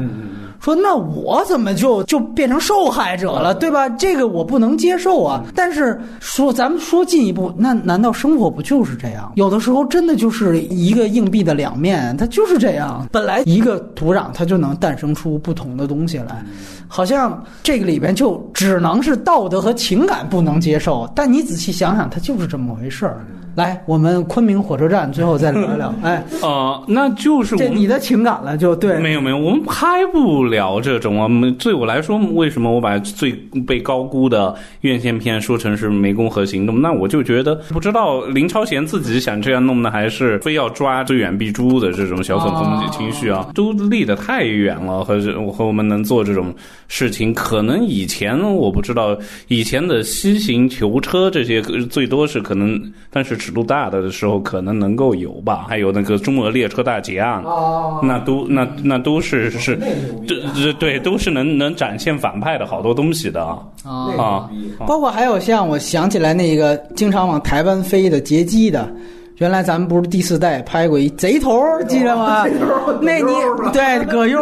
[0.63, 3.89] 说那我怎么就就变成受害者了，对吧？
[3.89, 5.43] 这个我不能接受啊。
[5.53, 9.29] 但是说咱们说进一步，那难道生活不就是这样？
[9.35, 13.05] 有的时候真的就是一个硬币的两面，它就是这样。
[13.11, 16.41] 本来一个土壤它就能诞生出不同的东西来。
[16.87, 23.25] 好像这个里边就只能是道德和情感不能接受，但你仔细想想，它就是这么回事儿。
[23.55, 25.93] 来，我们昆明火车站最后再聊一聊。
[26.01, 28.97] 哎，呃，那就是这你的情感了，就对。
[28.97, 31.29] 没有没有，我们拍不了这种啊。
[31.59, 33.31] 对我来说，为什么我把最
[33.67, 36.81] 被高估的院线片说成是湄公河行动？
[36.81, 45.03] 那我就觉得不知道林超贤自己想这样弄呢，还是非要抓追远必诛的这种小粉红情绪啊，都离得太远了。
[45.03, 45.19] 和
[45.51, 46.51] 和我们能做这种
[46.87, 49.15] 事情，可能以前我不知道，
[49.47, 52.81] 以前的西行囚车这些最多是可能，
[53.11, 53.37] 但是。
[53.43, 57.43] 尺度大的的时候可能能够有吧，还有那个中俄列车大劫案，
[58.01, 59.77] 那都那那都是是，
[60.25, 63.43] 这这对，都是能能展现反派的好多东西的
[63.83, 64.49] 啊，
[64.87, 68.89] 包括还有像我想起来那个经常往台湾飞的劫机的。
[69.37, 72.45] 原来咱们不是第四代拍过一贼头，记得吗？
[73.01, 73.33] 那你
[73.73, 74.39] 对葛优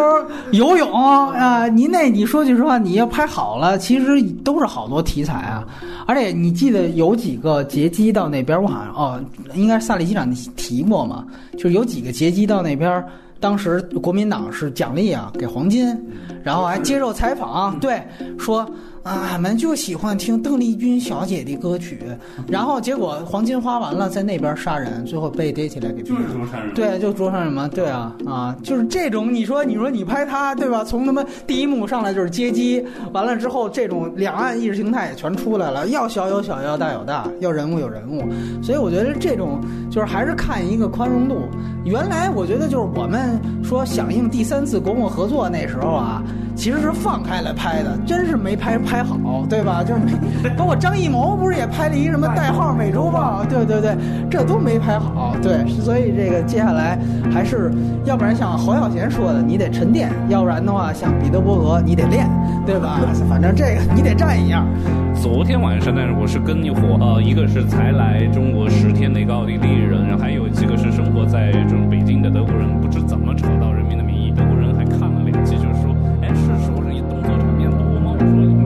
[0.51, 5.65] 游泳啊，您那你说句实话，你要拍好了，其实都是好多题材啊。
[6.05, 9.23] 而且你记得有几个劫机到那边，我好像哦，
[9.53, 13.03] 应该是萨利机长提过嘛，就是有几个劫机到那边，
[13.39, 15.97] 当时国民党是奖励啊，给黄金，
[16.43, 18.01] 然后还接受采访，对
[18.37, 18.69] 说。
[19.03, 21.99] 啊，俺们就喜欢听邓丽君小姐的歌曲，
[22.47, 30.83] 然后结果黄金花完了，在那边杀人，最后被逮起来给就是捉杀人，对，就捉杀人嘛，对啊，啊，就是这种，你说，你说你拍他，对吧？
[30.83, 38.23] 从他妈第一幕上来就是接机，完了之后，这种两岸意识形态也全出来了，要小有小，要大有大，要人物有人物，
[38.61, 39.59] 所以我觉得这种
[39.89, 41.49] 就是还是看一个宽容度。
[41.83, 46.21] 原来我觉得就是我们说响应第三次国共合作那时候啊。
[46.53, 49.81] 其实是放开了拍的，真是没拍拍好，对吧？
[49.81, 50.01] 就是
[50.43, 53.41] 没，包括张艺谋不是也拍了一什么代号《美洲豹》？
[53.47, 53.95] 对对对，
[54.29, 55.33] 这都没拍好。
[55.41, 56.99] 对，所以这个接下来
[57.31, 57.71] 还是，
[58.03, 62.29] 要不然像侯孝贤说的，你得沉淀；要不然的话，像彼得伯格，你得练，
[62.65, 62.99] 对吧？
[63.29, 64.67] 反正这个你得站一样。
[65.15, 78.17] 昨天晚上，但是我是跟一伙，呃，一个是才来中国十天的一个奥地利人，还有几个是生活在这种北京的德国人，不知怎么扯到《人民的名义》，德国人还看了两集，就是说，哎，是说你动作场面多吗？
[78.19, 78.60] 我说。